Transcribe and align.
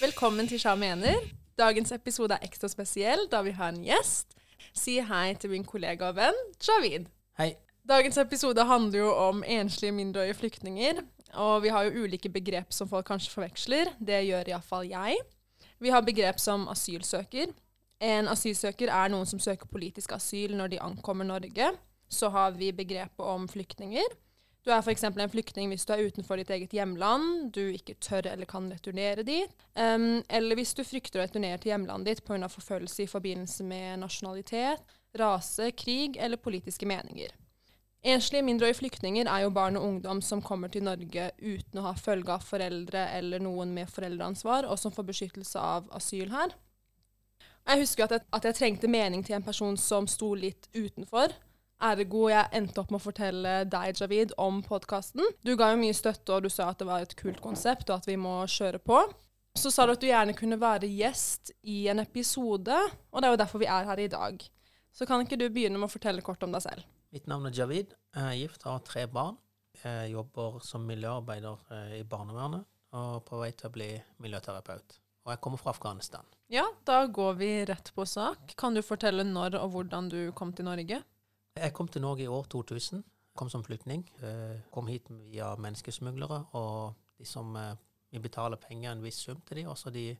Velkommen 0.00 0.46
til 0.48 0.56
Sja 0.56 0.72
mener. 0.80 1.18
Dagens 1.60 1.90
episode 1.92 2.32
er 2.32 2.46
ekstra 2.46 2.70
spesiell 2.72 3.26
da 3.28 3.42
vi 3.44 3.50
har 3.52 3.68
en 3.68 3.82
gjest. 3.84 4.30
Si 4.72 4.94
hei 5.04 5.34
til 5.36 5.52
min 5.52 5.66
kollega 5.68 6.06
og 6.08 6.14
venn 6.16 6.38
Javid. 6.56 7.10
Hei. 7.36 7.50
Dagens 7.84 8.16
episode 8.22 8.64
handler 8.64 9.02
jo 9.02 9.10
om 9.12 9.42
enslige 9.44 9.92
mindreårige 9.92 10.38
flyktninger. 10.38 11.02
Og 11.44 11.66
vi 11.66 11.74
har 11.74 11.84
jo 11.84 12.06
ulike 12.06 12.32
begrep 12.32 12.72
som 12.72 12.88
folk 12.88 13.10
kanskje 13.10 13.34
forveksler. 13.34 13.92
Det 14.00 14.22
gjør 14.24 14.48
iallfall 14.54 14.88
jeg. 14.88 15.20
Vi 15.84 15.92
har 15.92 16.00
begrep 16.08 16.40
som 16.40 16.64
asylsøker. 16.72 17.52
En 18.00 18.32
asylsøker 18.32 18.88
er 18.88 19.12
noen 19.12 19.28
som 19.28 19.42
søker 19.42 19.68
politisk 19.68 20.16
asyl 20.16 20.56
når 20.56 20.72
de 20.72 20.80
ankommer 20.80 21.28
Norge. 21.28 21.74
Så 22.08 22.32
har 22.32 22.56
vi 22.56 22.72
begrepet 22.72 23.20
om 23.20 23.44
flyktninger. 23.52 24.16
Du 24.70 24.74
er 24.76 24.84
f.eks. 24.86 25.02
en 25.02 25.30
flyktning 25.32 25.72
hvis 25.72 25.82
du 25.82 25.90
er 25.90 26.04
utenfor 26.06 26.38
ditt 26.38 26.50
eget 26.54 26.74
hjemland, 26.76 27.48
du 27.50 27.72
ikke 27.74 27.96
tør 27.98 28.28
eller 28.30 28.46
kan 28.46 28.68
returnere 28.70 29.24
dit, 29.26 29.64
um, 29.74 30.20
eller 30.30 30.54
hvis 30.54 30.76
du 30.78 30.84
frykter 30.86 31.18
å 31.18 31.24
returnere 31.24 31.58
til 31.58 31.72
hjemlandet 31.72 32.20
ditt 32.20 32.22
pga. 32.22 32.46
forfølgelse 32.46 33.02
i 33.02 33.08
forbindelse 33.10 33.66
med 33.66 33.98
nasjonalitet, 34.04 34.94
rase, 35.18 35.72
krig 35.74 36.20
eller 36.22 36.38
politiske 36.38 36.86
meninger. 36.86 37.34
Enslige 38.14 38.46
mindreårige 38.46 38.78
flyktninger 38.78 39.26
er 39.26 39.42
jo 39.42 39.50
barn 39.58 39.76
og 39.76 39.88
ungdom 39.88 40.22
som 40.22 40.38
kommer 40.38 40.70
til 40.70 40.86
Norge 40.86 41.32
uten 41.42 41.82
å 41.82 41.88
ha 41.90 41.96
følge 41.98 42.38
av 42.38 42.46
foreldre 42.46 43.08
eller 43.18 43.42
noen 43.42 43.74
med 43.74 43.90
foreldreansvar, 43.90 44.70
og 44.70 44.78
som 44.78 44.94
får 44.94 45.10
beskyttelse 45.10 45.58
av 45.58 45.90
asyl 45.98 46.30
her. 46.30 46.54
Jeg 47.66 47.82
husker 47.82 48.06
at 48.06 48.20
jeg, 48.20 48.28
at 48.38 48.46
jeg 48.46 48.62
trengte 48.62 48.94
mening 48.94 49.26
til 49.26 49.34
en 49.34 49.50
person 49.50 49.74
som 49.74 50.06
sto 50.06 50.30
litt 50.38 50.70
utenfor. 50.78 51.34
Ergo 51.80 52.26
jeg 52.28 52.50
endte 52.52 52.82
opp 52.82 52.90
med 52.92 53.00
å 53.00 53.04
fortelle 53.06 53.54
deg, 53.70 53.96
Javid, 53.96 54.34
om 54.40 54.60
podkasten. 54.64 55.24
Du 55.40 55.54
ga 55.56 55.70
jo 55.72 55.80
mye 55.80 55.96
støtte, 55.96 56.36
og 56.36 56.44
du 56.44 56.52
sa 56.52 56.68
at 56.70 56.80
det 56.82 56.88
var 56.88 57.04
et 57.04 57.16
kult 57.16 57.40
konsept, 57.40 57.88
og 57.88 58.02
at 58.02 58.08
vi 58.10 58.18
må 58.20 58.42
kjøre 58.50 58.82
på. 58.84 59.00
Så 59.56 59.72
sa 59.72 59.86
du 59.86 59.94
at 59.94 60.02
du 60.02 60.06
gjerne 60.06 60.36
kunne 60.38 60.60
være 60.60 60.88
gjest 60.92 61.54
i 61.66 61.82
en 61.90 62.02
episode, 62.04 62.76
og 63.10 63.20
det 63.22 63.28
er 63.28 63.34
jo 63.34 63.40
derfor 63.40 63.62
vi 63.62 63.70
er 63.72 63.88
her 63.88 64.02
i 64.02 64.10
dag. 64.12 64.42
Så 64.92 65.06
kan 65.08 65.22
ikke 65.24 65.38
du 65.40 65.48
begynne 65.48 65.78
med 65.78 65.88
å 65.88 65.92
fortelle 65.92 66.22
kort 66.24 66.42
om 66.44 66.52
deg 66.54 66.64
selv? 66.66 66.86
Mitt 67.14 67.26
navn 67.30 67.48
er 67.48 67.54
Javid. 67.56 67.94
Jeg 68.14 68.26
er 68.26 68.38
gift 68.38 68.66
og 68.66 68.76
har 68.76 68.84
tre 68.86 69.06
barn. 69.10 69.38
Jeg 69.80 70.12
jobber 70.12 70.58
som 70.66 70.84
miljøarbeider 70.86 71.62
eh, 71.74 71.94
i 72.00 72.04
barnevernet 72.06 72.66
og 72.98 73.22
på 73.26 73.38
vei 73.38 73.52
til 73.54 73.70
å 73.70 73.74
bli 73.74 73.88
miljøterapeut. 74.22 74.98
Og 75.26 75.32
jeg 75.32 75.40
kommer 75.44 75.60
fra 75.60 75.72
Afghanistan. 75.74 76.26
Ja, 76.50 76.64
da 76.86 77.04
går 77.06 77.36
vi 77.38 77.50
rett 77.68 77.92
på 77.94 78.06
sak. 78.08 78.54
Kan 78.58 78.74
du 78.74 78.82
fortelle 78.82 79.24
når 79.26 79.58
og 79.60 79.74
hvordan 79.74 80.08
du 80.10 80.18
kom 80.36 80.52
til 80.56 80.66
Norge? 80.66 81.02
Jeg 81.58 81.74
kom 81.74 81.88
til 81.90 82.04
Norge 82.04 82.22
i 82.24 82.30
år 82.30 82.46
2000. 82.52 83.02
Kom 83.36 83.50
som 83.50 83.64
flyktning. 83.64 84.04
Eh, 84.22 84.60
kom 84.70 84.86
hit 84.86 85.08
via 85.10 85.54
menneskesmuglere. 85.58 86.44
Og 86.58 86.94
de 87.18 87.26
som 87.26 87.56
eh, 87.56 87.74
vi 88.10 88.22
betaler 88.22 88.60
penger, 88.60 88.92
en 88.92 89.02
viss 89.02 89.22
sum 89.26 89.40
til 89.46 89.60
de, 89.60 89.66
og 89.70 89.78
så 89.78 89.90
de 89.94 90.12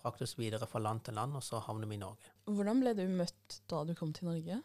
fraktes 0.00 0.36
videre 0.38 0.66
fra 0.66 0.80
land 0.82 1.04
til 1.06 1.14
land, 1.14 1.36
og 1.36 1.44
så 1.44 1.60
havner 1.66 1.90
vi 1.90 1.98
i 1.98 2.00
Norge. 2.00 2.32
Hvordan 2.48 2.80
ble 2.82 2.94
du 2.98 3.04
møtt 3.06 3.60
da 3.70 3.84
du 3.84 3.94
kom 3.98 4.14
til 4.16 4.30
Norge? 4.30 4.60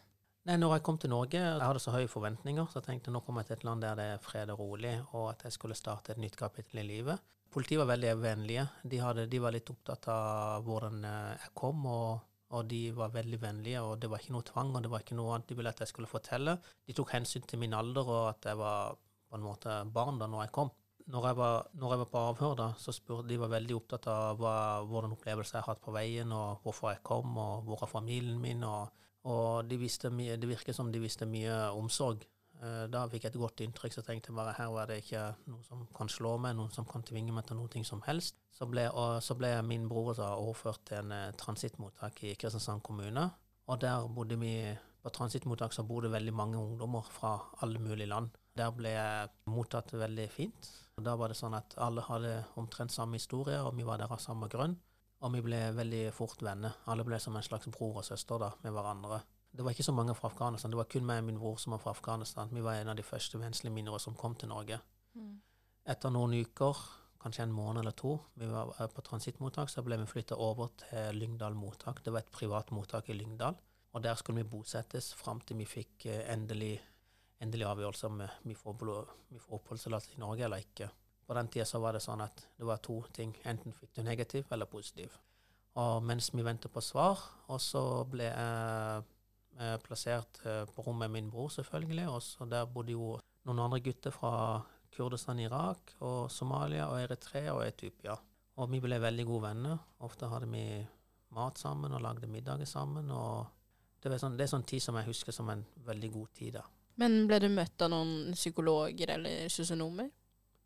Nei, 0.45 0.55
når 0.61 0.75
jeg 0.75 0.85
kom 0.85 0.97
til 1.01 1.09
Norge, 1.09 1.39
jeg 1.41 1.61
hadde 1.61 1.81
så 1.81 1.93
høye 1.93 2.09
forventninger, 2.09 2.67
så 2.69 2.79
jeg 2.79 2.87
tenkte 2.89 3.13
nå 3.13 3.21
kommer 3.25 3.41
jeg 3.41 3.49
til 3.49 3.57
et 3.57 3.65
land 3.65 3.85
der 3.85 3.97
det 3.97 4.05
er 4.13 4.21
fred 4.21 4.51
og 4.53 4.61
rolig, 4.61 4.93
og 5.17 5.31
at 5.31 5.47
jeg 5.47 5.55
skulle 5.55 5.77
starte 5.77 6.13
et 6.13 6.21
nytt 6.21 6.37
kapittel 6.37 6.83
i 6.83 6.87
livet. 6.87 7.33
Politiet 7.53 7.81
var 7.81 7.89
veldig 7.93 8.13
vennlige. 8.21 8.65
De, 8.83 8.99
hadde, 9.01 9.25
de 9.31 9.41
var 9.41 9.55
litt 9.55 9.69
opptatt 9.73 10.09
av 10.13 10.65
hvordan 10.67 11.05
eh, 11.09 11.35
jeg 11.41 11.53
kom, 11.57 11.85
og 11.89 12.34
og 12.53 12.67
de 12.69 12.81
var 12.95 13.13
veldig 13.13 13.39
vennlige, 13.41 13.81
og 13.81 13.99
det 14.01 14.09
var 14.11 14.21
ikke 14.21 14.35
noe 14.35 14.45
tvang, 14.45 14.73
og 14.75 14.83
det 14.85 14.91
var 14.93 15.03
ikke 15.03 15.17
noe 15.17 15.33
annet 15.33 15.49
de 15.49 15.57
ville 15.57 15.71
at 15.71 15.81
jeg 15.81 15.91
skulle 15.91 16.09
fortelle. 16.09 16.57
De 16.85 16.93
tok 16.93 17.15
hensyn 17.15 17.45
til 17.49 17.61
min 17.61 17.73
alder, 17.73 18.05
og 18.05 18.25
at 18.29 18.49
jeg 18.51 18.59
var 18.59 18.97
på 19.29 19.39
en 19.39 19.45
måte 19.45 19.77
barn 19.93 20.19
da 20.21 20.29
når 20.29 20.45
jeg 20.45 20.53
kom. 20.59 20.69
Når 21.11 21.25
jeg 21.29 21.37
var, 21.37 21.67
når 21.77 21.91
jeg 21.93 22.01
var 22.01 22.11
på 22.11 22.21
avhør, 22.29 22.53
da, 22.59 22.67
så 22.81 22.93
spurte 22.93 23.29
de 23.29 23.39
var 23.41 23.51
veldig 23.53 23.75
opptatt 23.77 24.07
av 24.09 24.39
hva, 24.41 24.55
hvordan 24.89 25.13
opplevelser 25.13 25.59
jeg 25.59 25.65
har 25.65 25.73
hatt 25.73 25.83
på 25.85 25.93
veien, 25.93 26.31
og 26.33 26.61
hvorfor 26.65 26.93
jeg 26.93 27.03
kom, 27.05 27.35
og 27.37 27.65
hvor 27.65 27.83
er 27.85 27.91
familien 27.91 28.39
min, 28.41 28.63
og, 28.65 28.93
og 29.29 29.69
de 29.69 29.77
visste 29.81 30.09
mye, 30.13 30.37
det 30.41 30.49
virket 30.49 30.77
som 30.77 30.89
de 30.93 31.01
visste 31.01 31.27
mye 31.29 31.59
omsorg 31.77 32.25
da 32.89 33.03
fikk 33.11 33.25
jeg 33.25 33.33
et 33.33 33.39
godt 33.39 33.61
inntrykk, 33.65 33.93
så 33.93 34.03
tenkte 34.05 34.31
jeg 34.31 34.37
bare 34.37 34.55
her 34.57 34.71
var 34.73 34.89
det 34.89 35.01
ikke 35.03 35.23
noe 35.51 35.63
som 35.67 35.83
kan 35.95 36.09
slå 36.09 36.35
meg, 36.41 36.55
noen 36.57 36.71
som 36.73 36.87
kan 36.89 37.03
tvinge 37.05 37.33
meg 37.35 37.45
til 37.47 37.59
noe 37.59 37.83
som 37.87 38.01
helst. 38.07 38.39
Så 38.55 38.67
ble, 38.71 38.87
og, 38.89 39.19
så 39.23 39.35
ble 39.35 39.51
min 39.67 39.89
bror 39.91 40.13
da 40.15 40.31
overført 40.39 40.85
til 40.87 41.01
en 41.03 41.11
eh, 41.11 41.33
transittmottak 41.35 42.23
i 42.23 42.35
Kristiansand 42.39 42.83
kommune. 42.85 43.27
Og 43.67 43.81
der 43.81 44.07
bodde 44.07 44.37
vi 44.39 44.55
på 45.05 45.11
transittmottak 45.13 45.73
så 45.75 45.83
bodde 45.85 46.09
veldig 46.13 46.33
mange 46.33 46.57
ungdommer 46.57 47.05
fra 47.11 47.35
alle 47.61 47.81
mulige 47.83 48.09
land. 48.09 48.31
Der 48.57 48.71
ble 48.73 48.95
jeg 48.95 49.29
mottatt 49.51 49.91
veldig 49.93 50.29
fint. 50.31 50.71
Og 50.95 51.03
Da 51.03 51.15
var 51.19 51.29
det 51.29 51.37
sånn 51.37 51.57
at 51.57 51.75
alle 51.77 52.01
hadde 52.07 52.33
omtrent 52.55 52.93
samme 52.93 53.19
historie, 53.19 53.59
og 53.59 53.75
vi 53.75 53.83
var 53.83 53.99
der 53.99 54.11
av 54.11 54.21
samme 54.23 54.47
grunn. 54.49 54.77
Og 55.21 55.33
vi 55.33 55.43
ble 55.43 55.59
veldig 55.75 56.03
fort 56.15 56.41
venner. 56.41 56.73
Alle 56.87 57.03
ble 57.03 57.19
som 57.19 57.35
en 57.35 57.43
slags 57.43 57.67
bror 57.67 57.99
og 57.99 58.07
søster 58.07 58.39
da, 58.39 58.53
med 58.63 58.73
hverandre. 58.75 59.19
Det 59.55 59.63
var 59.63 59.71
ikke 59.71 59.87
så 59.87 59.95
mange 59.95 60.15
fra 60.15 60.27
Afghanistan. 60.27 60.71
Det 60.71 60.77
var 60.77 60.89
kun 60.91 61.05
meg 61.07 61.21
og 61.21 61.27
min 61.29 61.39
bror 61.39 61.59
som 61.61 61.71
var 61.75 61.81
fra 61.83 61.93
Afghanistan. 61.95 62.51
Vi 62.51 62.63
var 62.63 62.75
en 62.75 62.91
av 62.91 62.97
de 62.99 63.03
første 63.03 63.39
venslige 63.39 63.73
mindre 63.73 63.99
som 64.03 64.15
kom 64.19 64.35
til 64.35 64.51
Norge. 64.51 64.79
Mm. 65.15 65.37
Etter 65.93 66.11
noen 66.11 66.33
uker, 66.33 66.81
kanskje 67.21 67.45
en 67.45 67.53
måned 67.55 67.81
eller 67.81 67.95
to, 67.95 68.17
vi 68.35 68.49
var 68.49 68.73
på 68.91 69.03
transittmottak, 69.05 69.71
så 69.71 69.83
ble 69.85 69.97
vi 70.01 70.09
flytta 70.09 70.35
over 70.35 70.73
til 70.81 71.21
Lyngdal 71.21 71.55
mottak. 71.55 72.03
Det 72.03 72.13
var 72.13 72.25
et 72.25 72.33
privat 72.35 72.73
mottak 72.75 73.09
i 73.09 73.15
Lyngdal. 73.17 73.55
Og 73.95 74.03
der 74.03 74.17
skulle 74.19 74.43
vi 74.43 74.49
bosettes 74.49 75.13
fram 75.15 75.39
til 75.39 75.61
vi 75.61 75.69
fikk 75.69 76.09
eh, 76.11 76.25
endelig, 76.33 76.73
endelig 77.39 77.69
avgjørelse 77.69 78.09
om 78.11 78.21
eh, 78.25 78.37
vi 78.43 78.57
får, 78.59 78.75
får 78.75 79.59
oppholdstillatelse 79.59 80.17
i 80.17 80.23
Norge 80.25 80.43
eller 80.49 80.65
ikke. 80.65 80.89
På 81.25 81.33
den 81.37 81.47
tida 81.47 81.65
så 81.65 81.79
var 81.79 81.95
det 81.95 82.03
sånn 82.03 82.21
at 82.25 82.43
det 82.59 82.67
var 82.67 82.83
to 82.83 82.99
ting. 83.15 83.31
Enten 83.47 83.73
fikk 83.73 83.95
du 83.95 84.03
negativ 84.03 84.51
eller 84.51 84.67
positiv. 84.67 85.15
Og 85.79 86.03
mens 86.03 86.27
vi 86.35 86.43
ventet 86.43 86.71
på 86.71 86.83
svar, 86.83 87.23
og 87.47 87.61
så 87.63 88.03
ble 88.11 88.27
jeg 88.27 88.35
Eh, 88.95 89.14
plassert 89.83 90.41
eh, 90.45 90.63
på 90.67 90.85
rommet 90.85 91.11
min 91.11 91.29
bror, 91.31 91.49
selvfølgelig. 91.53 92.07
Og 92.11 92.49
der 92.51 92.65
bodde 92.65 92.95
jo 92.95 93.15
noen 93.45 93.61
andre 93.65 93.81
gutter 93.85 94.13
fra 94.15 94.61
Kurdistan, 94.95 95.39
Irak, 95.43 95.95
og 95.99 96.31
Somalia 96.31 96.87
og 96.91 97.01
Eritrea 97.01 97.53
og 97.55 97.65
Etiopia. 97.67 98.15
Og 98.55 98.71
vi 98.71 98.79
ble 98.83 98.99
veldig 99.01 99.25
gode 99.27 99.47
venner. 99.49 99.81
Ofte 100.07 100.29
hadde 100.31 100.47
vi 100.51 100.65
mat 101.35 101.59
sammen 101.59 101.93
og 101.93 102.03
lagde 102.03 102.31
middager 102.31 102.67
sammen. 102.69 103.11
og 103.11 103.45
det 104.01 104.13
er, 104.13 104.21
sånn, 104.21 104.37
det 104.37 104.45
er 104.45 104.51
sånn 104.51 104.67
tid 104.69 104.83
som 104.83 104.95
jeg 104.99 105.09
husker 105.09 105.33
som 105.33 105.49
en 105.49 105.63
veldig 105.85 106.11
god 106.13 106.33
tid. 106.37 106.59
da. 106.59 106.63
Men 107.01 107.25
ble 107.27 107.39
du 107.43 107.49
møtt 107.51 107.81
av 107.81 107.91
noen 107.91 108.35
psykologer 108.37 109.15
eller 109.17 109.49
sosionomer? 109.51 110.11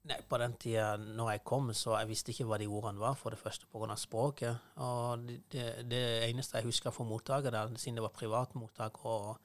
Nei, 0.10 0.18
På 0.26 0.40
den 0.42 0.56
tida 0.58 0.96
når 0.98 1.32
jeg 1.36 1.44
kom, 1.46 1.70
så 1.78 1.94
jeg 2.00 2.10
visste 2.10 2.34
ikke 2.34 2.48
hva 2.50 2.58
de 2.58 2.66
ordene 2.66 3.02
var, 3.02 3.14
for 3.20 3.30
det 3.30 3.40
første 3.40 3.68
pga. 3.70 3.96
språket. 3.96 4.58
Og 4.82 5.28
det, 5.52 5.68
det, 5.86 6.02
eneste 6.30 6.58
jeg 6.58 6.66
husker 6.66 6.92
fra 6.92 7.06
mottaket 7.06 7.54
siden 7.78 8.00
det 8.00 8.06
var 8.08 8.16
privat 8.16 8.56
mottak 8.56 9.06
og 9.06 9.38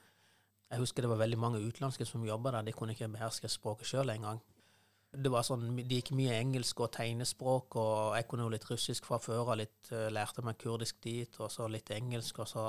jeg 0.71 0.81
husker 0.81 1.05
det 1.05 1.11
var 1.11 1.21
veldig 1.21 1.39
mange 1.39 1.61
utenlandske 1.61 2.07
som 2.09 2.25
jobba 2.25 2.51
der, 2.51 2.63
de 2.67 2.73
kunne 2.73 2.95
ikke 2.97 3.09
beherske 3.13 3.49
språket 3.49 3.87
sjøl 3.87 4.11
engang. 4.11 4.41
Det 5.15 5.31
var 5.31 5.45
sånn, 5.47 5.77
De 5.77 6.01
gikk 6.01 6.11
mye 6.19 6.35
engelsk 6.41 6.81
og 6.81 6.91
tegnespråk, 6.97 7.77
og 7.79 8.17
jeg 8.17 8.27
kunne 8.27 8.47
jo 8.49 8.55
litt 8.57 8.67
russisk 8.67 9.07
fra 9.07 9.21
før 9.23 9.53
litt, 9.61 9.93
uh, 9.93 10.09
Lærte 10.11 10.43
meg 10.43 10.59
kurdisk 10.59 10.99
dit, 11.05 11.39
og 11.39 11.53
så 11.53 11.69
litt 11.69 11.93
engelsk. 11.95 12.41
og 12.43 12.49
så... 12.49 12.65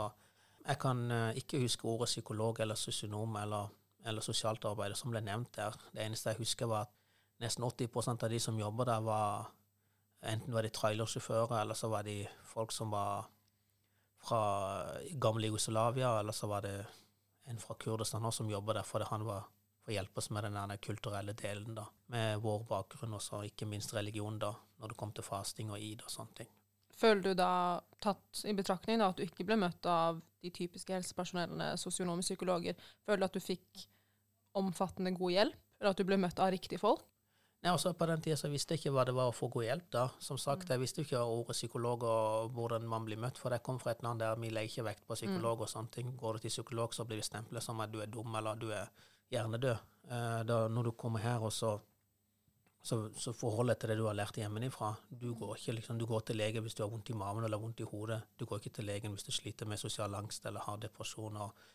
Jeg 0.65 0.77
kan 0.81 1.01
uh, 1.09 1.31
ikke 1.37 1.61
huske 1.63 1.87
ordet 1.87 2.11
psykolog 2.11 2.59
eller 2.59 2.77
sosionom 2.77 3.35
eller, 3.41 3.73
eller 4.05 4.21
sosialt 4.21 4.65
arbeider 4.65 4.97
som 4.97 5.13
ble 5.13 5.21
nevnt 5.25 5.55
der. 5.57 5.73
Det 5.93 6.05
eneste 6.05 6.33
jeg 6.33 6.43
husker, 6.43 6.69
var 6.69 6.85
at 6.85 6.93
nesten 7.41 7.63
80 7.63 8.23
av 8.23 8.29
de 8.29 8.39
som 8.39 8.59
jobber 8.59 8.85
der, 8.85 9.01
var 9.01 9.47
enten 10.25 10.53
var 10.53 10.63
de 10.63 10.69
trailersjåfører, 10.73 11.61
eller 11.61 11.77
så 11.77 11.89
var 11.91 12.03
de 12.03 12.23
folk 12.43 12.71
som 12.71 12.91
var 12.91 13.27
fra 14.25 14.39
gamle 15.11 15.47
Jugoslavia, 15.47 16.19
eller 16.19 16.33
så 16.33 16.47
var 16.47 16.61
det 16.61 16.85
en 17.45 17.59
fra 17.59 17.75
Kurdistan 17.75 18.31
som 18.31 18.49
jobber 18.49 18.73
der 18.73 18.87
fordi 18.87 19.05
han 19.09 19.25
var 19.25 19.45
for 19.85 19.93
å 19.93 19.97
hjelpe 19.99 20.17
oss 20.17 20.31
med 20.33 20.47
den 20.47 20.77
kulturelle 20.81 21.35
delen, 21.37 21.75
da, 21.77 21.85
med 22.09 22.39
vår 22.41 22.63
bakgrunn 22.65 23.13
og 23.13 23.45
ikke 23.45 23.67
minst 23.69 23.93
religion, 23.93 24.39
da, 24.41 24.55
når 24.81 24.91
det 24.91 24.97
kom 24.97 25.11
til 25.13 25.25
fasting 25.27 25.69
og 25.69 25.81
id 25.81 26.01
og 26.01 26.09
sånne 26.09 26.39
ting. 26.39 26.49
Føler 26.95 27.21
du 27.21 27.33
da, 27.37 27.49
tatt 28.01 28.41
i 28.49 28.55
betraktning 28.57 28.97
da, 28.97 29.11
at 29.11 29.19
du 29.19 29.25
ikke 29.27 29.45
ble 29.45 29.59
møtt 29.61 29.85
av 29.85 30.23
de 30.41 30.49
typiske 30.49 30.95
helsepersonellene, 30.95 31.75
sosionomer, 31.77 32.25
psykologer, 32.25 32.79
føler 33.05 33.21
du 33.21 33.27
at 33.27 33.37
du 33.37 33.43
fikk 33.43 33.85
omfattende 34.57 35.13
god 35.13 35.35
hjelp, 35.35 35.61
eller 35.77 35.91
at 35.91 36.01
du 36.01 36.07
ble 36.07 36.17
møtt 36.23 36.41
av 36.41 36.49
riktige 36.55 36.81
folk? 36.81 37.05
Nei, 37.65 37.71
også 37.73 37.95
På 37.97 38.05
den 38.05 38.21
tida 38.21 38.49
visste 38.53 38.75
jeg 38.75 38.83
ikke 38.83 38.91
hva 38.93 39.03
det 39.09 39.15
var 39.17 39.31
å 39.31 39.33
få 39.33 39.47
god 39.49 39.63
hjelp. 39.65 39.85
da. 39.91 40.03
Som 40.21 40.37
sagt, 40.37 40.69
Jeg 40.69 40.79
visste 40.79 41.01
ikke 41.01 41.17
ordet 41.17 41.55
psykolog 41.57 42.03
og 42.03 42.51
hvordan 42.53 42.85
man 42.85 43.05
blir 43.05 43.17
møtt, 43.17 43.39
for 43.41 43.49
jeg 43.49 43.63
kom 43.63 43.79
fra 43.79 43.91
et 43.91 44.03
land 44.03 44.19
der 44.19 44.35
vi 44.35 44.49
legger 44.49 44.69
ikke 44.69 44.85
vekt 44.85 45.07
på 45.07 45.15
psykolog 45.15 45.61
og 45.61 45.69
sånne 45.69 45.89
ting. 45.91 46.15
Går 46.15 46.33
du 46.33 46.39
til 46.39 46.49
psykolog, 46.49 46.93
så 46.93 47.05
blir 47.05 47.17
det 47.17 47.25
stemplet 47.25 47.63
som 47.63 47.81
at 47.81 47.91
du 47.91 48.01
er 48.01 48.05
dum 48.05 48.35
eller 48.35 48.55
du 48.55 48.69
er 48.69 48.85
hjernedød. 49.31 49.77
Eh, 50.11 50.43
da, 50.45 50.67
når 50.67 50.83
du 50.83 50.91
kommer 50.91 51.19
her, 51.19 51.41
og 51.41 51.51
så, 51.51 51.79
så, 52.83 53.09
så 53.17 53.33
forhold 53.33 53.73
deg 53.73 53.79
til 53.79 53.89
det 53.89 53.97
du 53.97 54.05
har 54.05 54.13
lært 54.13 54.37
hjemmefra. 54.37 54.93
Du 55.09 55.33
går 55.33 55.57
ikke 55.57 55.79
liksom, 55.79 55.97
du 55.97 56.05
går 56.05 56.21
til 56.21 56.37
lege 56.37 56.61
hvis 56.61 56.75
du 56.75 56.83
har 56.83 56.91
vondt 56.91 57.09
i 57.09 57.17
maven 57.17 57.43
eller 57.45 57.57
vondt 57.57 57.81
i 57.81 57.89
hodet. 57.89 58.21
Du 58.37 58.45
går 58.45 58.61
ikke 58.61 58.77
til 58.77 58.85
legen 58.85 59.11
hvis 59.11 59.25
du 59.25 59.31
sliter 59.31 59.65
med 59.65 59.81
sosial 59.81 60.13
angst 60.13 60.45
eller 60.45 60.59
har 60.59 60.77
depresjon 60.77 61.41
og, 61.41 61.67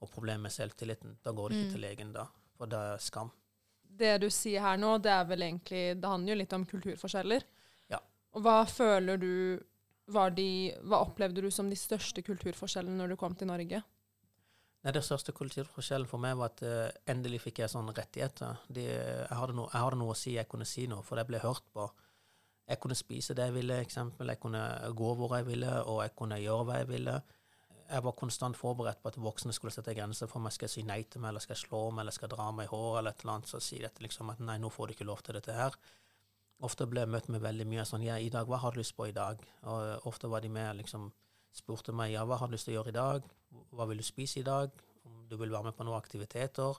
og 0.00 0.10
problemer 0.10 0.50
med 0.50 0.52
selvtilliten. 0.52 1.16
Da 1.24 1.32
går 1.32 1.48
du 1.48 1.54
ikke 1.54 1.68
mm. 1.70 1.76
til 1.78 1.88
legen 1.88 2.12
da, 2.12 2.28
for 2.58 2.68
det 2.68 2.76
er 2.76 3.00
skam 3.00 3.32
det 3.98 4.18
du 4.22 4.28
sier 4.32 4.62
her 4.64 4.78
nå, 4.80 4.96
det 5.02 5.10
er 5.12 5.24
vel 5.28 5.42
egentlig 5.46 5.82
Det 6.00 6.08
handler 6.08 6.32
jo 6.32 6.38
litt 6.40 6.54
om 6.56 6.66
kulturforskjeller. 6.68 7.46
Ja. 7.92 8.00
Og 8.36 8.44
hva 8.44 8.60
føler 8.70 9.20
du 9.20 9.32
var 10.10 10.32
de 10.34 10.72
Hva 10.82 11.04
opplevde 11.04 11.42
du 11.44 11.50
som 11.54 11.70
de 11.70 11.78
største 11.78 12.22
kulturforskjellene 12.26 12.98
når 12.98 13.12
du 13.12 13.18
kom 13.20 13.36
til 13.38 13.50
Norge? 13.50 13.82
Nei, 14.80 14.92
Det 14.96 15.02
største 15.04 15.34
kulturforskjellen 15.36 16.08
for 16.08 16.22
meg 16.22 16.38
var 16.40 16.54
at 16.54 16.62
uh, 16.64 16.86
endelig 17.12 17.42
fikk 17.44 17.60
jeg 17.62 17.72
sånne 17.72 17.92
rettigheter. 17.96 18.62
De, 18.72 18.86
jeg, 18.88 19.26
hadde 19.36 19.56
no, 19.58 19.66
jeg, 19.68 19.82
hadde 19.84 19.98
noe 20.00 20.14
å 20.14 20.18
si, 20.18 20.38
jeg 20.38 20.48
kunne 20.48 20.68
si 20.68 20.86
noe, 20.88 21.04
for 21.04 21.20
jeg 21.20 21.28
ble 21.28 21.42
hørt 21.42 21.66
på. 21.74 21.84
Jeg 22.70 22.80
kunne 22.80 22.96
spise 22.96 23.36
det 23.36 23.48
jeg 23.50 23.56
ville, 23.58 23.76
eksempel. 23.84 24.32
Jeg 24.32 24.40
kunne 24.40 24.62
gå 24.96 25.10
hvor 25.18 25.36
jeg 25.36 25.46
ville, 25.50 25.74
og 25.84 26.00
jeg 26.06 26.14
kunne 26.16 26.40
gjøre 26.40 26.66
hva 26.68 26.78
jeg 26.80 26.88
ville. 26.94 27.16
Jeg 27.90 28.04
var 28.06 28.14
konstant 28.14 28.54
forberedt 28.54 29.00
på 29.02 29.10
at 29.10 29.18
voksne 29.18 29.52
skulle 29.52 29.72
sette 29.74 29.94
grenser 29.98 30.28
for 30.30 30.42
meg. 30.42 30.54
Skal 30.54 30.68
jeg 30.68 30.74
si 30.76 30.82
nei 30.86 31.00
til 31.10 31.22
meg, 31.22 31.32
eller 31.32 31.42
skal 31.42 31.56
jeg 31.56 31.64
slå 31.64 31.80
meg, 31.90 32.04
eller 32.04 32.14
skal 32.14 32.28
jeg 32.28 32.36
dra 32.36 32.50
meg 32.54 32.68
i 32.68 32.70
håret, 32.70 32.98
eller 33.00 33.16
et 33.16 33.24
eller 33.24 33.34
annet. 33.34 33.50
Så 33.50 33.62
sier 33.64 33.86
dette 33.86 34.04
liksom 34.04 34.30
at 34.30 34.42
nei, 34.46 34.58
nå 34.62 34.70
får 34.70 34.90
du 34.90 34.94
ikke 34.94 35.08
lov 35.08 35.24
til 35.26 35.38
dette 35.38 35.56
her. 35.56 35.78
Ofte 36.68 36.86
ble 36.86 37.02
jeg 37.02 37.10
møtt 37.10 37.30
med 37.32 37.42
veldig 37.42 37.66
mye 37.66 37.86
sånn 37.88 38.04
ja, 38.04 38.18
i 38.20 38.30
dag, 38.30 38.46
hva 38.46 38.60
har 38.62 38.76
du 38.76 38.82
lyst 38.82 38.94
på 38.96 39.08
i 39.08 39.16
dag? 39.16 39.42
Og 39.72 40.06
ofte 40.10 40.28
var 40.30 40.44
de 40.44 40.52
med 40.52 40.82
liksom 40.82 41.08
spurte 41.56 41.94
meg 41.96 42.12
ja, 42.12 42.22
hva 42.28 42.38
har 42.38 42.50
du 42.50 42.54
lyst 42.54 42.68
til 42.68 42.76
å 42.76 42.78
gjøre 42.78 42.92
i 42.92 42.98
dag? 42.98 43.30
Hva 43.74 43.86
vil 43.90 44.02
du 44.02 44.06
spise 44.06 44.42
i 44.42 44.46
dag? 44.46 44.74
Om 45.08 45.24
du 45.30 45.38
vil 45.40 45.50
være 45.50 45.70
med 45.70 45.78
på 45.78 45.86
noen 45.88 45.98
aktiviteter? 45.98 46.76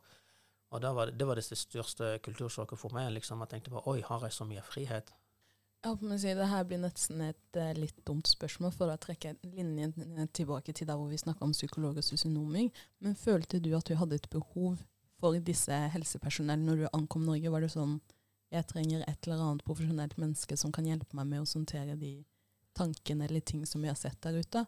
Og 0.71 0.85
var 0.85 1.09
det, 1.09 1.17
det, 1.19 1.27
var 1.27 1.35
det 1.35 1.43
største 1.43 2.13
kultursjokket 2.23 2.79
for 2.79 2.95
meg. 2.95 3.09
liksom, 3.11 3.41
Jeg 3.43 3.49
tenkte 3.51 3.73
på 3.73 3.83
oi, 3.91 3.99
har 4.07 4.23
jeg 4.23 4.37
så 4.37 4.47
mye 4.47 4.63
frihet? 4.63 5.11
Ja, 5.81 5.95
å 5.97 6.17
si, 6.21 6.33
Det 6.37 6.45
her 6.45 6.65
blir 6.69 6.77
nesten 6.77 7.21
et 7.25 7.57
uh, 7.57 7.71
litt 7.73 7.97
dumt 8.05 8.29
spørsmål, 8.29 8.73
for 8.75 8.91
å 8.91 8.99
trekke 9.01 9.33
linjen 9.41 9.93
tilbake 10.29 10.75
til 10.77 10.85
der 10.85 10.99
hvor 10.99 11.09
vi 11.09 11.17
snakka 11.17 11.47
om 11.47 11.55
psykolog 11.57 11.97
og 11.97 12.05
sosionomer. 12.05 12.69
Men 13.01 13.17
følte 13.17 13.59
du 13.59 13.71
at 13.73 13.89
du 13.89 13.95
hadde 13.97 14.19
et 14.21 14.29
behov 14.29 14.83
for 15.21 15.37
disse 15.41 15.73
helsepersonell 15.95 16.61
når 16.61 16.83
du 16.83 16.91
ankom 16.93 17.25
Norge? 17.25 17.49
Var 17.49 17.65
det 17.65 17.71
sånn 17.73 17.97
jeg 18.51 18.67
trenger 18.67 19.05
et 19.07 19.25
eller 19.25 19.41
annet 19.41 19.65
profesjonelt 19.65 20.17
menneske 20.21 20.57
som 20.59 20.73
kan 20.75 20.85
hjelpe 20.85 21.17
meg 21.17 21.29
med 21.31 21.41
å 21.45 21.49
sortere 21.49 21.95
de 21.97 22.19
tankene 22.77 23.25
eller 23.25 23.41
ting 23.41 23.63
som 23.65 23.81
vi 23.81 23.89
har 23.89 23.97
sett 23.97 24.19
der 24.21 24.37
ute? 24.37 24.65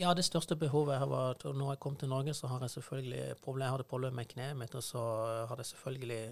Ja, 0.00 0.14
det 0.16 0.24
største 0.24 0.56
behovet 0.56 0.96
jeg 0.96 1.10
var 1.10 1.42
når 1.44 1.74
jeg 1.74 1.80
kom 1.82 1.96
til 2.00 2.08
Norge, 2.08 2.32
så 2.32 2.48
har 2.48 2.62
jeg 2.64 2.72
selvfølgelig 2.78 3.34
problem, 3.44 3.66
jeg 3.66 3.74
hadde 3.74 3.90
problemer 3.90 4.16
med 4.22 4.30
kneet 4.30 4.56
mitt, 4.56 4.72
og 4.78 4.86
så 4.86 5.02
hadde 5.50 5.60
jeg 5.60 5.74
selvfølgelig 5.74 6.22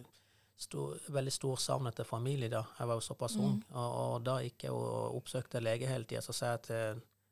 stor, 0.58 0.96
veldig 1.14 1.32
stor 1.32 1.60
savn 1.62 1.90
etter 1.90 2.06
familie 2.08 2.50
da. 2.52 2.64
Jeg 2.78 2.90
var 2.90 2.99
jo 2.99 3.06
såpass 3.06 3.37
mm. 3.38 3.44
ung. 3.44 3.60
Og, 3.70 3.93
og, 4.02 4.16
da 4.26 4.40
gikk 4.43 4.66
jeg 4.66 4.75
og 4.75 5.20
oppsøkte 5.20 5.62
lege 5.62 5.90
hele 5.90 6.08
tida. 6.08 6.22
Så 6.25 6.34
sa 6.37 6.52
jeg 6.52 6.62
at 6.62 6.70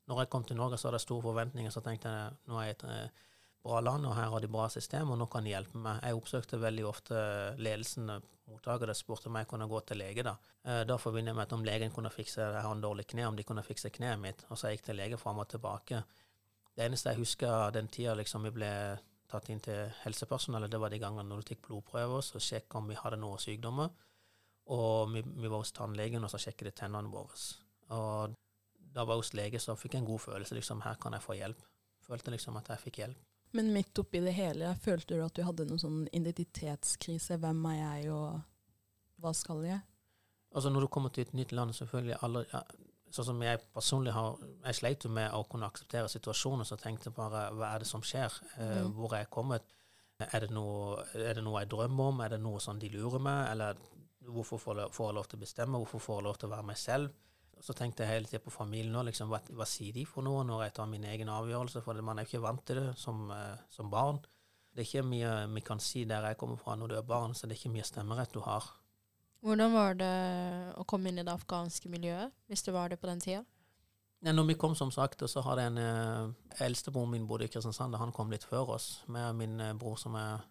når 0.07 0.23
jeg 0.23 0.31
kom 0.31 0.45
til 0.47 0.59
Norge, 0.59 0.79
så 0.79 0.89
hadde 0.89 1.01
jeg 1.01 1.07
store 1.07 1.27
forventninger. 1.27 1.75
Så 1.75 1.83
tenkte 1.83 2.13
jeg 2.13 2.37
nå 2.47 2.61
er 2.61 2.69
jeg 2.69 2.77
et 2.77 2.85
eh, 2.93 3.25
bra 3.67 3.81
land, 3.83 4.07
og 4.07 4.15
her 4.15 4.31
har 4.31 4.43
de 4.43 4.51
bra 4.51 4.69
system, 4.71 5.11
og 5.11 5.19
nå 5.19 5.27
kan 5.31 5.47
de 5.47 5.53
hjelpe 5.53 5.81
meg. 5.83 5.99
Jeg 6.05 6.19
oppsøkte 6.21 6.63
veldig 6.63 6.87
ofte 6.87 7.23
ledelsen 7.59 8.13
mottakere 8.47 8.95
spurte 8.95 9.27
om 9.27 9.39
jeg 9.41 9.49
kunne 9.51 9.67
gå 9.67 9.81
til 9.89 9.99
lege. 9.99 10.23
Da 10.27 10.37
eh, 10.63 10.85
Da 10.87 10.99
forbinder 11.03 11.33
jeg 11.33 11.41
med 11.41 11.49
at 11.49 11.57
om 11.57 11.67
legen 11.67 11.95
kunne 11.95 12.15
fikse 12.15 12.45
jeg 12.45 12.63
har 12.63 12.71
en 12.71 12.85
dårlig 12.85 13.09
kne, 13.11 13.27
om 13.27 13.37
de 13.39 13.47
kunne 13.47 13.67
fikse 13.67 13.91
kneet 13.91 14.23
mitt. 14.23 14.47
Og 14.51 14.59
så 14.59 14.71
jeg 14.71 14.79
gikk 14.79 14.91
til 14.91 15.01
lege 15.03 15.19
fram 15.19 15.43
og 15.43 15.51
tilbake. 15.51 16.05
Det 16.77 16.87
eneste 16.87 17.11
jeg 17.11 17.25
husker 17.25 17.75
den 17.75 17.89
tida 17.89 18.15
liksom 18.15 18.47
vi 18.47 18.55
ble 18.55 18.71
tatt 19.31 19.51
inn 19.53 19.63
til 19.63 19.93
helsepersonellet, 20.03 20.71
det 20.71 20.81
var 20.81 20.93
de 20.93 21.01
gangene 21.03 21.29
når 21.29 21.43
du 21.43 21.51
tok 21.51 21.63
blodprøver 21.69 22.19
og 22.19 22.43
sjekka 22.43 22.81
om 22.81 22.91
vi 22.91 22.99
hadde 22.99 23.21
noen 23.21 23.43
sykdommer. 23.43 23.93
Og 24.75 25.13
vi, 25.13 25.23
vi 25.23 25.51
var 25.51 25.63
hos 25.63 25.75
tannlegen, 25.75 26.25
og 26.27 26.33
så 26.33 26.41
sjekket 26.43 26.71
de 26.71 26.75
tennene 26.81 27.11
våre. 27.13 27.39
Og 27.95 28.35
da 28.97 29.05
var 29.05 29.15
jeg 29.15 29.23
hos 29.23 29.33
lege, 29.39 29.63
så 29.63 29.77
fikk 29.79 29.95
jeg 29.95 30.03
en 30.03 30.11
god 30.11 30.25
følelse. 30.25 30.59
liksom, 30.59 30.83
Her 30.83 30.99
kan 31.03 31.15
jeg 31.15 31.23
få 31.23 31.37
hjelp. 31.39 31.63
Følte 32.07 32.35
liksom 32.35 32.59
at 32.59 32.71
jeg 32.73 32.83
fikk 32.83 33.03
hjelp. 33.03 33.23
Men 33.55 33.71
midt 33.73 33.99
oppi 34.03 34.21
det 34.21 34.35
hele, 34.37 34.73
følte 34.83 35.17
du 35.17 35.23
at 35.25 35.37
du 35.37 35.45
hadde 35.47 35.67
noen 35.69 35.81
sånn 35.81 36.01
identitetskrise? 36.15 37.39
Hvem 37.41 37.63
er 37.71 37.77
jeg, 37.79 38.11
og 38.13 39.23
hva 39.23 39.33
skal 39.37 39.63
jeg? 39.65 39.85
Altså 40.57 40.73
Når 40.73 40.87
du 40.87 40.89
kommer 40.93 41.13
til 41.15 41.27
et 41.27 41.35
nytt 41.37 41.55
land, 41.55 41.75
selvfølgelig 41.77 42.19
alle, 42.27 42.43
Sånn 43.15 43.29
som 43.29 43.43
jeg 43.43 43.61
personlig 43.73 44.13
har 44.17 44.41
Jeg 44.65 44.79
sleit 44.81 45.05
jo 45.07 45.11
med 45.15 45.31
å 45.33 45.45
kunne 45.49 45.69
akseptere 45.71 46.11
situasjonen, 46.11 46.67
så 46.67 46.79
tenkte 46.81 47.11
jeg 47.11 47.17
bare 47.17 47.47
hva 47.55 47.73
er 47.75 47.85
det 47.85 47.89
som 47.89 48.03
skjer? 48.05 48.33
Eh, 48.57 48.81
mm. 48.83 48.95
Hvor 48.97 49.15
er 49.15 49.25
jeg 49.25 49.33
kommet? 49.37 49.77
Er 50.17 50.47
det, 50.47 50.51
noe, 50.55 51.03
er 51.13 51.37
det, 51.37 51.45
noe, 51.45 51.61
jeg 51.61 51.71
drømmer 51.75 52.11
om? 52.11 52.21
Er 52.25 52.33
det 52.33 52.41
noe 52.41 52.61
sånn 52.63 52.81
de 52.81 52.89
lurer 52.89 53.21
meg? 53.21 53.51
Eller 53.53 53.81
hvorfor 54.33 54.61
får 54.61 54.81
jeg, 54.81 54.93
får 54.97 55.11
jeg 55.11 55.17
lov 55.19 55.29
til 55.29 55.39
å 55.39 55.45
bestemme? 55.45 55.81
Hvorfor 55.83 56.03
får 56.03 56.21
jeg 56.21 56.27
lov 56.27 56.39
til 56.41 56.49
å 56.49 56.55
være 56.55 56.69
meg 56.71 56.81
selv? 56.81 57.11
Så 57.61 57.77
tenkte 57.77 58.05
jeg 58.05 58.13
hele 58.13 58.29
tida 58.29 58.43
på 58.45 58.53
familien 58.53 58.93
nå. 58.97 59.05
Liksom, 59.09 59.29
hva, 59.33 59.43
hva, 59.57 59.67
sier 59.69 59.93
de 59.97 60.07
for 60.09 60.25
noe 60.25 60.45
når 60.49 60.67
jeg 60.67 60.77
tar 60.79 60.89
min 60.93 61.05
egen 61.09 61.31
avgjørelse? 61.33 61.85
For 61.85 62.01
man 62.05 62.19
er 62.19 62.27
jo 62.27 62.33
ikke 62.33 62.47
vant 62.47 62.65
til 62.69 62.81
det 62.81 62.89
som, 63.01 63.29
eh, 63.33 63.61
som, 63.73 63.93
barn. 63.93 64.23
Det 64.73 64.83
er 64.83 64.89
ikke 64.89 65.09
mye 65.09 65.37
vi 65.55 65.65
kan 65.65 65.81
si 65.81 66.05
der 66.09 66.27
jeg 66.31 66.41
kommer 66.41 66.61
fra 66.61 66.77
når 66.77 66.93
du 66.93 66.99
er 66.99 67.07
barn, 67.09 67.37
så 67.37 67.47
det 67.47 67.57
er 67.57 67.63
ikke 67.63 67.77
mye 67.77 67.89
stemmerett 67.89 68.35
du 68.37 68.43
har. 68.45 68.73
Hvordan 69.47 69.75
var 69.77 69.95
det 69.95 70.15
å 70.75 70.85
komme 70.91 71.13
inn 71.13 71.21
i 71.21 71.25
det 71.27 71.31
afghanske 71.31 71.91
miljøet, 71.93 72.35
hvis 72.51 72.65
det 72.67 72.73
var 72.75 72.91
det 72.91 72.99
på 72.99 73.07
den 73.07 73.21
tida? 73.23 73.45
Ja, 74.25 74.33
når 74.33 74.49
vi 74.49 74.57
kom, 74.59 74.75
som 74.75 74.91
sagt, 74.91 75.23
så 75.31 75.43
hadde 75.45 75.67
en 75.69 75.79
eh, 75.79 76.65
Eldstebroren 76.67 77.13
min 77.13 77.29
bodde 77.31 77.47
i 77.47 77.53
Kristiansand, 77.53 77.95
og 77.95 78.03
han 78.03 78.15
kom 78.17 78.33
litt 78.33 78.47
før 78.49 78.73
oss. 78.75 79.05
Med 79.13 79.37
min 79.39 79.61
eh, 79.63 79.75
bror 79.79 80.01
som 80.01 80.17
er 80.19 80.43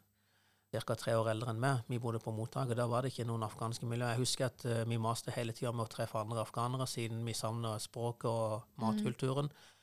ca. 0.75 0.95
tre 0.95 1.15
år 1.17 1.31
eldre 1.33 1.51
enn 1.51 1.59
meg. 1.59 1.83
Vi 1.91 1.99
bodde 1.99 2.21
på 2.23 2.31
mottaket. 2.35 2.77
Da 2.79 2.85
var 2.87 3.03
det 3.03 3.11
ikke 3.11 3.27
noen 3.27 3.43
afghanske 3.47 3.87
miljø. 3.89 4.07
Jeg 4.13 4.21
husker 4.21 4.47
at 4.47 4.65
eh, 4.69 4.83
vi 4.87 5.01
maste 5.01 5.33
hele 5.35 5.55
tida 5.55 5.73
med 5.75 5.89
å 5.89 5.91
treffe 5.91 6.21
andre 6.21 6.45
afghanere, 6.45 6.87
siden 6.87 7.25
vi 7.27 7.35
savna 7.35 7.75
språket 7.83 8.29
og 8.31 8.79
matkulturen. 8.79 9.51
Mm. 9.51 9.74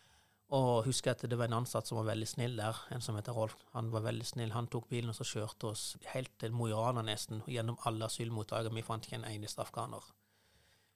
Og 0.53 0.85
husker 0.85 1.15
at 1.15 1.23
det 1.25 1.37
var 1.39 1.49
en 1.49 1.63
ansatt 1.63 1.89
som 1.89 1.97
var 1.97 2.11
veldig 2.11 2.27
snill 2.29 2.59
der, 2.59 2.77
en 2.93 3.01
som 3.05 3.17
heter 3.17 3.33
Rolf. 3.33 3.55
Han 3.73 3.89
var 3.93 4.05
veldig 4.05 4.27
snill. 4.29 4.53
Han 4.53 4.69
tok 4.73 4.91
bilen 4.91 5.13
og 5.13 5.17
så 5.17 5.25
kjørte 5.25 5.71
oss 5.71 5.85
helt 6.13 6.33
til 6.41 6.53
Mo 6.53 6.69
i 6.69 6.75
Rana 6.77 7.05
nesten, 7.07 7.41
gjennom 7.49 7.79
alle 7.89 8.09
asylmottakene. 8.11 8.77
Vi 8.77 8.85
fant 8.85 9.09
ikke 9.09 9.23
en 9.23 9.31
eneste 9.31 9.65
afghaner. 9.65 10.11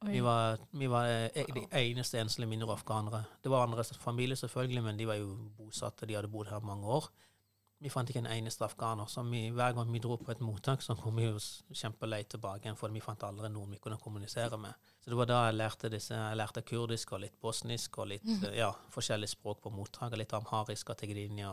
Vi 0.05 0.20
var, 0.20 0.58
vi 0.76 0.87
var, 0.93 1.08
eh, 1.08 1.47
de 1.55 1.62
eneste 1.73 2.20
enslige 2.20 2.50
mindre 2.50 2.73
afghanere. 2.73 3.25
Det 3.43 3.50
var 3.50 3.64
andre 3.64 3.85
familier, 3.85 4.37
selvfølgelig, 4.37 4.82
men 4.82 4.99
de 4.99 5.06
var 5.08 5.14
jo 5.14 5.32
bosatte. 5.56 6.06
De 6.06 6.14
hadde 6.14 6.29
bodd 6.29 6.53
her 6.53 6.61
mange 6.61 6.87
år. 6.87 7.08
Vi 7.84 7.90
fant 7.93 8.08
ikke 8.08 8.23
en 8.23 8.31
eneste 8.32 8.64
afghaner. 8.64 9.08
Så 9.12 9.20
vi, 9.28 9.43
hver 9.52 9.75
gang 9.76 9.90
vi 9.93 10.00
dro 10.00 10.17
på 10.17 10.32
et 10.32 10.40
mottak, 10.40 10.81
så 10.82 10.96
kom 10.96 11.19
vi 11.20 11.26
jo 11.26 11.37
kjempelei 11.76 12.23
tilbake 12.25 12.64
igjen, 12.64 12.78
for 12.78 12.94
vi 12.94 13.02
fant 13.05 13.26
aldri 13.28 13.50
noen 13.52 13.75
vi 13.76 13.81
kunne 13.82 14.00
kommunisere 14.00 14.56
med. 14.61 14.73
Så 15.05 15.12
det 15.12 15.19
var 15.20 15.28
da 15.28 15.43
jeg 15.46 15.58
lærte 15.58 15.90
disse, 15.93 16.17
jeg 16.17 16.40
lærte 16.40 16.64
kurdisk 16.64 17.12
og 17.12 17.25
litt 17.26 17.37
bosnisk 17.43 17.99
og 18.00 18.08
litt 18.14 18.25
mm. 18.25 18.49
ja, 18.56 18.70
forskjellige 18.94 19.34
språk 19.37 19.61
på 19.67 19.75
mottaket. 19.76 20.19
Litt 20.23 20.32
amharisk 20.37 20.94
og 20.94 20.99
tigrinja. 21.02 21.52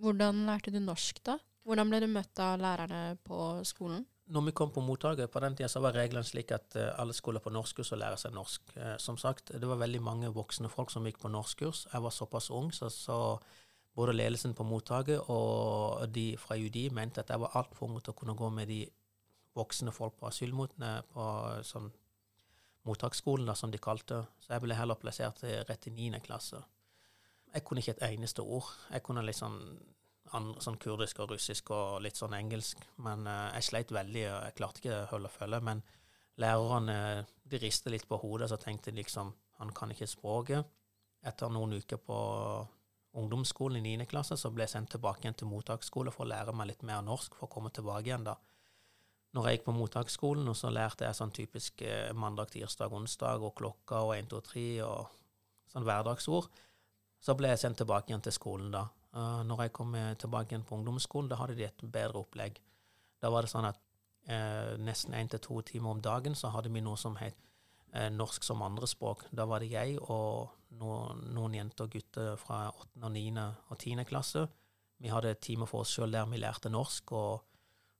Hvordan 0.00 0.46
lærte 0.48 0.72
du 0.72 0.80
norsk, 0.80 1.20
da? 1.28 1.36
Hvordan 1.66 1.90
ble 1.90 2.00
du 2.04 2.08
møtt 2.10 2.40
av 2.40 2.60
lærerne 2.62 3.18
på 3.26 3.40
skolen? 3.66 4.04
Når 4.32 4.42
vi 4.48 4.52
kom 4.58 4.72
på 4.74 4.82
mottaket, 4.82 5.30
på 5.30 5.40
den 5.42 5.54
tida 5.54 5.68
så 5.70 5.80
var 5.84 5.94
reglene 5.94 6.26
slik 6.26 6.50
at 6.54 6.74
uh, 6.78 6.88
alle 6.98 7.14
skulle 7.14 7.42
på 7.42 7.52
norskkurs 7.54 7.92
og 7.94 8.00
lære 8.00 8.18
seg 8.18 8.34
norsk. 8.34 8.72
Uh, 8.74 8.96
som 9.02 9.18
sagt, 9.20 9.52
det 9.54 9.68
var 9.68 9.78
veldig 9.78 10.00
mange 10.02 10.30
voksne 10.34 10.70
folk 10.72 10.90
som 10.90 11.06
gikk 11.06 11.20
på 11.22 11.30
norskkurs. 11.30 11.84
Jeg 11.92 12.02
var 12.02 12.14
såpass 12.14 12.48
ung, 12.54 12.72
så, 12.74 12.90
så 12.90 13.18
både 13.96 14.12
ledelsen 14.12 14.54
på 14.54 14.66
mottaket 14.68 15.30
og 15.32 16.04
de 16.12 16.34
fra 16.40 16.58
UDI 16.60 16.88
mente 16.94 17.22
at 17.22 17.32
jeg 17.32 17.40
var 17.40 17.56
altfor 17.56 17.88
ung 17.88 18.00
til 18.00 18.12
å 18.12 18.18
kunne 18.18 18.36
gå 18.36 18.50
med 18.52 18.68
de 18.68 18.82
voksne 19.56 19.92
folk 19.94 20.18
på 20.20 20.28
asylmotene 20.28 20.98
på 21.12 21.26
sånn 21.64 21.88
mottaksskolen, 22.86 23.48
da, 23.48 23.54
som 23.58 23.72
de 23.72 23.80
kalte 23.82 24.22
Så 24.38 24.52
jeg 24.54 24.62
ble 24.62 24.76
heller 24.78 24.98
plassert 25.00 25.42
rett 25.42 25.88
i 25.88 25.94
niende 25.94 26.20
klasse. 26.22 26.60
Jeg 27.54 27.64
kunne 27.64 27.82
ikke 27.82 27.96
et 27.96 28.04
eneste 28.12 28.44
ord. 28.44 28.68
Jeg 28.92 29.02
kunne 29.02 29.24
litt 29.24 29.38
sånn, 29.38 29.56
andre, 30.36 30.60
sånn 30.62 30.78
kurdisk 30.82 31.22
og 31.24 31.32
russisk 31.32 31.72
og 31.74 32.02
litt 32.04 32.18
sånn 32.18 32.36
engelsk, 32.36 32.84
men 33.02 33.26
uh, 33.26 33.48
jeg 33.56 33.66
sleit 33.70 33.94
veldig, 33.94 34.24
og 34.28 34.38
jeg 34.44 34.56
klarte 34.60 34.82
ikke 34.82 35.00
å 35.00 35.10
holde 35.14 35.32
følge. 35.32 35.62
Men 35.66 35.82
lærerne 36.42 36.98
de 37.48 37.62
ristet 37.62 37.94
litt 37.94 38.06
på 38.06 38.20
hodet, 38.22 38.50
så 38.52 38.60
tenkte 38.60 38.92
de 38.92 39.00
liksom 39.00 39.32
han 39.56 39.72
kan 39.72 39.90
ikke 39.90 40.08
språket. 40.10 40.74
Etter 41.26 41.50
noen 41.50 41.78
uker 41.80 41.98
på 41.98 42.18
ungdomsskolen 43.16 43.80
i 43.80 43.96
9. 43.96 44.06
klasse, 44.10 44.36
så 44.38 44.50
ble 44.52 44.66
jeg 44.66 44.74
sendt 44.74 44.92
tilbake 44.94 45.24
igjen 45.24 45.38
til 45.38 45.50
mottaksskole 45.50 46.12
for 46.14 46.26
å 46.26 46.30
lære 46.30 46.54
meg 46.56 46.70
litt 46.70 46.84
mer 46.86 47.02
norsk, 47.04 47.34
for 47.38 47.48
å 47.48 47.52
komme 47.52 47.72
tilbake 47.74 48.10
igjen 48.10 48.26
da. 48.28 48.36
Når 49.36 49.48
jeg 49.48 49.58
gikk 49.58 49.66
på 49.66 49.76
mottaksskolen, 49.76 50.48
og 50.48 50.56
så 50.56 50.70
lærte 50.72 51.04
jeg 51.04 51.18
sånn 51.18 51.34
typisk 51.34 51.82
eh, 51.84 52.12
mandag, 52.16 52.52
tirsdag, 52.54 52.92
onsdag 52.94 53.42
og 53.44 53.56
klokka 53.58 54.04
og 54.06 54.14
1, 54.16 54.30
2, 54.32 54.42
3 54.52 54.66
og 54.86 55.16
sånn 55.72 55.88
hverdagsord. 55.88 56.48
Så 57.20 57.34
ble 57.36 57.50
jeg 57.52 57.60
sendt 57.60 57.80
tilbake 57.82 58.12
igjen 58.12 58.24
til 58.24 58.36
skolen 58.36 58.70
da. 58.72 58.86
Uh, 59.16 59.40
når 59.48 59.64
jeg 59.64 59.72
kom 59.78 59.94
tilbake 60.20 60.52
igjen 60.52 60.64
på 60.68 60.76
ungdomsskolen, 60.76 61.28
da 61.32 61.38
hadde 61.40 61.56
de 61.56 61.64
et 61.64 61.84
bedre 61.88 62.20
opplegg. 62.20 62.60
Da 63.22 63.32
var 63.32 63.44
det 63.44 63.52
sånn 63.52 63.68
at 63.68 63.80
eh, 64.28 64.76
nesten 64.82 65.14
én 65.16 65.30
til 65.30 65.42
to 65.42 65.60
timer 65.66 65.96
om 65.96 66.02
dagen 66.04 66.36
så 66.38 66.50
hadde 66.54 66.72
vi 66.72 66.82
noe 66.84 66.98
som 67.00 67.16
het 67.20 67.38
norsk 68.12 68.44
som 68.44 68.62
andrespråk. 68.66 69.26
Da 69.34 69.46
var 69.48 69.62
det 69.62 69.72
jeg 69.72 69.96
og 70.02 70.50
noen, 70.80 71.26
noen 71.34 71.56
jenter 71.56 71.86
og 71.86 71.92
gutter 71.96 72.38
fra 72.40 72.66
8., 72.72 73.02
og 73.02 73.12
9. 73.12 73.26
og 73.70 73.76
10. 73.78 74.06
klasse. 74.08 74.46
Vi 75.02 75.12
hadde 75.12 75.34
et 75.34 75.44
time 75.44 75.68
for 75.68 75.84
oss 75.84 75.92
sjøl 75.92 76.14
der 76.14 76.26
vi 76.30 76.40
lærte 76.40 76.72
norsk, 76.72 77.12
og, 77.16 77.46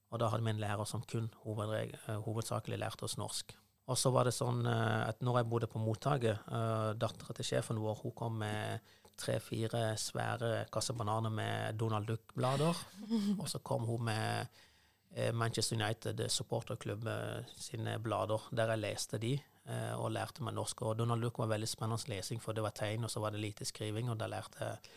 og, 0.09 0.19
da 0.19 0.31
hadde 0.31 0.45
vi 0.45 0.53
en 0.55 0.61
lærer 0.61 0.89
som 0.89 1.05
kun 1.05 1.29
eh, 1.29 2.13
hovedsakelig 2.25 2.79
lærte 2.81 3.05
oss 3.05 3.17
norsk. 3.21 3.53
Og 3.87 3.95
så 3.95 4.11
var 4.11 4.27
det 4.27 4.35
sånn 4.35 4.65
eh, 4.67 5.01
at 5.07 5.21
når 5.23 5.41
jeg 5.41 5.49
bodde 5.51 5.71
på 5.71 5.81
mottaket, 5.81 6.47
dattera 6.99 7.37
til 7.37 7.51
sjefen 7.53 7.81
vår 7.81 8.01
hun 8.03 8.15
kom 8.17 8.39
med 8.41 8.95
tre-fire 9.17 9.95
svære 9.97 10.67
kasser 10.73 10.93
bananer 10.97 11.33
med 11.33 11.77
Donald 11.77 12.09
Duck-blader. 12.09 12.81
Og 13.41 13.47
så 13.49 13.61
kom 13.65 13.87
hun 13.89 14.09
med 14.09 14.63
Manchester 15.33 15.73
United 15.79 16.19
supporterklubb 16.29 17.07
sine 17.57 17.95
blader, 18.03 18.43
der 18.53 18.75
jeg 18.75 18.83
leste 18.83 19.17
de. 19.17 19.31
Eh, 19.67 19.93
og 19.95 20.11
lærte 20.15 20.43
meg 20.45 20.55
norsk. 20.57 20.81
Og 20.87 20.97
Donald 20.99 21.23
Duck 21.23 21.39
var 21.41 21.51
veldig 21.51 21.69
spennende 21.69 22.11
lesing, 22.11 22.41
for 22.43 22.57
det 22.57 22.63
var 22.65 22.75
tegn, 22.77 23.05
og 23.07 23.11
så 23.13 23.23
var 23.23 23.35
det 23.35 23.43
lite 23.43 23.67
skriving, 23.67 24.09
og 24.11 24.19
da 24.19 24.29
lærte 24.31 24.63
jeg 24.63 24.95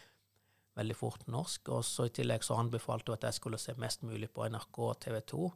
veldig 0.81 0.97
fort 0.97 1.27
norsk. 1.31 1.69
Og 1.75 1.85
så 1.85 2.07
i 2.09 2.15
tillegg 2.21 2.47
så 2.47 2.59
anbefalte 2.61 3.13
hun 3.13 3.19
at 3.19 3.29
jeg 3.29 3.39
skulle 3.41 3.61
se 3.61 3.75
mest 3.79 4.05
mulig 4.07 4.31
på 4.31 4.47
NRK 4.49 4.83
og 4.87 5.01
TV 5.05 5.21
2, 5.35 5.51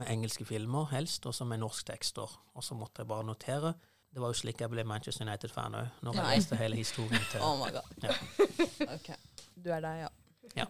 med 0.00 0.10
engelske 0.10 0.44
filmer 0.48 0.88
helst, 0.90 1.26
og 1.30 1.34
så 1.36 1.46
med 1.46 1.62
norske 1.62 1.92
tekster. 1.92 2.30
Og 2.54 2.64
så 2.66 2.74
måtte 2.74 3.04
jeg 3.04 3.10
bare 3.12 3.26
notere. 3.28 3.74
Det 4.14 4.22
var 4.22 4.30
jo 4.30 4.38
slik 4.38 4.60
jeg 4.62 4.70
ble 4.70 4.84
Manchester 4.86 5.26
United-fan 5.26 5.74
òg, 5.74 6.02
når 6.06 6.18
jeg 6.18 6.24
Nei. 6.24 6.34
leste 6.38 6.58
hele 6.58 6.78
historien 6.78 7.24
til 7.30 7.42
Oh 7.46 7.54
my 7.58 7.70
god. 7.74 7.94
Ja. 8.02 8.14
ok. 8.96 9.08
Du 9.54 9.70
er 9.74 9.82
deg, 9.82 10.04
ja. 10.04 10.10
Ja. 10.54 10.66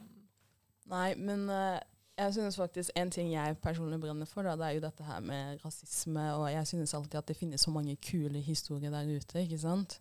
Nei, 0.92 1.14
men 1.16 1.48
eh, 1.52 1.80
jeg 2.18 2.33
synes 2.37 2.56
faktisk 2.56 2.90
en 2.97 3.11
ting 3.11 3.33
jeg 3.33 3.56
personlig 3.62 3.99
brenner 4.00 4.26
for, 4.26 4.47
da, 4.47 4.54
det 4.56 4.66
er 4.66 4.76
jo 4.76 4.85
dette 4.85 5.04
her 5.06 5.21
med 5.21 5.59
rasisme, 5.64 6.25
og 6.35 6.47
jeg 6.52 6.66
synes 6.66 6.94
alltid 6.94 7.18
at 7.18 7.28
det 7.28 7.37
finnes 7.37 7.61
så 7.61 7.71
mange 7.75 7.97
kule 7.97 8.40
historier 8.40 8.90
der 8.94 9.09
ute, 9.16 9.42
ikke 9.42 9.59
sant? 9.59 9.99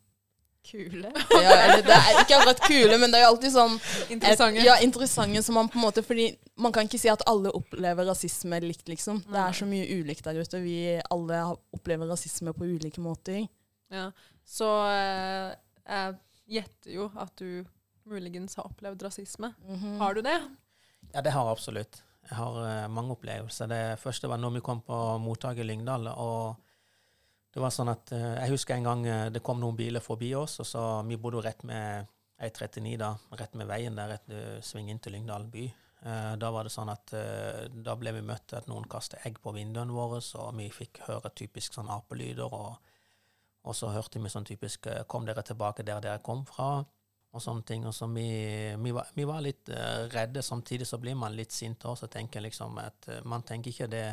Kule. 0.64 1.10
Ja, 1.44 1.56
eller 1.66 1.82
det 1.84 1.96
er 1.96 2.20
ikke 2.22 2.38
akkurat 2.38 2.62
kule, 2.64 2.98
men 3.02 3.12
det 3.12 3.20
er 3.20 3.26
jo 3.26 3.32
alltid 3.34 3.52
sånn 3.52 3.74
Interessante. 4.14 4.62
Et, 4.62 4.68
ja, 4.70 4.78
interessante 4.86 5.42
som 5.44 5.58
man 5.60 5.68
på 5.68 5.76
en 5.76 5.84
måte 5.84 6.04
Fordi 6.08 6.30
man 6.56 6.72
kan 6.72 6.88
ikke 6.88 7.02
si 7.02 7.10
at 7.12 7.26
alle 7.28 7.52
opplever 7.52 8.08
rasisme 8.08 8.62
likt, 8.64 8.88
liksom. 8.88 9.20
Det 9.28 9.42
er 9.42 9.58
så 9.58 9.68
mye 9.68 9.90
ulikt 10.00 10.24
der 10.24 10.40
ute. 10.40 10.62
Vi 10.64 10.78
alle 11.12 11.42
opplever 11.76 12.08
rasisme 12.08 12.54
på 12.56 12.70
ulike 12.70 13.04
måter. 13.04 13.42
Ja. 13.92 14.06
Så 14.48 14.70
eh, 14.88 15.52
jeg 15.84 16.16
gjetter 16.56 16.96
jo 16.96 17.10
at 17.20 17.36
du 17.44 17.66
muligens 18.08 18.56
har 18.56 18.70
opplevd 18.70 19.04
rasisme. 19.04 19.52
Mhm. 19.68 19.98
Har 20.00 20.16
du 20.16 20.24
det? 20.24 20.38
Ja, 21.14 21.22
det 21.22 21.34
har 21.36 21.46
jeg 21.46 21.54
absolutt. 21.54 22.00
Jeg 22.26 22.38
har 22.40 22.56
uh, 22.58 22.92
mange 22.92 23.14
opplevelser. 23.14 23.70
Det 23.70 23.82
første 24.02 24.30
var 24.32 24.40
når 24.42 24.56
vi 24.56 24.64
kom 24.66 24.82
på 24.82 25.00
mottaket 25.22 25.62
i 25.62 25.68
Lyngdal. 25.68 26.08
og 26.10 26.56
det 27.54 27.62
var 27.62 27.70
sånn 27.70 27.92
at 27.92 28.10
uh, 28.16 28.34
Jeg 28.42 28.56
husker 28.56 28.76
en 28.76 28.88
gang 28.88 29.06
uh, 29.06 29.30
det 29.30 29.44
kom 29.46 29.60
noen 29.62 29.78
biler 29.78 30.02
forbi 30.02 30.32
oss, 30.36 30.58
og 30.64 30.68
så 30.68 30.84
vi 31.06 31.20
bodde 31.22 31.38
jo 31.38 31.46
rett 31.46 31.62
med 31.70 32.10
E39 32.42 32.96
da, 32.98 33.12
rett 33.38 33.54
med 33.60 33.70
veien 33.70 34.00
der, 34.00 34.16
rett 34.16 34.34
uh, 34.34 34.58
sving 34.66 34.90
inn 34.90 35.02
til 35.04 35.18
Lyngdal 35.18 35.50
by. 35.54 35.70
Da 36.04 36.50
var 36.52 36.68
det 36.68 36.72
sånn 36.74 36.90
at 36.92 37.14
da 37.72 37.94
ble 37.96 38.12
vi 38.12 38.24
møtt 38.28 38.52
at 38.58 38.66
noen 38.68 38.84
kastet 38.92 39.22
egg 39.24 39.38
på 39.40 39.54
vinduene 39.56 39.96
våre, 39.96 40.18
og 40.20 40.50
vi 40.58 40.66
fikk 40.68 41.00
høre 41.06 41.30
typisk 41.32 41.78
sånn 41.78 41.88
apelyder, 41.88 42.52
og, 42.52 42.90
og 43.64 43.78
så 43.80 43.88
hørte 43.94 44.20
vi 44.20 44.34
sånn 44.34 44.44
typisk 44.44 44.90
'Kom 45.08 45.24
dere 45.24 45.46
tilbake 45.48 45.86
der 45.88 46.04
dere 46.04 46.20
kom 46.20 46.44
fra?' 46.44 46.84
Og 47.34 47.42
sånne 47.42 47.66
ting. 47.68 47.88
Og 47.90 47.96
så 47.98 48.08
vi, 48.14 48.28
vi, 48.78 48.94
var, 48.96 49.10
vi 49.18 49.26
var 49.28 49.44
litt 49.44 49.70
eh, 49.74 50.06
redde, 50.14 50.44
samtidig 50.46 50.88
så 50.88 51.00
blir 51.02 51.18
man 51.18 51.36
litt 51.36 51.52
sint 51.52 51.86
også. 51.90 52.08
tenker 52.08 52.40
jeg 52.40 52.52
liksom 52.52 52.80
at 52.82 53.10
eh, 53.10 53.22
Man 53.26 53.46
tenker 53.48 53.74
ikke 53.74 53.92
det 53.92 54.08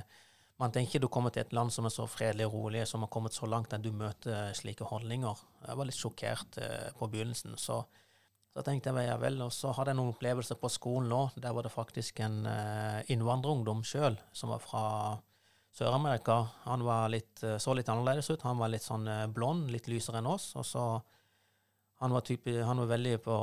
man 0.60 0.72
tenker 0.72 0.90
ikke 0.90 1.06
du 1.06 1.08
kommer 1.08 1.32
til 1.32 1.40
et 1.40 1.54
land 1.56 1.72
som 1.72 1.86
er 1.88 1.92
så 1.94 2.04
fredelig 2.04 2.44
og 2.50 2.52
rolig, 2.52 2.82
som 2.84 3.00
har 3.00 3.08
kommet 3.08 3.32
så 3.32 3.46
langt 3.48 3.72
at 3.72 3.80
du 3.80 3.94
møter 3.96 4.50
slike 4.52 4.84
holdninger. 4.84 5.38
Jeg 5.64 5.78
var 5.80 5.88
litt 5.88 5.96
sjokkert 5.96 6.58
eh, 6.60 6.90
på 6.98 7.08
begynnelsen. 7.08 7.54
Så, 7.56 7.78
så 8.52 8.64
tenkte 8.66 8.92
jeg 8.92 9.08
ja 9.08 9.16
vel, 9.22 9.40
og 9.40 9.54
så 9.56 9.72
hadde 9.72 9.94
jeg 9.94 10.00
noen 10.02 10.12
opplevelser 10.12 10.60
på 10.60 10.68
skolen 10.68 11.08
nå. 11.08 11.22
Der 11.40 11.56
var 11.56 11.64
det 11.64 11.72
faktisk 11.72 12.20
en 12.26 12.44
eh, 12.44 13.00
innvandrerungdom 13.08 13.80
sjøl 13.88 14.20
som 14.36 14.52
var 14.52 14.60
fra 14.60 14.84
Sør-Amerika. 15.72 16.42
Han 16.66 16.84
var 16.84 17.08
litt, 17.08 17.42
eh, 17.42 17.56
så 17.56 17.72
litt 17.74 17.88
annerledes 17.88 18.28
ut. 18.30 18.44
Han 18.44 18.60
var 18.60 18.68
litt 18.68 18.84
sånn 18.84 19.08
eh, 19.08 19.26
blond, 19.32 19.70
litt 19.72 19.88
lysere 19.88 20.20
enn 20.20 20.28
oss. 20.28 20.50
Og 20.60 20.66
så 20.66 20.84
han 22.00 22.14
var, 22.16 22.24
type, 22.24 22.54
han 22.64 22.80
var 22.80 22.88
veldig 22.94 23.18
på 23.24 23.36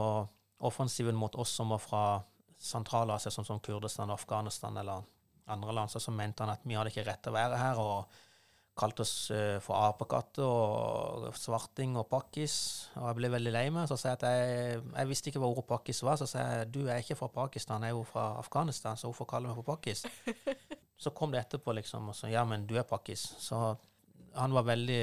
offensiven 0.66 1.16
mot 1.16 1.36
oss 1.36 1.54
som 1.60 1.70
var 1.70 1.82
fra 1.82 2.04
Sentral-Asia, 2.58 3.32
sånn 3.32 3.46
som 3.46 3.60
Kurdistan, 3.62 4.10
Afghanistan 4.10 4.78
eller 4.82 5.06
andre 5.54 5.76
land. 5.78 5.92
Så, 5.94 6.02
så 6.02 6.14
mente 6.14 6.44
han 6.44 6.56
at 6.56 6.66
vi 6.66 6.78
hadde 6.78 6.90
ikke 6.90 7.06
rett 7.06 7.22
til 7.22 7.36
å 7.36 7.38
være 7.38 7.60
her, 7.62 7.82
og 7.82 8.24
kalte 8.78 9.02
oss 9.02 9.14
eh, 9.34 9.58
for 9.64 9.78
apekatter 9.88 10.46
og 10.46 11.28
svarting 11.38 11.96
og 11.98 12.08
pakkis. 12.12 12.58
Og 12.98 13.08
jeg 13.10 13.18
ble 13.20 13.32
veldig 13.34 13.54
lei 13.54 13.66
meg. 13.74 13.90
Så 13.90 13.98
sa 13.98 14.14
jeg 14.14 14.20
at 14.20 14.26
jeg, 14.30 14.82
jeg 14.86 15.12
visste 15.12 15.32
ikke 15.32 15.42
hva 15.42 15.52
ordet 15.52 15.68
pakkis 15.70 16.04
var. 16.06 16.20
Så 16.22 16.30
sa 16.30 16.46
jeg 16.46 16.70
du 16.74 16.84
er 16.86 17.02
ikke 17.02 17.18
fra 17.20 17.30
Pakistan, 17.40 17.86
jeg 17.86 17.96
er 17.96 17.98
jo 17.98 18.06
fra 18.08 18.30
Afghanistan, 18.42 19.00
så 19.00 19.10
hvorfor 19.10 19.30
kaller 19.30 19.50
du 19.50 19.54
meg 19.56 19.62
for 19.62 19.76
pakkis? 19.76 20.06
Så 20.98 21.12
kom 21.14 21.30
det 21.30 21.44
etterpå, 21.44 21.76
liksom, 21.78 22.08
og 22.10 22.16
så 22.18 22.26
ja, 22.26 22.42
men 22.42 22.64
du 22.66 22.72
er 22.74 22.86
pakkis. 22.90 23.28
Så 23.38 23.58
han 24.34 24.56
var 24.56 24.64
veldig 24.66 25.02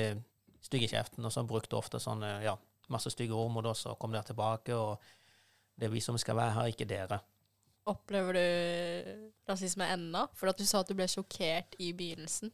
stygg 0.67 0.89
i 0.89 0.89
kjeften, 0.91 1.23
og 1.23 1.31
så 1.31 1.45
brukte 1.47 1.79
ofte 1.79 2.01
sånne, 2.03 2.33
ja, 2.43 2.57
masse 2.93 3.13
stygge 3.13 3.37
ord 3.37 3.53
mot 3.53 3.67
oss, 3.67 3.87
og 3.91 3.99
kom 3.99 4.13
der 4.13 4.27
tilbake, 4.27 4.75
og 4.77 5.01
det 5.79 5.89
er 5.89 5.95
vi 5.95 6.03
som 6.05 6.19
skal 6.21 6.37
være 6.37 6.57
her, 6.59 6.73
ikke 6.75 6.89
dere. 6.89 7.21
Opplever 7.91 8.37
du 8.37 8.43
rasisme 9.51 9.89
ennå? 9.93 10.27
For 10.39 10.49
at 10.49 10.59
du 10.61 10.65
sa 10.65 10.81
at 10.81 10.89
du 10.89 10.97
ble 10.97 11.09
sjokkert 11.11 11.77
i 11.79 11.93
begynnelsen. 11.97 12.53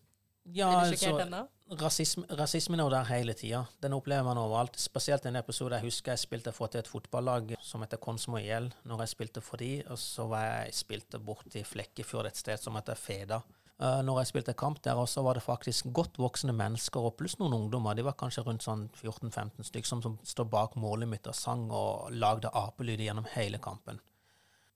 Ja, 0.51 0.71
Blir 0.73 0.97
du 0.97 0.97
sjokkert 0.97 1.27
altså, 1.27 1.27
ennå? 1.29 1.43
rasisme, 1.79 2.25
rasismen 2.35 2.81
er 2.81 2.89
jo 2.89 2.91
der 2.91 3.07
hele 3.13 3.35
tida. 3.39 3.61
Den 3.83 3.95
opplever 3.95 4.25
man 4.27 4.41
overalt. 4.41 4.79
Spesielt 4.81 5.27
en 5.29 5.39
episode 5.39 5.77
jeg 5.79 5.87
husker 5.87 6.13
jeg 6.17 6.25
spilte 6.25 6.53
for 6.57 6.73
til 6.73 6.83
et 6.83 6.91
fotballag 6.91 7.55
som 7.63 7.85
heter 7.85 8.01
Konsmo 8.03 8.41
IL, 8.41 8.73
når 8.85 9.05
jeg 9.05 9.13
spilte 9.15 9.45
for 9.45 9.61
de, 9.61 9.83
og 9.87 9.99
så 10.01 10.27
var 10.31 10.47
jeg 10.49 10.75
spilte 10.81 11.21
borti 11.23 11.63
Flekkefjord, 11.63 12.27
et 12.27 12.41
sted 12.41 12.59
som 12.59 12.75
heter 12.81 12.99
Feda. 12.99 13.41
Uh, 13.81 14.03
når 14.05 14.19
jeg 14.21 14.29
spilte 14.29 14.53
kamp 14.61 14.83
der 14.85 14.99
også, 15.01 15.23
var 15.25 15.39
det 15.39 15.43
faktisk 15.47 15.87
godt 15.97 16.19
voksne 16.21 16.53
mennesker, 16.53 17.01
og 17.01 17.15
pluss 17.17 17.39
noen 17.41 17.57
ungdommer. 17.57 17.97
De 17.97 18.05
var 18.05 18.19
kanskje 18.21 18.45
rundt 18.45 18.67
sånn 18.67 18.91
14-15 18.99 19.65
stykker 19.71 19.89
som, 19.89 20.03
som 20.05 20.19
står 20.21 20.51
bak 20.53 20.77
målet 20.77 21.09
mitt 21.09 21.31
og 21.31 21.39
sang 21.39 21.71
og 21.73 22.13
lagde 22.13 22.53
apelyder 22.53 23.07
gjennom 23.07 23.29
hele 23.33 23.63
kampen. 23.63 24.03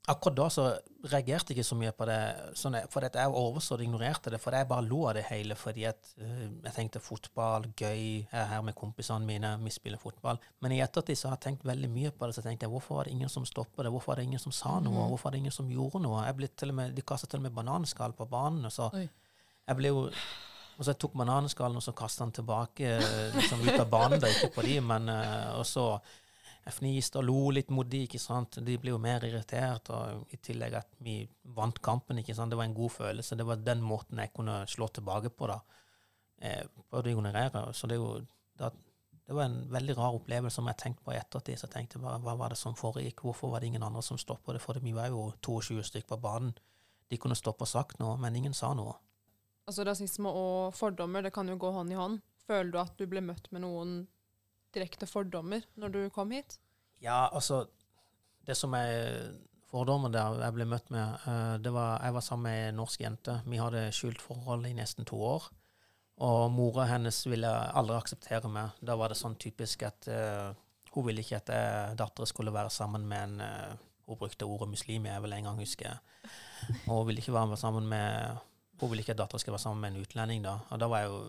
Akkurat 0.07 0.37
da 0.37 0.47
så 0.53 0.65
reagerte 1.09 1.53
jeg 1.53 1.59
ikke 1.59 1.67
så 1.71 1.77
mye 1.81 1.93
på 1.97 2.05
det, 2.05 2.19
sånn, 2.61 2.75
for 2.93 3.07
jeg 3.07 3.31
overså 3.41 3.79
det, 3.81 3.87
ignorerte 3.87 4.33
det, 4.35 4.41
for 4.43 4.53
jeg 4.53 4.69
bare 4.69 4.85
lo 4.85 4.99
av 5.09 5.15
det 5.17 5.23
hele, 5.31 5.57
fordi 5.57 5.87
at 5.89 6.11
uh, 6.21 6.43
jeg 6.45 6.75
tenkte 6.77 7.01
fotball, 7.01 7.71
gøy, 7.73 8.03
jeg 8.21 8.29
er 8.37 8.51
her 8.51 8.67
med 8.67 8.77
kompisene 8.77 9.25
mine, 9.25 9.55
vi 9.65 9.73
spiller 9.73 10.01
fotball. 10.01 10.41
Men 10.61 10.77
i 10.77 10.83
ettertid 10.85 11.17
så 11.17 11.31
har 11.31 11.39
jeg 11.39 11.47
tenkt 11.47 11.65
veldig 11.69 11.89
mye 11.93 12.13
på 12.13 12.29
det, 12.29 12.37
så 12.37 12.45
tenkte 12.45 12.69
jeg, 12.69 12.75
hvorfor 12.75 13.01
var 13.01 13.09
det 13.09 13.17
ingen 13.17 13.33
som 13.33 13.49
stoppet 13.49 13.81
det, 13.87 13.93
hvorfor 13.95 14.13
var 14.13 14.21
det 14.21 14.29
ingen 14.29 14.45
som 14.45 14.53
sa 14.53 14.77
noe, 14.85 15.09
hvorfor 15.09 15.31
var 15.31 15.39
det 15.39 15.45
ingen 15.47 15.57
som 15.57 15.73
gjorde 15.73 16.03
noe? 16.05 16.25
Jeg 16.29 16.39
ble 16.41 16.51
til 16.53 16.75
og 16.75 16.79
med, 16.83 16.97
de 16.97 17.05
kastet 17.13 17.33
til 17.33 17.41
og 17.41 17.49
med 17.49 17.57
bananskall 17.57 18.17
på 18.19 18.29
banen, 18.29 18.69
og 18.69 18.77
så 18.77 18.91
Oi. 18.93 19.07
jeg 19.65 19.81
ble 19.81 19.95
jo 19.95 20.11
og 20.75 20.83
så 20.83 20.91
jeg 20.91 21.01
tok 21.05 21.13
bananskallen 21.21 21.79
og 21.79 21.85
så 21.85 21.95
kastet 21.95 22.25
den 22.25 22.33
tilbake 22.41 22.97
øh, 22.99 23.37
liksom 23.37 23.63
ut 23.63 23.77
av 23.79 23.89
banen, 23.91 24.21
da, 24.23 24.31
ikke 24.31 24.51
på 24.57 24.65
de, 24.67 24.81
men 24.83 25.07
uh, 25.07 25.61
og 25.61 25.67
så 25.71 25.85
jeg 26.65 26.77
fniste 26.79 27.21
og 27.21 27.27
lo 27.29 27.41
litt 27.53 27.69
mot 27.75 27.89
de, 27.89 28.05
ikke 28.07 28.21
sant. 28.21 28.57
De 28.65 28.77
ble 28.81 28.95
jo 28.95 29.01
mer 29.03 29.25
irritert, 29.27 29.91
og 29.93 30.33
i 30.33 30.39
tillegg 30.41 30.79
at 30.79 30.95
vi 31.05 31.19
vant 31.57 31.81
kampen, 31.85 32.23
ikke 32.23 32.37
sant. 32.37 32.55
Det 32.55 32.59
var 32.61 32.69
en 32.71 32.77
god 32.77 32.93
følelse. 32.95 33.37
Det 33.37 33.45
var 33.45 33.61
den 33.61 33.83
måten 33.85 34.23
jeg 34.23 34.33
kunne 34.33 34.63
slå 34.71 34.89
tilbake 34.89 35.33
på, 35.37 35.51
da. 35.51 35.59
Eh, 36.41 36.65
prøvde 36.89 37.13
å. 37.15 37.67
Så 37.77 37.89
det 37.91 37.99
er 37.99 38.03
jo 38.03 38.25
da, 38.57 38.73
Det 39.25 39.33
var 39.33 39.47
en 39.49 39.71
veldig 39.73 39.95
rar 39.97 40.17
opplevelse 40.19 40.57
som 40.59 40.67
jeg 40.69 40.77
tenkte 40.77 41.05
på 41.05 41.13
i 41.15 41.17
ettertid. 41.17 41.57
Så 41.57 41.65
jeg 41.65 41.73
tenkte 41.73 41.99
bare, 41.99 42.21
hva 42.21 42.35
var 42.37 42.53
det 42.53 42.59
som 42.61 42.75
foregikk? 42.77 43.23
Hvorfor 43.25 43.51
var 43.51 43.61
det 43.61 43.71
ingen 43.71 43.83
andre 43.83 44.03
som 44.03 44.19
stoppet 44.21 44.55
det? 44.55 44.61
For 44.61 44.77
vi 44.81 44.93
var 44.93 45.09
jo 45.09 45.33
22 45.41 45.81
stykker 45.83 46.09
på 46.09 46.21
banen. 46.21 46.53
De 47.09 47.17
kunne 47.17 47.37
stoppe 47.37 47.65
og 47.65 47.69
sagt 47.69 47.99
noe, 48.01 48.19
men 48.21 48.37
ingen 48.37 48.53
sa 48.53 48.75
noe. 48.77 48.99
Altså 49.65 49.85
rasisme 49.85 50.29
og 50.29 50.75
fordommer, 50.77 51.23
det 51.25 51.33
kan 51.33 51.49
jo 51.49 51.57
gå 51.57 51.71
hånd 51.73 51.93
i 51.93 51.97
hånd. 51.97 52.21
Føler 52.45 52.71
du 52.71 52.79
at 52.83 52.99
du 53.01 53.07
ble 53.09 53.23
møtt 53.25 53.49
med 53.53 53.65
noen 53.65 54.03
direkte 54.75 55.09
fordommer 55.11 55.65
når 55.81 55.95
du 55.95 56.01
kom 56.15 56.35
hit? 56.35 56.59
Ja, 57.03 57.29
altså 57.33 57.67
Det 58.45 58.57
som 58.57 58.75
er 58.77 59.33
fordommer 59.75 60.13
der 60.13 60.39
jeg 60.43 60.55
ble 60.55 60.67
møtt 60.69 60.91
med, 60.93 61.19
eh, 61.27 61.57
det 61.65 61.73
var 61.73 62.03
Jeg 62.03 62.15
var 62.15 62.21
sammen 62.21 62.51
med 62.51 62.69
en 62.69 62.77
norsk 62.83 63.01
jente. 63.01 63.41
Vi 63.47 63.57
hadde 63.59 63.93
skjult 63.93 64.21
forhold 64.23 64.67
i 64.67 64.75
nesten 64.77 65.05
to 65.09 65.17
år. 65.17 65.49
Og 66.23 66.51
mora 66.55 66.87
hennes 66.87 67.27
ville 67.27 67.49
aldri 67.49 67.97
akseptere 67.97 68.49
meg. 68.49 68.77
Da 68.81 68.95
var 68.97 69.11
det 69.11 69.19
sånn 69.19 69.35
typisk 69.35 69.83
at 69.83 70.07
uh, 70.07 70.55
hun 70.95 71.09
ville 71.09 71.25
ikke 71.25 71.41
at 71.41 71.51
jeg, 71.51 71.97
dattera 71.99 72.29
skulle 72.31 72.55
være 72.55 72.71
sammen 72.71 73.09
med 73.11 73.25
en 73.25 73.41
uh, 73.43 73.83
Hun 74.05 74.19
brukte 74.21 74.45
ordet 74.45 74.69
muslim, 74.69 75.07
jeg 75.09 75.23
vil 75.25 75.33
en 75.33 75.47
gang 75.49 75.59
huske. 75.59 75.91
Og 76.87 76.93
hun 76.93 77.07
ville 77.09 77.23
ikke 77.25 77.33
være 77.33 77.57
sammen 77.57 77.89
med 77.89 78.37
Hun 78.81 78.91
ville 78.91 79.03
ikke 79.03 79.17
at 79.17 79.19
dattera 79.19 79.41
skulle 79.41 79.57
være 79.57 79.65
sammen 79.65 79.81
med 79.81 79.91
en 79.91 80.07
utlending 80.07 80.45
da. 80.45 80.59
Og 80.71 80.81
da 80.81 80.87
var 80.87 81.03
jeg 81.03 81.11
jo 81.11 81.21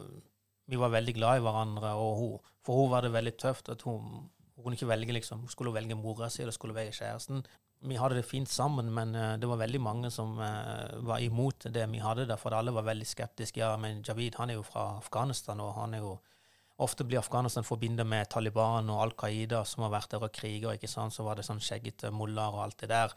Vi 0.68 0.80
var 0.82 0.94
veldig 0.94 1.14
glad 1.18 1.40
i 1.40 1.44
hverandre, 1.46 1.94
og 2.02 2.16
hun, 2.20 2.54
for 2.66 2.82
hun 2.82 2.94
var 2.94 3.06
det 3.06 3.14
veldig 3.14 3.36
tøft 3.38 3.70
at 3.70 3.84
hun 3.86 4.30
hun 4.56 4.64
kunne 4.64 4.78
ikke 4.80 4.88
velge, 4.88 5.14
liksom. 5.14 5.48
Skulle 5.52 5.72
hun 5.72 5.76
velge 5.76 5.96
mora 6.00 6.30
si, 6.32 6.42
eller 6.42 6.56
skulle 6.56 6.74
hun 6.74 6.80
velge 6.80 6.96
kjæresten? 6.96 7.44
Vi 7.86 7.98
hadde 8.00 8.16
det 8.16 8.26
fint 8.26 8.50
sammen, 8.50 8.88
men 8.94 9.12
uh, 9.16 9.36
det 9.38 9.50
var 9.50 9.60
veldig 9.60 9.82
mange 9.84 10.12
som 10.12 10.38
uh, 10.40 10.96
var 11.06 11.20
imot 11.20 11.68
det 11.76 11.84
vi 11.92 12.00
hadde 12.00 12.26
der, 12.30 12.40
for 12.40 12.56
alle 12.56 12.74
var 12.74 12.88
veldig 12.88 13.08
skeptiske. 13.08 13.60
Ja, 13.60 13.76
men 13.78 14.02
Javid 14.08 14.40
han 14.40 14.50
er 14.50 14.58
jo 14.58 14.64
fra 14.64 14.96
Afghanistan, 14.98 15.60
og 15.60 15.76
han 15.82 15.94
er 15.94 16.06
jo 16.06 16.16
Ofte 16.76 17.06
blir 17.08 17.22
Afghanistan 17.22 17.64
forbindet 17.64 18.04
med 18.04 18.28
Taliban 18.28 18.90
og 18.92 18.98
Al 19.00 19.14
Qaida, 19.16 19.62
som 19.64 19.86
har 19.86 19.94
vært 19.94 20.12
der 20.12 20.26
og 20.28 20.34
kriger, 20.36 20.74
ikke 20.76 20.90
sant. 20.92 21.14
Så 21.16 21.24
var 21.24 21.38
det 21.40 21.46
sånn 21.48 21.62
skjeggete 21.64 22.10
mullaer 22.12 22.52
og 22.52 22.66
alt 22.66 22.82
det 22.82 22.90
der. 22.92 23.14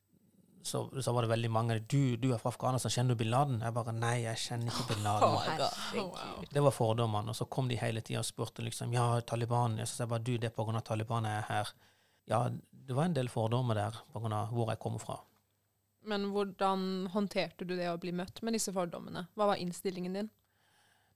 Så, 0.63 1.03
så 1.03 1.13
var 1.13 1.25
det 1.25 1.31
veldig 1.31 1.51
mange 1.51 1.79
du, 1.89 2.17
du 2.21 2.33
er 2.35 2.41
fra 2.43 2.51
Afghanistan, 2.53 2.93
kjenner 2.93 3.15
du 3.15 3.23
bin 3.23 3.31
Laden? 3.33 3.61
Jeg 3.65 3.75
bare 3.77 3.95
nei, 3.97 4.15
jeg 4.25 4.41
kjenner 4.43 4.73
ikke 4.73 4.89
bin 4.93 5.05
Laden. 5.07 5.37
Oh 5.99 6.45
Det 6.53 6.63
var 6.63 6.75
fordommene. 6.75 7.33
Og 7.33 7.37
så 7.39 7.47
kom 7.49 7.71
de 7.71 7.79
hele 7.81 8.03
tida 8.05 8.21
og 8.21 8.29
spurte 8.29 8.65
liksom 8.67 8.93
ja, 8.93 9.07
Taliban. 9.27 9.79
Jeg 9.81 9.89
sa 9.91 10.09
bare 10.11 10.25
du, 10.25 10.35
det 10.37 10.51
er 10.51 10.57
på 10.57 10.67
grunn 10.67 10.81
av 10.81 10.85
Taliban 10.87 11.29
jeg 11.29 11.41
er 11.41 11.49
her. 11.49 11.73
Ja, 12.29 12.43
det 12.89 12.97
var 12.97 13.09
en 13.09 13.17
del 13.17 13.31
fordommer 13.33 13.79
der 13.79 13.97
på 14.13 14.21
grunn 14.21 14.37
av 14.37 14.53
hvor 14.53 14.69
jeg 14.73 14.81
kommer 14.83 15.03
fra. 15.03 15.21
Men 16.09 16.29
hvordan 16.33 17.09
håndterte 17.13 17.67
du 17.69 17.75
det 17.77 17.89
å 17.91 17.99
bli 18.01 18.13
møtt 18.17 18.43
med 18.47 18.57
disse 18.57 18.73
fordommene? 18.75 19.27
Hva 19.37 19.51
var 19.51 19.61
innstillingen 19.61 20.17
din? 20.17 20.31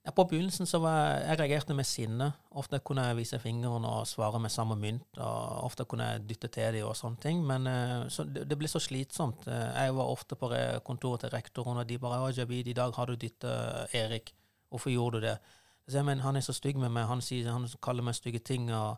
Ja, 0.03 0.11
på 0.11 0.25
begynnelsen 0.27 0.67
så 0.67 0.81
var 0.83 0.97
jeg, 0.97 1.19
jeg 1.29 1.39
reagerte 1.39 1.75
med 1.77 1.87
sinne. 1.87 2.25
Ofte 2.59 2.81
kunne 2.83 3.05
jeg 3.07 3.15
vise 3.21 3.37
fingeren 3.39 3.85
og 3.87 4.07
svare 4.07 4.39
med 4.43 4.51
samme 4.51 4.75
mynt. 4.75 5.17
og 5.17 5.63
Ofte 5.63 5.85
kunne 5.87 6.09
jeg 6.09 6.25
dytte 6.27 6.49
til 6.51 6.75
dem 6.75 6.89
og 6.89 6.97
sånne 6.99 7.21
ting. 7.23 7.39
Men 7.47 7.67
eh, 7.71 8.09
så 8.11 8.25
det, 8.27 8.43
det 8.49 8.57
ble 8.59 8.67
så 8.67 8.81
slitsomt. 8.83 9.47
Eh, 9.47 9.69
Jeg 9.85 9.95
var 9.95 10.11
ofte 10.11 10.35
på 10.35 10.49
kontoret 10.83 11.23
til 11.23 11.31
rektoren, 11.31 11.77
og 11.79 11.87
de 11.87 11.97
bare 11.97 12.19
'Å, 12.19 12.33
Javid, 12.35 12.67
i 12.67 12.73
dag 12.73 12.91
har 12.93 13.05
du 13.05 13.15
dyttet 13.15 13.95
Erik. 13.95 14.33
Hvorfor 14.69 14.91
gjorde 14.91 15.21
du 15.21 15.27
det?' 15.27 15.37
Så 15.87 15.97
jeg, 15.97 16.05
men 16.05 16.19
han 16.19 16.35
er 16.35 16.41
så 16.41 16.53
stygg 16.53 16.75
med 16.77 16.89
meg. 16.91 17.07
Han, 17.07 17.21
sier, 17.21 17.51
han 17.51 17.67
kaller 17.81 18.03
meg 18.03 18.15
stygge 18.15 18.39
ting. 18.39 18.73
og 18.73 18.97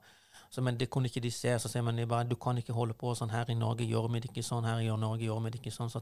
så, 0.50 0.62
men 0.62 0.78
det 0.78 0.90
kunne 0.90 1.06
ikke 1.06 1.22
de 1.22 1.32
se. 1.32 1.60
Så 1.60 1.70
sier 1.70 1.82
man 1.84 2.08
bare 2.08 2.24
'Du 2.24 2.36
kan 2.36 2.58
ikke 2.58 2.74
holde 2.74 2.94
på 2.94 3.14
sånn. 3.14 3.30
Her 3.30 3.46
i 3.50 3.54
Norge 3.54 3.86
gjør 3.86 4.12
vi 4.12 4.20
det 4.20 4.30
ikke 4.32 4.44
sånn. 4.44 4.66
Her 4.66 4.80
i 4.80 4.88
Norge 4.98 5.26
gjør 5.26 5.44
vi 5.44 5.50
det 5.50 5.62
ikke 5.62 5.72
sånn.' 5.72 5.90
Så, 5.90 6.02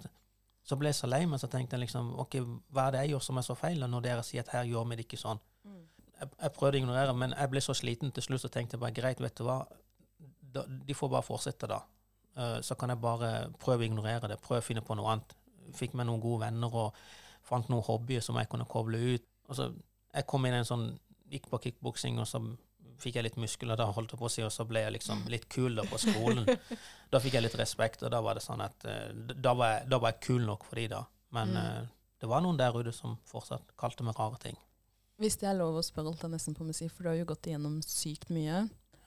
så 0.63 0.77
ble 0.79 0.91
jeg 0.91 1.00
så 1.01 1.10
lei 1.12 1.25
meg, 1.27 1.41
så 1.41 1.50
tenkte 1.51 1.75
jeg 1.75 1.86
liksom 1.86 2.13
OK, 2.24 2.38
hva 2.72 2.88
er 2.88 2.96
det 2.96 3.01
jeg 3.03 3.13
gjør 3.13 3.24
som 3.25 3.39
er 3.39 3.46
så 3.48 3.55
feil, 3.60 3.84
når 3.84 4.05
dere 4.05 4.24
sier 4.24 4.46
at 4.46 4.53
her 4.55 4.70
gjør 4.70 4.88
vi 4.89 5.00
det 5.00 5.08
ikke 5.08 5.20
sånn? 5.20 5.41
jeg, 6.24 6.32
jeg 6.39 6.53
prøvde 6.55 6.79
å 6.79 6.82
ignorere, 6.82 7.15
men 7.17 7.36
jeg 7.36 7.51
ble 7.51 7.63
så 7.63 7.75
sliten 7.77 8.13
til 8.13 8.25
slutt 8.25 8.48
og 8.48 8.53
tenkte 8.53 8.79
bare 8.82 8.96
greit, 8.96 9.22
vet 9.24 9.36
du 9.38 9.46
hva, 9.48 9.62
da, 10.53 10.65
de 10.67 10.96
får 10.98 11.12
bare 11.12 11.25
fortsette, 11.25 11.70
da. 11.70 11.82
Uh, 12.34 12.60
så 12.65 12.77
kan 12.79 12.93
jeg 12.93 13.01
bare 13.01 13.32
prøve 13.62 13.86
å 13.86 13.89
ignorere 13.89 14.29
det, 14.32 14.41
prøve 14.41 14.63
å 14.63 14.65
finne 14.65 14.84
på 14.86 14.98
noe 14.98 15.12
annet. 15.13 15.36
Fikk 15.77 15.96
meg 15.98 16.08
noen 16.10 16.22
gode 16.24 16.46
venner 16.48 16.77
og 16.84 17.00
fant 17.46 17.70
noen 17.72 17.86
hobbyer 17.86 18.24
som 18.24 18.38
jeg 18.39 18.50
kunne 18.51 18.67
koble 18.70 19.00
ut. 19.13 19.27
Og 19.50 19.58
så 19.58 19.70
jeg 20.13 20.29
kom 20.29 20.46
inn 20.46 20.55
i 20.58 20.62
en 20.62 20.70
sånn 20.70 20.91
Gikk 21.34 21.48
på 21.50 21.58
kickboksing, 21.63 22.20
og 22.22 22.27
så 22.29 22.38
fikk 23.03 23.19
jeg 23.19 23.25
litt 23.27 23.39
muskler, 23.41 23.75
da 23.79 23.86
holdt 23.91 24.13
jeg 24.15 24.19
på 24.22 24.27
å 24.29 24.31
si, 24.31 24.43
og 24.45 24.51
så 24.55 24.65
ble 24.67 24.81
jeg 24.86 24.95
liksom 24.98 25.25
litt 25.31 25.48
kul 25.51 25.75
da 25.79 25.83
på 25.88 26.00
skolen. 26.01 26.48
da 27.13 27.19
fikk 27.24 27.36
jeg 27.38 27.45
litt 27.45 27.57
respekt, 27.60 28.03
og 28.07 28.12
da 28.15 28.22
var 28.25 28.39
det 28.39 28.43
sånn 28.45 28.63
at 28.65 28.86
eh, 28.89 29.12
da 29.36 29.53
var 29.60 29.75
jeg, 29.77 29.89
da 29.91 30.00
var 30.03 30.15
jeg 30.15 30.22
kul 30.29 30.45
nok 30.48 30.63
for 30.69 30.79
de 30.81 30.88
da. 30.95 31.03
Men 31.36 31.53
Mm. 31.53 31.57
eh, 31.63 31.91
det 32.24 32.29
var 32.31 32.39
noen 32.45 32.55
der 32.57 32.75
ute 32.79 32.93
som 32.95 33.17
fortsatt 33.27 33.74
kalte 33.77 34.05
meg 34.07 34.15
rare 34.15 34.38
ting. 34.39 34.55
Hvis 35.19 35.36
det 35.41 35.50
er 35.51 35.57
lov 35.60 35.75
å 35.77 35.83
spørre, 35.83 36.07
alt 36.13 36.24
jeg 36.24 36.31
nesten 36.31 36.55
på 36.55 36.63
å 36.65 36.74
si, 36.74 36.88
for 36.89 37.03
du 37.03 37.10
har 37.12 37.17
jo 37.19 37.25
gått 37.33 37.50
igjennom 37.51 37.81
sykt 37.86 38.29
mye. 38.33 38.63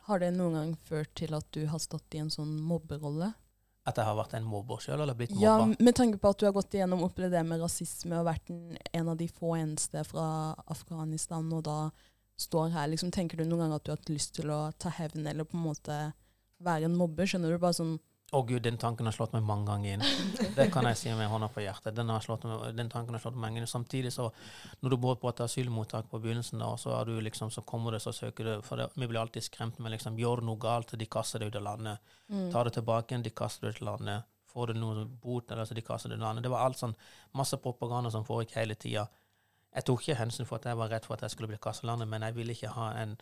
Har 0.07 0.21
det 0.23 0.29
noen 0.37 0.55
gang 0.55 0.75
ført 0.87 1.15
til 1.19 1.33
at 1.35 1.49
du 1.57 1.65
har 1.67 1.81
stått 1.83 2.15
i 2.15 2.21
en 2.23 2.31
sånn 2.31 2.53
mobberolle? 2.63 3.33
At 3.87 3.97
jeg 3.99 4.07
har 4.07 4.17
vært 4.19 4.35
en 4.35 4.47
mobber 4.47 4.79
sjøl, 4.83 5.01
eller 5.03 5.15
blitt 5.15 5.31
Ja, 5.39 5.57
mobba? 5.65 5.77
med 5.81 5.95
tanke 5.99 6.19
på 6.19 6.31
at 6.31 6.39
du 6.39 6.45
har 6.47 6.53
gått 6.55 6.75
igjennom 6.75 7.03
opplevd 7.07 7.35
det 7.39 7.43
med 7.47 7.61
rasisme 7.63 8.19
og 8.21 8.27
vært 8.29 8.51
en, 8.51 8.77
en 9.01 9.09
av 9.13 9.17
de 9.21 9.29
få 9.31 9.55
eneste 9.57 10.03
fra 10.07 10.55
Afghanistan, 10.75 11.47
og 11.55 11.63
da 11.67 11.79
står 12.41 12.75
her, 12.75 12.91
liksom, 12.93 13.13
tenker 13.15 13.41
du 13.41 13.47
noen 13.47 13.67
gang 13.67 13.77
at 13.77 13.87
du 13.87 13.93
har 13.93 14.01
hatt 14.01 14.13
lyst 14.13 14.35
til 14.37 14.53
å 14.53 14.67
ta 14.79 14.93
hevn, 14.93 15.27
eller 15.27 15.49
på 15.49 15.57
en 15.57 15.65
måte 15.65 15.97
være 16.65 16.89
en 16.89 16.99
mobber? 16.99 17.29
Skjønner 17.29 17.55
du? 17.55 17.59
Bare 17.63 17.77
sånn 17.77 17.97
Å 18.35 18.41
gud, 18.43 18.65
den 18.65 18.79
tanken 18.83 19.07
har 19.07 19.15
slått 19.15 19.37
meg 19.37 19.45
mange 19.47 19.69
ganger 19.71 19.97
inn. 19.97 20.05
Det 20.57 20.67
kan 20.75 20.89
jeg 20.91 20.99
si 20.99 21.13
med 21.15 21.31
hånda 21.31 21.49
på 21.55 21.63
hjertet. 21.63 21.95
Den, 21.95 22.11
har 22.11 22.25
slått 22.25 22.45
den 22.75 22.91
tanken 22.91 23.15
har 23.15 23.23
slått 23.23 23.37
meg 23.37 23.45
mange 23.47 23.63
inn. 23.63 23.71
Samtidig 23.71 24.11
så, 24.13 24.27
når 24.83 24.93
du 24.93 24.97
bor 25.05 25.21
på 25.23 25.31
et 25.31 25.43
asylmottak 25.45 26.11
på 26.11 26.21
begynnelsen, 26.25 26.59
da, 26.61 26.73
så, 26.81 26.91
er 26.99 27.07
du 27.07 27.21
liksom, 27.23 27.53
så 27.55 27.63
kommer 27.63 27.95
det, 27.95 28.03
så 28.03 28.13
søker 28.13 28.49
du 28.49 28.55
For 28.67 28.83
det, 28.83 28.89
vi 28.97 29.07
blir 29.07 29.23
alltid 29.23 29.47
skremt 29.47 29.79
med 29.79 29.95
liksom, 29.95 30.19
gjør 30.19 30.43
noe 30.49 30.59
galt, 30.61 30.97
de 30.99 31.07
kaster 31.07 31.45
deg 31.45 31.55
ut 31.55 31.61
av 31.63 31.69
landet. 31.69 32.17
mm. 32.33 32.49
Tar 32.53 32.67
det 32.67 32.75
tilbake 32.81 33.15
igjen, 33.15 33.29
de 33.29 33.37
kaster 33.43 33.69
deg 33.69 33.79
ut 33.79 33.85
av 33.87 33.93
landet. 33.93 34.33
Får 34.51 34.73
du 34.73 34.81
noe 34.81 35.07
bot, 35.07 35.53
eller 35.53 35.69
så 35.69 35.77
de 35.79 35.87
kaster 35.87 36.11
deg 36.11 36.19
ut 36.19 36.25
av 36.25 36.33
landet. 36.33 36.49
Det 36.49 36.53
var 36.57 36.67
alt 36.67 36.83
sånn 36.83 36.97
masse 37.39 37.61
propaganda 37.63 38.11
som 38.11 38.27
foregikk 38.27 38.59
hele 38.59 38.75
tida. 38.75 39.07
Jeg 39.77 39.85
tok 39.85 40.03
ikke 40.03 40.19
hensyn 40.19 40.49
for 40.49 40.57
at 40.57 40.69
jeg 40.71 40.79
var 40.79 40.91
redd 40.91 41.05
for 41.07 41.15
at 41.15 41.23
jeg 41.27 41.35
skulle 41.35 41.51
bli 41.53 41.59
kastet 41.63 41.87
landet, 41.91 42.09
men 42.09 42.25
jeg 42.25 42.37
ville 42.37 42.57
ikke 42.57 42.73
ha 42.73 42.93
en 43.03 43.19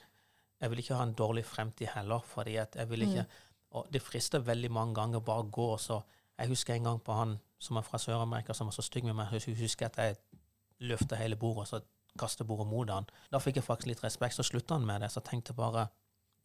ville 0.71 0.81
ikke 0.81 0.95
ha 0.97 1.03
en 1.05 1.17
dårlig 1.19 1.45
fremtid 1.45 1.91
heller, 1.93 2.21
fordi 2.25 2.55
jeg 2.55 2.91
ville 2.91 3.11
ikke 3.11 3.27
Og 3.75 3.87
det 3.93 4.03
frister 4.03 4.39
veldig 4.39 4.71
mange 4.71 4.95
ganger 4.95 5.21
bare 5.21 5.43
å 5.43 5.51
gå, 5.51 5.77
så 5.79 6.01
Jeg 6.39 6.49
husker 6.49 6.75
en 6.75 6.85
gang 6.85 7.01
på 7.01 7.13
han 7.13 7.39
som 7.59 7.77
er 7.77 7.83
fra 7.83 7.99
Sør-Amerika, 7.99 8.53
som 8.53 8.67
var 8.67 8.73
så 8.73 8.83
stygg 8.83 9.05
med 9.05 9.15
meg. 9.15 9.33
Jeg 9.33 9.57
husker 9.59 9.87
at 9.87 9.97
jeg 9.97 10.17
løfta 10.81 11.17
hele 11.17 11.37
bordet 11.37 11.61
og 11.61 11.67
så 11.67 11.81
kastet 12.19 12.47
bordet 12.47 12.67
mot 12.67 12.91
han. 12.91 13.07
Da 13.31 13.39
fikk 13.39 13.57
jeg 13.57 13.65
faktisk 13.65 13.87
litt 13.87 14.03
respekt. 14.05 14.35
Så 14.35 14.43
slutta 14.43 14.75
han 14.75 14.87
med 14.87 15.01
det. 15.01 15.13
Så 15.13 15.21
jeg 15.21 15.31
tenkte 15.31 15.53
bare 15.53 15.89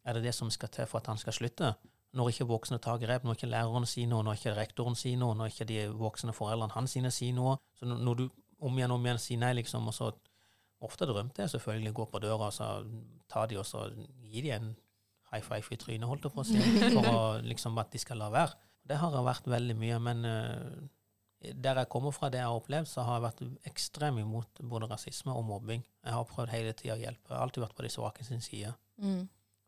Er 0.04 0.14
det 0.14 0.22
det 0.22 0.34
som 0.34 0.50
skal 0.50 0.68
til 0.68 0.86
for 0.86 0.98
at 0.98 1.06
han 1.06 1.18
skal 1.18 1.32
slutte? 1.32 1.74
Når 2.12 2.28
ikke 2.28 2.46
voksne 2.48 2.78
tar 2.78 2.98
grep, 2.98 3.24
når 3.24 3.34
ikke 3.36 3.46
læreren 3.46 3.86
sier 3.86 4.08
noe, 4.08 4.22
når 4.24 4.38
ikke 4.38 4.54
rektoren 4.56 4.94
sier 4.96 5.18
noe, 5.18 5.34
når 5.34 5.46
ikke 5.52 5.64
de 5.64 5.88
voksne 5.92 6.32
foreldrene 6.32 6.72
hans 6.72 6.90
sier 6.90 7.34
noe 7.34 7.58
Så 7.74 7.84
når 7.86 8.14
du 8.14 8.30
om 8.60 8.78
igjen 8.78 8.92
og 8.92 9.00
om 9.00 9.08
igjen 9.08 9.22
si 9.22 9.38
nei, 9.40 9.54
liksom, 9.60 9.88
og 9.90 9.96
så 9.96 10.12
Ofte 10.80 11.04
drømte 11.04 11.42
jeg 11.44 11.52
selvfølgelig 11.52 11.90
gå 11.92 12.04
på 12.08 12.20
døra 12.24 12.46
og 12.46 12.54
så 12.56 12.66
ta 13.28 13.42
de 13.50 13.58
og 13.60 13.66
så 13.68 13.82
gi 14.24 14.40
de 14.46 14.54
en 14.54 14.70
high 15.28 15.42
five 15.44 15.74
i 15.74 15.76
trynet, 15.76 16.06
holdt 16.08 16.24
jeg 16.24 16.32
på 16.32 16.40
å 16.40 16.46
si, 16.48 16.56
for 16.94 17.08
å 17.10 17.18
liksom 17.44 17.76
at 17.82 17.92
de 17.92 18.00
skal 18.00 18.16
la 18.22 18.30
være. 18.32 18.56
Det 18.88 18.96
har 18.98 19.12
jeg 19.12 19.26
vært 19.26 19.50
veldig 19.52 19.76
mye, 19.76 19.98
men 20.02 20.24
uh, 20.24 20.80
der 21.40 21.82
jeg 21.82 21.90
kommer 21.92 22.16
fra, 22.16 22.30
det 22.32 22.40
jeg 22.40 22.48
har 22.48 22.58
opplevd, 22.58 22.88
så 22.90 23.04
har 23.06 23.18
jeg 23.18 23.26
vært 23.26 23.70
ekstrem 23.70 24.22
imot 24.24 24.64
både 24.72 24.88
rasisme 24.90 25.36
og 25.36 25.46
mobbing. 25.52 25.84
Jeg 26.04 26.16
har 26.16 26.26
prøvd 26.32 26.52
hele 26.52 26.74
tida 26.76 26.96
å 26.96 27.00
hjelpe. 27.00 27.28
Jeg 27.28 27.36
har 27.36 27.44
alltid 27.46 27.64
vært 27.64 27.76
på 27.78 27.86
de 27.86 27.92
svake 27.92 28.26
sin 28.26 28.42
side. 28.44 28.74
Mm. 29.00 29.22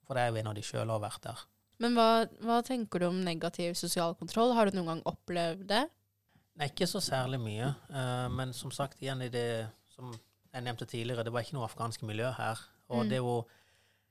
For 0.04 0.18
det 0.18 0.24
er 0.24 0.32
jo 0.32 0.42
en 0.42 0.50
av 0.50 0.58
de 0.58 0.64
sjøl 0.66 0.92
har 0.92 1.00
vært 1.04 1.24
der. 1.28 1.46
Men 1.82 1.96
hva, 1.96 2.08
hva 2.44 2.58
tenker 2.66 3.00
du 3.00 3.08
om 3.08 3.22
negativ 3.24 3.76
sosial 3.78 4.16
kontroll? 4.18 4.52
Har 4.56 4.68
du 4.68 4.76
noen 4.76 4.94
gang 4.94 5.04
opplevd 5.08 5.64
det? 5.70 5.86
Nei, 6.58 6.68
ikke 6.68 6.86
så 6.86 7.00
særlig 7.00 7.40
mye. 7.40 7.70
Uh, 7.88 8.28
men 8.32 8.52
som 8.52 8.70
sagt, 8.70 9.00
igjen 9.00 9.22
i 9.24 9.30
det 9.32 9.68
som 9.94 10.12
jeg 10.52 10.62
nevnte 10.66 10.84
tidligere, 10.86 11.24
det 11.24 11.32
var 11.32 11.44
ikke 11.44 11.56
noe 11.56 11.64
afghansk 11.68 12.02
miljø 12.04 12.28
her. 12.36 12.60
Og 12.88 13.04
Mm. 13.04 13.08
det 13.08 13.16
er 13.16 13.22
jo 13.24 13.46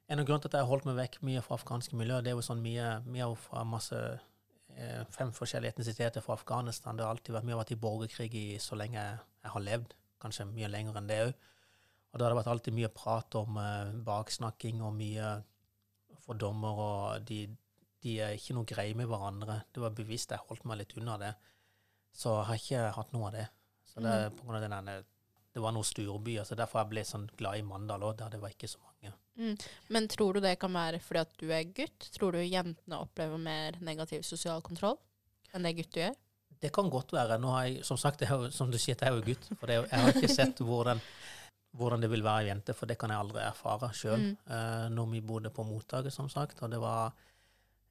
en 0.09 0.19
av 0.19 0.25
grunnene 0.25 0.41
til 0.41 0.49
at 0.49 0.53
jeg 0.57 0.65
har 0.65 0.71
holdt 0.71 0.85
meg 0.89 0.95
vekk 0.97 1.21
mye 1.23 1.41
fra 1.45 1.55
afghanske 1.55 1.95
miljø, 1.95 2.17
det 2.21 2.31
er 2.31 2.35
jo 2.35 2.41
sånn 2.41 2.63
mye, 2.63 2.87
mye 3.05 3.23
av 3.27 3.35
fra 3.37 3.63
masse 3.63 4.19
eh, 4.75 5.03
fem 5.13 5.31
forskjellige 5.31 5.75
etnisiteter 5.75 6.21
fra 6.21 6.33
Afghanistan. 6.33 6.97
Det 6.97 7.05
har 7.05 7.13
alltid 7.13 7.35
vært 7.35 7.47
mye 7.47 7.59
vært 7.61 7.71
i 7.71 7.79
borgerkrig 7.79 8.33
i 8.35 8.57
så 8.59 8.75
lenge 8.75 8.97
jeg, 8.97 9.19
jeg 9.43 9.51
har 9.51 9.61
levd. 9.61 9.93
Kanskje 10.21 10.45
mye 10.49 10.67
lenger 10.67 10.97
enn 10.97 11.07
det 11.07 11.19
òg. 11.27 11.33
Og 12.11 12.19
da 12.19 12.25
har 12.25 12.33
det 12.33 12.39
vært 12.41 12.51
alltid 12.51 12.73
mye 12.73 12.89
prat 12.89 13.35
om 13.39 13.57
eh, 13.61 13.93
baksnakking 14.09 14.81
og 14.81 14.93
mye 14.97 15.43
fordommer, 16.25 16.81
og 16.81 17.25
de, 17.27 17.45
de 18.03 18.17
er 18.19 18.35
ikke 18.35 18.55
noe 18.57 18.67
greie 18.67 18.97
med 18.97 19.07
hverandre. 19.07 19.61
Det 19.73 19.81
var 19.83 19.95
bevisst 19.95 20.31
jeg 20.33 20.43
holdt 20.49 20.65
meg 20.65 20.81
litt 20.81 20.97
unna 20.97 21.17
det. 21.21 21.31
Så 22.13 22.35
jeg 22.35 22.47
har 22.49 22.61
ikke 22.61 22.85
hatt 22.97 23.13
noe 23.15 23.29
av 23.29 23.35
det. 23.35 23.47
Så 23.87 24.03
det, 24.03 24.11
er 24.11 24.31
på 24.35 24.47
grunn 24.47 24.59
av 24.59 24.65
denne, 24.65 24.95
det 25.51 25.63
var 25.63 25.75
noen 25.75 25.87
storbyer, 25.87 26.45
så 26.47 26.55
derfor 26.59 26.83
jeg 26.83 26.91
ble 26.93 27.03
sånn 27.07 27.27
glad 27.39 27.59
i 27.59 27.65
Mandal 27.67 28.03
òg, 28.07 28.17
der 28.19 28.33
det 28.35 28.39
var 28.41 28.53
ikke 28.53 28.69
så 28.71 28.79
mange. 28.79 29.13
Mm. 29.39 29.55
Men 29.95 30.07
tror 30.11 30.37
du 30.37 30.43
det 30.43 30.57
kan 30.61 30.73
være 30.75 30.99
fordi 31.03 31.23
at 31.23 31.31
du 31.39 31.47
er 31.55 31.69
gutt? 31.75 32.09
Tror 32.15 32.35
du 32.35 32.43
jentene 32.43 32.99
opplever 32.99 33.41
mer 33.41 33.79
negativ 33.83 34.25
sosial 34.27 34.63
kontroll 34.63 34.99
enn 35.55 35.65
det 35.67 35.75
gutter 35.79 36.05
gjør? 36.05 36.19
Det 36.61 36.69
kan 36.75 36.91
godt 36.93 37.15
være. 37.15 37.39
Nå 37.41 37.51
har 37.55 37.67
jeg, 37.67 37.81
som 37.87 37.97
sagt, 37.97 38.21
jeg 38.21 38.51
som 38.53 38.69
du 38.71 38.77
sier, 38.77 38.93
jeg 38.93 39.07
er 39.09 39.17
jo 39.17 39.23
gutt. 39.25 39.47
For 39.57 39.71
det, 39.71 39.79
jeg 39.87 40.03
har 40.03 40.13
ikke 40.13 40.29
sett 40.29 40.61
hvordan, 40.61 41.01
hvordan 41.79 42.03
det 42.03 42.11
vil 42.11 42.23
være 42.23 42.51
jente, 42.51 42.75
for 42.77 42.91
det 42.91 42.99
kan 43.01 43.09
jeg 43.09 43.23
aldri 43.23 43.41
erfare 43.41 43.89
sjøl. 43.97 44.27
Mm. 44.27 44.35
Eh, 44.45 44.85
når 44.93 45.09
vi 45.15 45.23
bodde 45.25 45.51
på 45.55 45.65
mottaket, 45.65 46.13
som 46.13 46.29
sagt, 46.29 46.61
og 46.61 46.69
det 46.71 46.81
var 46.83 47.15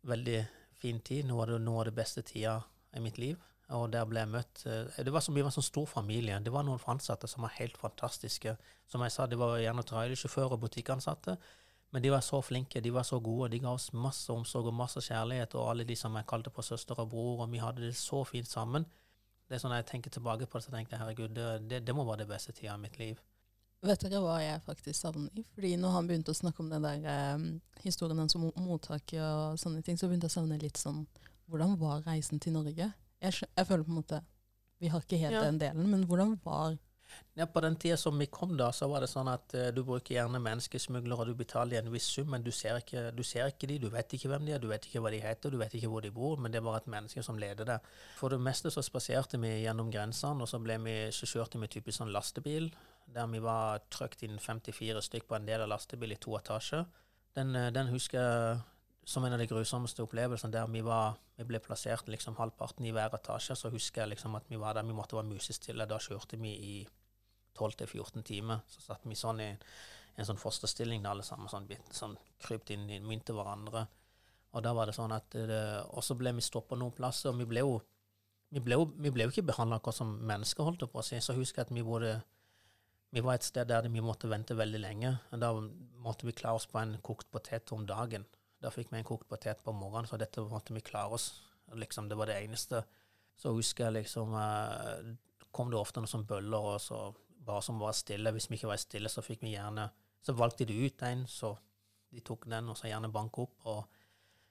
veldig 0.06 0.38
fin 0.80 1.00
tid. 1.02 1.26
Nå 1.26 1.40
var 1.40 1.50
det 1.50 1.60
noe 1.64 1.82
av 1.82 1.90
det 1.90 1.96
beste 1.98 2.22
tida 2.26 2.60
i 2.94 3.02
mitt 3.02 3.18
liv. 3.18 3.40
Og 3.76 3.86
der 3.92 4.06
ble 4.08 4.24
jeg 4.24 4.32
møtt 4.32 4.62
eh, 4.66 5.00
Det 5.06 5.12
var 5.14 5.22
så, 5.22 5.32
vi 5.32 5.44
var 5.44 5.52
en 5.52 5.56
sånn 5.60 5.66
stor 5.66 5.86
familie. 5.86 6.38
Det 6.42 6.52
var 6.52 6.66
noen 6.66 6.82
ansatte 6.90 7.28
som 7.30 7.46
var 7.46 7.54
helt 7.58 7.78
fantastiske. 7.78 8.56
Som 8.90 9.04
jeg 9.06 9.14
sa, 9.14 9.26
det 9.30 9.38
var 9.38 9.60
gjerne 9.62 9.86
trailersjåfører 9.86 10.56
og 10.56 10.64
butikkansatte. 10.64 11.36
Men 11.90 12.02
de 12.02 12.10
var 12.10 12.22
så 12.22 12.38
flinke, 12.42 12.80
de 12.80 12.90
var 12.94 13.02
så 13.02 13.18
gode, 13.18 13.48
de 13.50 13.58
ga 13.62 13.72
oss 13.74 13.88
masse 13.92 14.30
omsorg 14.30 14.68
og 14.70 14.76
masse 14.78 15.02
kjærlighet. 15.02 15.56
Og 15.58 15.72
alle 15.72 15.86
de 15.86 15.96
som 15.98 16.14
jeg 16.14 16.28
kalte 16.30 16.52
på 16.54 16.62
søster 16.62 16.98
og 17.02 17.10
bror, 17.10 17.42
og 17.44 17.50
vi 17.50 17.62
hadde 17.62 17.82
det 17.82 17.96
så 17.98 18.22
fint 18.24 18.46
sammen. 18.46 18.86
Det 19.48 19.58
er 19.58 19.62
sånn 19.64 19.74
jeg 19.74 19.88
tenker 19.88 20.14
tilbake 20.14 20.46
på 20.46 20.58
det, 20.58 20.66
så 20.68 20.74
tenker 20.74 20.94
jeg 20.94 21.02
herregud, 21.02 21.34
det, 21.34 21.48
det, 21.70 21.82
det 21.86 21.94
må 21.96 22.06
være 22.06 22.22
det 22.22 22.30
beste 22.30 22.54
tida 22.54 22.76
i 22.76 22.82
mitt 22.84 22.98
liv. 23.00 23.18
Vet 23.82 24.02
dere 24.04 24.20
hva 24.20 24.36
jeg 24.44 24.60
faktisk 24.66 25.00
savner? 25.00 25.44
Fordi 25.56 25.72
når 25.80 25.94
han 25.96 26.08
begynte 26.10 26.34
å 26.34 26.36
snakke 26.36 26.62
om 26.62 26.68
den 26.70 26.84
der 26.84 27.06
eh, 27.10 27.44
historien 27.82 28.20
hans 28.20 28.36
om 28.36 28.50
mottaket 28.60 29.22
og 29.24 29.58
sånne 29.58 29.80
ting, 29.82 29.98
så 29.98 30.06
begynte 30.06 30.28
jeg 30.28 30.36
å 30.36 30.38
savne 30.42 30.60
litt 30.60 30.78
sånn 30.78 31.06
Hvordan 31.50 31.72
var 31.80 32.04
reisen 32.06 32.38
til 32.38 32.54
Norge? 32.54 32.92
Jeg, 33.20 33.48
jeg 33.56 33.66
føler 33.68 33.84
på 33.84 33.92
en 33.92 34.00
måte 34.00 34.22
Vi 34.80 34.88
har 34.88 35.02
ikke 35.04 35.18
helt 35.20 35.36
Ja. 35.36 35.42
den 35.44 35.60
delen, 35.60 35.90
men 35.90 36.06
hvordan 36.08 36.38
var 36.44 36.78
Ja, 37.34 37.46
På 37.46 37.60
den 37.60 37.76
tida 37.76 37.96
som 37.96 38.18
vi 38.18 38.26
kom 38.26 38.56
da, 38.56 38.70
så 38.72 38.86
var 38.88 39.00
det 39.02 39.08
sånn 39.10 39.28
at 39.28 39.54
uh, 39.54 39.70
du 39.74 39.82
bruker 39.82 40.14
gjerne 40.14 40.38
menneskesmuglere, 40.38 41.26
du 41.26 41.34
betaler 41.34 41.80
en 41.80 41.90
viss 41.90 42.06
sum, 42.06 42.28
men 42.30 42.42
du 42.42 42.52
ser, 42.54 42.78
ikke, 42.78 43.10
du 43.10 43.22
ser 43.26 43.50
ikke 43.50 43.66
de, 43.66 43.78
du 43.82 43.88
vet 43.90 44.14
ikke 44.14 44.30
hvem 44.30 44.46
de 44.46 44.52
er, 44.54 44.62
du 44.62 44.68
vet 44.70 44.86
ikke 44.86 45.02
hva 45.02 45.10
de 45.10 45.18
heter, 45.18 45.50
du 45.50 45.58
vet 45.58 45.74
ikke 45.74 45.90
hvor 45.90 46.04
de 46.06 46.12
bor, 46.14 46.38
men 46.38 46.54
det 46.54 46.62
var 46.62 46.78
et 46.78 46.86
menneske 46.86 47.24
som 47.26 47.38
leder 47.42 47.66
det. 47.66 47.80
For 48.16 48.30
det 48.30 48.38
meste 48.40 48.70
så 48.70 48.84
spaserte 48.86 49.40
vi 49.42 49.50
gjennom 49.64 49.90
grensene, 49.90 50.46
og 50.46 50.48
så, 50.48 50.62
ble 50.62 50.78
vi, 50.86 50.96
så 51.10 51.26
kjørte 51.26 51.58
vi 51.58 51.66
typisk 51.74 51.98
sånn 51.98 52.14
lastebil, 52.14 52.70
der 53.10 53.26
vi 53.26 53.42
var 53.42 53.82
trøkt 53.90 54.22
inn 54.22 54.38
54 54.38 55.02
stykk 55.02 55.26
på 55.26 55.40
en 55.40 55.50
del 55.50 55.66
av 55.66 55.72
lastebil 55.74 56.14
i 56.14 56.20
to 56.22 56.38
etasjer. 56.38 56.86
Den, 57.34 57.56
eh, 57.56 57.72
den 57.74 57.90
husker 57.90 58.22
jeg 58.22 58.60
som 59.10 59.24
en 59.26 59.34
av 59.34 59.40
de 59.42 59.48
grusomste 59.50 60.04
opplevelsene 60.04 60.54
der 60.54 60.68
vi, 60.70 60.84
var, 60.86 61.16
vi 61.34 61.46
ble 61.48 61.58
plassert 61.62 62.08
liksom 62.12 62.36
halvparten 62.38 62.86
i 62.86 62.92
hver 62.94 63.16
etasje, 63.16 63.56
så 63.58 63.70
husker 63.72 64.04
jeg 64.04 64.12
liksom 64.12 64.36
at 64.38 64.46
vi 64.50 64.58
var 64.60 64.76
der, 64.76 64.86
vi 64.86 64.94
måtte 64.94 65.18
være 65.18 65.32
musestille, 65.32 65.86
da 65.90 65.98
kjørte 65.98 66.38
vi 66.38 66.52
i 66.54 66.74
12-14 67.58 68.22
timer. 68.26 68.62
Så 68.70 68.84
satt 68.84 69.08
vi 69.10 69.18
sånn 69.18 69.42
i 69.42 69.48
en 69.50 70.28
sånn 70.28 70.38
fosterstilling, 70.38 71.08
alle 71.10 71.26
sammen 71.26 71.50
sånn, 71.50 71.66
sånn 71.90 72.14
krypt 72.44 72.70
inn 72.70 72.86
i 72.90 73.00
mynte 73.02 73.34
hverandre. 73.34 73.86
Og 74.54 74.62
da 74.62 74.74
var 74.74 74.90
det 74.90 74.96
sånn 74.96 75.12
at 75.14 75.34
Og 75.38 76.02
så 76.02 76.16
ble 76.18 76.32
vi 76.34 76.42
stoppa 76.42 76.78
noen 76.78 76.94
plasser, 76.94 77.30
og 77.30 77.38
vi 77.38 77.46
ble 77.50 77.66
jo 77.66 77.80
vi 78.50 78.58
ble 78.66 78.74
jo, 78.74 78.88
vi 78.98 79.10
ble 79.14 79.26
jo 79.26 79.30
ikke 79.30 79.46
behandla 79.46 79.76
akkurat 79.78 80.00
som 80.00 80.16
mennesker, 80.26 80.66
holdt 80.66 80.82
jeg 80.82 80.90
på 80.90 80.98
å 80.98 81.06
si. 81.06 81.18
Så 81.22 81.36
husker 81.36 81.62
jeg 81.62 81.68
at 81.68 81.74
vi 81.74 81.86
bodde 81.86 82.16
vi 83.14 83.22
var 83.26 83.38
et 83.38 83.46
sted 83.46 83.66
der 83.70 83.86
vi 83.90 84.02
måtte 84.02 84.30
vente 84.30 84.54
veldig 84.58 84.80
lenge. 84.82 85.16
og 85.30 85.40
Da 85.42 85.50
måtte 86.02 86.26
vi 86.26 86.34
klare 86.34 86.58
oss 86.58 86.66
på 86.66 86.78
en 86.78 86.96
kokt 87.02 87.30
potet 87.30 87.70
om 87.74 87.86
dagen. 87.86 88.26
Da 88.60 88.72
fikk 88.72 88.92
vi 88.92 89.00
en 89.00 89.08
kokt 89.08 89.28
potet 89.28 89.62
på 89.64 89.72
morgenen, 89.72 90.08
så 90.08 90.18
dette 90.20 90.44
måtte 90.44 90.74
vi 90.76 90.84
klare 90.84 91.16
oss. 91.16 91.30
Liksom, 91.72 92.08
det 92.10 92.18
var 92.18 92.28
det 92.28 92.40
eneste. 92.42 92.82
Så 93.40 93.54
husker 93.56 93.88
jeg 93.88 94.02
liksom 94.02 94.34
eh, 94.36 95.14
kom 95.50 95.70
det 95.72 95.78
ofte 95.80 96.02
noen 96.02 96.10
sånne 96.10 96.28
bøller 96.28 96.74
og 96.74 96.80
så 96.82 97.00
bare 97.40 97.64
som 97.64 97.80
var 97.80 97.96
stille. 97.96 98.32
Hvis 98.36 98.50
vi 98.50 98.58
ikke 98.58 98.72
var 98.72 98.82
stille, 98.82 99.08
så 99.08 99.24
fikk 99.24 99.46
vi 99.46 99.54
gjerne 99.56 99.88
Så 100.20 100.34
valgte 100.36 100.66
de 100.68 100.74
ut 100.76 101.02
en, 101.08 101.22
så 101.24 101.54
de 102.12 102.20
tok 102.20 102.44
den 102.52 102.68
og 102.68 102.76
så 102.76 102.90
gjerne 102.90 103.08
banke 103.08 103.40
opp. 103.46 103.56
og 103.64 103.86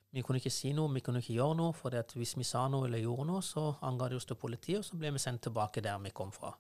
vi 0.10 0.24
kunne 0.26 0.40
ikke 0.42 0.50
si 0.50 0.72
noe, 0.74 0.90
vi 0.90 1.04
kunne 1.06 1.22
ikke 1.22 1.36
gjøre 1.36 1.58
noe, 1.60 1.74
for 1.78 1.94
hvis 2.18 2.34
vi 2.38 2.46
sa 2.48 2.64
noe 2.72 2.88
eller 2.88 3.04
gjorde 3.04 3.28
noe, 3.30 3.44
så 3.46 3.76
anga 3.86 4.08
det 4.10 4.18
oss 4.18 4.26
til 4.26 4.40
politiet, 4.42 4.80
og 4.82 4.88
så 4.88 4.98
ble 4.98 5.12
vi 5.14 5.22
sendt 5.22 5.44
tilbake 5.46 5.84
der 5.86 6.00
vi 6.02 6.10
kom 6.18 6.32
fra. 6.34 6.56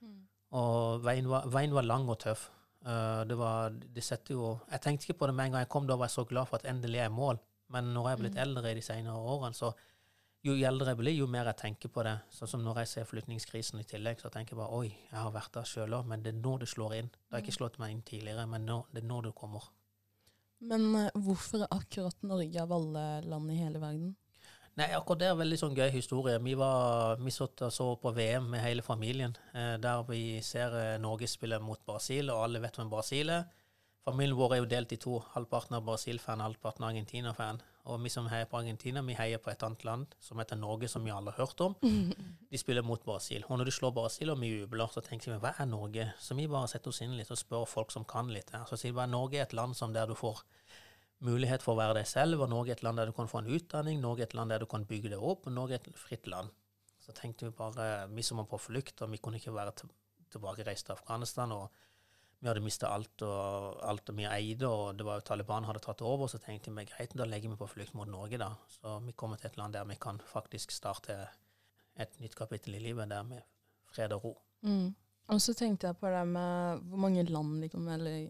Mm. 0.00 0.22
Og 0.56 1.04
veien 1.04 1.28
var, 1.28 1.48
veien 1.52 1.76
var, 1.76 1.84
lang 1.84 2.08
og 2.08 2.16
tøff. 2.24 2.48
Uh, 2.86 3.24
det 3.26 3.34
var, 3.34 3.74
det 3.74 4.02
setter 4.04 4.36
jo 4.36 4.52
Jeg 4.70 4.78
tenkte 4.84 5.08
ikke 5.08 5.18
på 5.18 5.26
det 5.26 5.32
med 5.34 5.48
en 5.48 5.56
gang 5.56 5.64
jeg 5.64 5.72
kom, 5.72 5.88
da 5.88 5.96
var 5.98 6.06
jeg 6.06 6.20
så 6.20 6.24
glad 6.30 6.46
for 6.46 6.60
at 6.60 6.68
endelig 6.70 7.00
er 7.00 7.08
jeg 7.08 7.12
i 7.12 7.16
mål. 7.16 7.40
Men 7.74 7.90
når 7.90 8.06
jeg 8.06 8.14
er 8.14 8.20
blitt 8.22 8.36
mm. 8.36 8.42
eldre 8.44 8.70
i 8.70 8.78
de 8.78 8.84
senere 8.86 9.22
årene, 9.34 9.58
så 9.58 9.72
jo 10.46 10.54
eldre 10.68 10.92
jeg 10.92 10.98
blir, 11.00 11.16
jo 11.18 11.26
mer 11.30 11.48
jeg 11.50 11.58
tenker 11.58 11.90
på 11.90 12.04
det. 12.06 12.14
Sånn 12.30 12.50
som 12.52 12.62
når 12.62 12.84
jeg 12.84 12.90
ser 12.92 13.08
flyktningkrisen 13.10 13.82
i 13.82 13.86
tillegg, 13.88 14.20
så 14.22 14.30
tenker 14.30 14.54
jeg 14.54 14.60
bare 14.60 14.78
oi, 14.78 14.92
jeg 14.92 15.18
har 15.18 15.32
vært 15.34 15.56
der 15.56 15.66
sjøl 15.66 15.96
òg, 15.98 16.06
men 16.06 16.22
det 16.22 16.30
er 16.34 16.38
nå 16.38 16.52
det 16.62 16.68
slår 16.70 16.94
inn. 17.00 17.10
Det 17.10 17.34
har 17.34 17.42
ikke 17.42 17.54
mm. 17.56 17.58
slått 17.58 17.80
meg 17.82 17.94
inn 17.94 18.04
tidligere, 18.06 18.46
men 18.52 18.68
nå, 18.68 18.78
det 18.94 19.02
er 19.02 19.08
nå 19.10 19.18
det 19.26 19.34
kommer. 19.40 19.66
Men 20.70 20.86
uh, 20.94 21.08
hvorfor 21.26 21.66
akkurat 21.66 22.22
Norge 22.24 22.62
av 22.62 22.72
alle 22.72 23.04
land 23.26 23.50
i 23.52 23.58
hele 23.58 23.82
verden? 23.82 24.14
Nei, 24.76 24.90
akkurat 24.92 25.20
det 25.22 25.28
er 25.30 25.32
en 25.32 25.40
veldig 25.40 25.56
sånn 25.56 25.76
gøy 25.76 25.88
historie. 25.94 26.36
Vi, 26.44 26.52
var, 26.60 27.16
vi 27.16 27.32
satt 27.32 27.62
og 27.64 27.72
så 27.72 27.86
på 28.00 28.10
VM 28.12 28.50
med 28.52 28.60
hele 28.60 28.82
familien, 28.84 29.32
eh, 29.56 29.76
der 29.80 30.02
vi 30.04 30.42
ser 30.44 30.74
eh, 30.76 30.96
Norge 31.00 31.30
spille 31.32 31.56
mot 31.64 31.80
Brasil, 31.88 32.28
og 32.28 32.42
alle 32.44 32.60
vet 32.60 32.76
hvem 32.76 32.90
Brasil 32.92 33.32
er. 33.32 33.46
Familien 34.04 34.36
vår 34.38 34.52
er 34.54 34.60
jo 34.60 34.68
delt 34.70 34.92
i 34.92 34.98
to. 35.00 35.16
Halvparten 35.32 35.78
av 35.78 35.86
Brasil-fan, 35.88 36.44
halvparten 36.44 36.84
av 36.84 36.92
Argentina-fan. 36.92 37.62
Og 37.88 38.04
vi 38.04 38.12
som 38.12 38.28
heier 38.28 38.46
på 38.50 38.60
Argentina, 38.60 39.00
vi 39.02 39.16
heier 39.16 39.40
på 39.42 39.50
et 39.50 39.64
annet 39.64 39.82
land 39.88 40.12
som 40.22 40.38
heter 40.42 40.60
Norge, 40.60 40.90
som 40.92 41.02
vi 41.06 41.14
alle 41.14 41.32
har 41.32 41.46
hørt 41.46 41.64
om. 41.64 41.74
De 42.52 42.60
spiller 42.60 42.84
mot 42.84 43.02
Brasil. 43.02 43.46
Og 43.48 43.56
når 43.56 43.70
de 43.70 43.74
slår 43.78 43.96
Brasil 43.96 44.30
og 44.30 44.40
vi 44.42 44.52
jubler, 44.52 44.92
så 44.92 45.00
tenker 45.02 45.32
vi 45.32 45.40
hva 45.42 45.56
er 45.56 45.70
Norge? 45.70 46.10
Så 46.20 46.36
vi 46.36 46.46
bare 46.50 46.68
setter 46.70 46.92
oss 46.92 47.00
inn 47.02 47.16
litt 47.16 47.32
og 47.32 47.40
spør 47.40 47.64
folk 47.70 47.94
som 47.94 48.04
kan 48.04 48.28
litt. 48.30 48.52
Så 48.68 48.76
sier 48.76 48.92
vi 48.92 49.00
bare 49.00 49.10
Norge 49.10 49.40
er 49.40 49.48
et 49.48 49.56
land 49.56 49.74
som 49.78 49.96
der 49.96 50.10
du 50.10 50.14
får 50.18 50.44
mulighet 51.24 51.64
for 51.64 51.74
å 51.74 51.80
være 51.80 52.00
deg 52.00 52.08
selv, 52.10 52.42
og 52.44 52.50
Norge 52.52 52.74
er 52.74 52.78
et 52.78 52.84
land 52.84 53.00
der 53.00 53.08
du 53.08 53.16
kan 53.16 53.30
få 53.30 53.40
en 53.40 53.50
utdanning, 53.56 54.00
Norge 54.02 54.24
er 54.24 54.30
et 54.30 54.36
land 54.36 54.52
der 54.52 54.62
du 54.62 54.68
kan 54.70 54.84
bygge 54.88 55.14
deg 55.14 55.22
opp, 55.22 55.46
og 55.48 55.54
Norge 55.56 55.78
er 55.78 55.80
et 55.80 56.00
fritt 56.00 56.28
land. 56.28 56.52
Så 57.00 57.14
tenkte 57.16 57.48
vi 57.48 57.56
bare, 57.56 58.06
vi 58.10 58.24
som 58.26 58.42
var 58.42 58.48
på 58.50 58.60
flukt, 58.60 59.00
og 59.02 59.12
vi 59.12 59.20
kunne 59.22 59.40
ikke 59.40 59.54
være 59.54 59.76
tilbakereist 60.32 60.88
til 60.88 60.96
Afghanistan. 60.96 61.52
og 61.52 61.70
vi 62.38 62.50
hadde 62.50 62.60
mista 62.60 62.90
alt, 62.92 63.22
og 63.24 63.78
alt 63.88 64.10
vi 64.12 64.26
eide, 64.28 64.68
og 64.68 64.98
det 64.98 65.06
var 65.08 65.20
jo 65.20 65.24
Taliban 65.24 65.64
hadde 65.64 65.80
tatt 65.86 66.02
over. 66.04 66.28
Så 66.28 66.40
tenkte 66.42 66.74
vi 66.74 66.84
greit, 66.84 67.14
da 67.16 67.24
legger 67.24 67.52
vi 67.52 67.56
på 67.56 67.68
flukt 67.70 67.94
mot 67.96 68.08
Norge, 68.08 68.38
da. 68.38 68.50
Så 68.68 68.98
vi 69.06 69.14
kommer 69.16 69.40
til 69.40 69.50
et 69.50 69.56
land 69.56 69.74
der 69.74 69.88
vi 69.88 69.96
kan 70.00 70.20
faktisk 70.20 70.74
starte 70.74 71.16
et 71.96 72.20
nytt 72.20 72.36
kapittel 72.36 72.76
i 72.76 72.82
livet, 72.84 73.08
der 73.08 73.24
med 73.24 73.40
fred 73.88 74.12
og 74.12 74.24
ro. 74.24 74.34
Mm. 74.68 74.92
Og 75.32 75.40
så 75.42 75.56
tenkte 75.58 75.88
jeg 75.88 75.98
på 75.98 76.10
det 76.12 76.26
med 76.28 76.84
hvor 76.90 77.02
mange 77.06 77.24
land, 77.24 77.56
liksom, 77.64 77.88
eller 77.88 78.28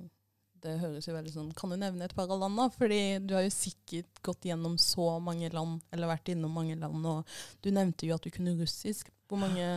det 0.62 0.78
høres 0.80 1.06
jo 1.08 1.14
veldig 1.14 1.32
sånn 1.32 1.52
Kan 1.58 1.72
du 1.72 1.76
nevne 1.80 2.06
et 2.06 2.14
par 2.16 2.30
av 2.30 2.40
landene? 2.40 2.72
Fordi 2.74 3.00
du 3.24 3.34
har 3.36 3.44
jo 3.46 3.52
sikkert 3.54 4.22
gått 4.24 4.48
gjennom 4.48 4.78
så 4.80 5.16
mange 5.22 5.50
land, 5.52 5.84
eller 5.92 6.10
vært 6.10 6.32
innom 6.32 6.54
mange 6.56 6.78
land, 6.80 7.06
og 7.06 7.38
du 7.64 7.70
nevnte 7.74 8.08
jo 8.08 8.16
at 8.16 8.26
du 8.26 8.32
kunne 8.34 8.56
russisk. 8.60 9.12
Hvor 9.26 9.40
mange 9.42 9.68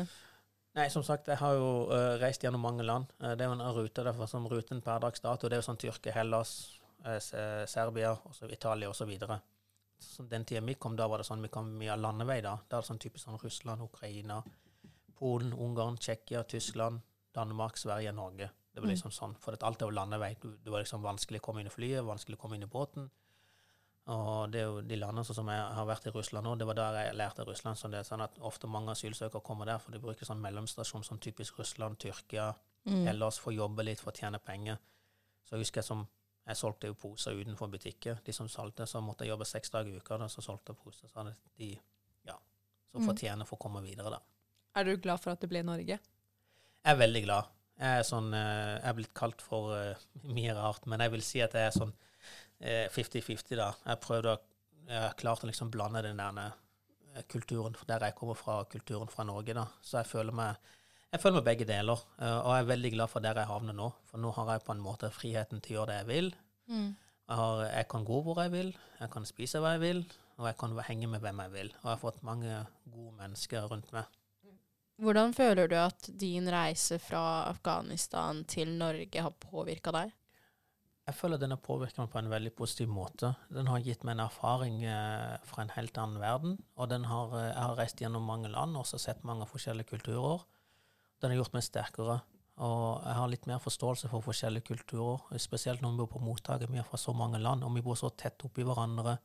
Nei, 0.77 0.85
som 0.93 1.03
sagt, 1.03 1.27
jeg 1.27 1.41
har 1.41 1.55
jo 1.57 1.69
uh, 1.89 2.15
reist 2.21 2.43
gjennom 2.45 2.61
mange 2.61 2.85
land. 2.85 3.09
Uh, 3.17 3.33
det 3.33 3.43
er 3.43 3.49
jo 3.49 3.55
en 3.57 3.63
rute 3.75 4.03
derfor 4.05 4.29
som 4.29 4.45
ruten 4.47 4.83
per 4.85 5.01
dags 5.01 5.23
dato. 5.23 5.49
Det 5.49 5.57
er 5.57 5.63
jo 5.63 5.65
sånn 5.65 5.79
Tyrkia, 5.81 6.13
Hellas, 6.15 6.51
uh, 7.07 7.17
Serbia, 7.67 8.13
også 8.29 8.47
Italia 8.53 8.91
osv. 8.91 9.09
Så 9.99 10.23
den 10.29 10.45
tida 10.47 10.61
vi 10.63 10.77
kom, 10.79 10.95
da 10.95 11.09
var 11.09 11.19
det 11.19 11.27
sånn 11.27 11.41
vi 11.43 11.51
kom 11.51 11.73
mye 11.81 11.91
av 11.95 12.03
landevei. 12.05 12.37
Da 12.45 12.53
Da 12.61 12.77
er 12.77 12.85
det 12.85 12.91
sånn 12.91 13.01
typisk 13.01 13.25
sånn 13.25 13.41
Russland, 13.41 13.83
Ukraina, 13.89 14.43
Polen, 15.17 15.51
Ungarn, 15.57 15.97
Tsjekkia, 15.97 16.45
Tyskland, 16.47 17.01
Danmark, 17.35 17.77
Sverige, 17.77 18.13
Norge. 18.15 18.51
Det 18.73 18.81
var 18.81 18.89
mm. 18.89 18.93
liksom 18.93 19.13
sånn, 19.13 19.33
For 19.41 19.57
alt 19.65 19.81
er 19.81 19.89
jo 19.89 19.95
landevei. 19.95 20.35
Det 20.41 20.71
var 20.71 20.83
liksom 20.83 21.01
vanskelig 21.03 21.41
å 21.41 21.45
komme 21.47 21.63
inn 21.63 21.71
i 21.71 21.73
flyet, 21.73 22.05
vanskelig 22.05 22.37
å 22.37 22.41
komme 22.41 22.59
inn 22.59 22.67
i 22.67 22.71
båten. 22.71 23.09
Og 24.09 24.49
det 24.49 24.61
er 24.61 24.69
jo 24.69 24.81
de 24.81 24.97
landene 24.97 25.25
sånn 25.25 25.37
som 25.37 25.49
jeg 25.51 25.65
har 25.77 25.85
vært 25.85 26.07
i 26.09 26.13
Russland 26.13 26.47
nå, 26.47 26.55
det 26.57 26.65
var 26.65 26.77
der 26.79 26.95
jeg 26.97 27.17
lærte 27.19 27.45
Russland. 27.45 27.77
Så 27.77 27.91
det 27.93 27.99
er 27.99 28.07
sånn 28.07 28.23
at 28.25 28.39
ofte 28.45 28.69
mange 28.71 28.95
asylsøkere 28.95 29.43
kommer 29.45 29.69
der, 29.69 29.81
for 29.83 29.93
de 29.93 30.01
bruker 30.01 30.25
sånn 30.25 30.41
mellomstasjon 30.41 31.05
som 31.05 31.19
typisk 31.21 31.59
Russland, 31.61 31.99
Tyrkia, 32.01 32.47
mm. 32.89 33.03
ellers 33.11 33.37
for 33.41 33.53
å 33.53 33.59
jobbe 33.59 33.85
litt, 33.85 34.01
for 34.01 34.13
å 34.13 34.17
tjene 34.17 34.41
penger. 34.41 34.79
Så 35.45 35.55
jeg 35.55 35.65
husker 35.65 35.83
jeg 35.83 35.89
som 35.91 36.07
jeg 36.49 36.57
solgte 36.57 36.89
jo 36.89 36.97
poser 36.97 37.37
utenfor 37.37 37.69
butikker. 37.69 38.23
De 38.25 38.33
som 38.33 38.49
solgte, 38.49 38.87
så 38.89 39.01
måtte 39.05 39.27
jeg 39.27 39.35
jobbe 39.35 39.45
seks 39.45 39.69
dager 39.75 39.93
i 39.93 40.01
uka, 40.01 40.17
da, 40.17 40.29
så 40.33 40.41
solgte 40.41 40.73
jeg 40.73 40.81
poser. 40.81 41.11
Så 41.11 41.27
de 41.61 41.69
ja, 42.25 42.37
så 42.89 43.03
mm. 43.03 43.05
fortjener 43.11 43.49
for 43.49 43.59
å 43.59 43.63
komme 43.67 43.83
videre, 43.85 44.15
da. 44.15 44.23
Er 44.79 44.89
du 44.89 44.95
glad 44.97 45.21
for 45.21 45.35
at 45.35 45.43
det 45.43 45.51
ble 45.51 45.61
Norge? 45.65 45.99
Jeg 45.99 46.95
er 46.95 46.97
veldig 46.97 47.21
glad. 47.27 47.53
Jeg 47.79 48.01
er 48.01 48.05
sånn 48.07 48.33
eh, 48.35 48.75
Jeg 48.75 48.87
er 48.91 48.95
blitt 48.97 49.13
kalt 49.15 49.43
for 49.43 49.71
uh, 49.71 50.07
mye 50.27 50.55
rart, 50.57 50.87
men 50.91 50.99
jeg 50.99 51.13
vil 51.13 51.23
si 51.23 51.43
at 51.43 51.55
jeg 51.55 51.69
er 51.69 51.75
sånn 51.75 51.95
50-50, 52.59 53.55
da. 53.55 53.69
Jeg 53.87 54.01
prøvde 54.03 54.33
å 54.33 54.39
Jeg 54.89 55.03
har 55.05 55.13
klart 55.15 55.45
å 55.45 55.47
liksom 55.47 55.69
blande 55.71 56.01
den 56.03 56.19
der 56.19 56.39
eh, 56.41 57.23
kulturen 57.29 57.77
der 57.87 58.03
jeg 58.07 58.15
kommer 58.17 58.35
fra, 58.35 58.63
kulturen 58.67 59.07
fra 59.07 59.23
Norge, 59.23 59.53
da. 59.55 59.67
Så 59.85 60.01
jeg 60.01 60.09
føler 60.09 60.35
meg 60.35 60.57
jeg 61.09 61.23
føler 61.23 61.39
meg 61.39 61.45
begge 61.47 61.65
deler, 61.65 62.01
eh, 62.21 62.37
og 62.37 62.51
jeg 62.53 62.63
er 62.63 62.69
veldig 62.69 62.91
glad 62.93 63.09
for 63.09 63.25
der 63.25 63.37
jeg 63.41 63.49
havner 63.49 63.73
nå. 63.77 63.87
For 64.09 64.21
nå 64.21 64.33
har 64.35 64.51
jeg 64.51 64.65
på 64.65 64.75
en 64.75 64.83
måte 64.83 65.09
friheten 65.13 65.61
til 65.65 65.73
å 65.73 65.79
gjøre 65.79 65.91
det 65.91 65.97
jeg 65.99 66.09
vil. 66.09 66.27
Mm. 66.69 66.89
Jeg, 66.91 67.37
har, 67.39 67.63
jeg, 67.65 67.87
kan 67.93 68.05
gå 68.05 68.19
hvor 68.25 68.41
jeg 68.43 68.53
vil, 68.53 68.69
jeg 68.99 69.13
kan 69.15 69.25
spise 69.25 69.61
hva 69.61 69.71
jeg 69.75 69.81
vil, 69.85 70.03
og 70.37 70.45
jeg 70.49 70.57
kan 70.59 70.77
henge 70.85 71.09
med 71.09 71.23
hvem 71.23 71.41
jeg 71.45 71.53
vil. 71.55 71.71
Og 71.79 71.87
jeg 71.87 71.91
har 71.95 72.03
fått 72.03 72.21
mange 72.27 72.59
gode 72.93 73.15
mennesker 73.17 73.65
rundt 73.71 73.89
meg. 73.95 74.18
Hvordan 74.99 75.31
føler 75.31 75.69
du 75.71 75.77
at 75.79 76.09
din 76.19 76.49
reise 76.51 76.97
fra 76.99 77.45
Afghanistan 77.47 78.41
til 78.51 78.73
Norge 78.75 79.21
har 79.23 79.35
påvirka 79.39 79.93
deg? 79.95 80.09
Jeg 81.07 81.15
føler 81.17 81.39
den 81.41 81.55
har 81.55 81.61
påvirket 81.63 82.01
meg 82.01 82.09
på 82.11 82.19
en 82.19 82.29
veldig 82.29 82.51
positiv 82.57 82.91
måte. 82.91 83.31
Den 83.49 83.69
har 83.71 83.79
gitt 83.81 84.03
meg 84.03 84.17
en 84.17 84.25
erfaring 84.27 84.83
eh, 84.83 85.39
fra 85.47 85.63
en 85.63 85.71
helt 85.73 85.97
annen 85.97 86.19
verden. 86.21 86.57
Og 86.75 86.91
har, 86.91 87.31
eh, 87.39 87.47
jeg 87.47 87.63
har 87.63 87.79
reist 87.79 88.03
gjennom 88.03 88.27
mange 88.27 88.51
land 88.51 88.77
og 88.77 88.85
sett 88.91 89.23
mange 89.23 89.47
forskjellige 89.49 89.89
kulturer. 89.95 90.43
Den 91.23 91.31
har 91.31 91.39
gjort 91.39 91.55
meg 91.55 91.65
sterkere. 91.65 92.19
Og 92.59 93.01
jeg 93.07 93.15
har 93.21 93.31
litt 93.31 93.47
mer 93.47 93.63
forståelse 93.63 94.11
for 94.11 94.21
forskjellige 94.21 94.67
kulturer, 94.67 95.23
spesielt 95.39 95.81
når 95.81 95.95
vi 95.95 96.01
bor 96.03 96.13
på 96.17 96.25
mottaket. 96.27 96.69
Vi 96.69 96.77
er 96.77 96.87
fra 96.87 96.99
så 96.99 97.15
mange 97.15 97.39
land, 97.39 97.63
og 97.63 97.71
vi 97.73 97.81
bor 97.85 97.95
så 97.95 98.11
tett 98.11 98.43
oppi 98.43 98.67
hverandre. 98.67 99.15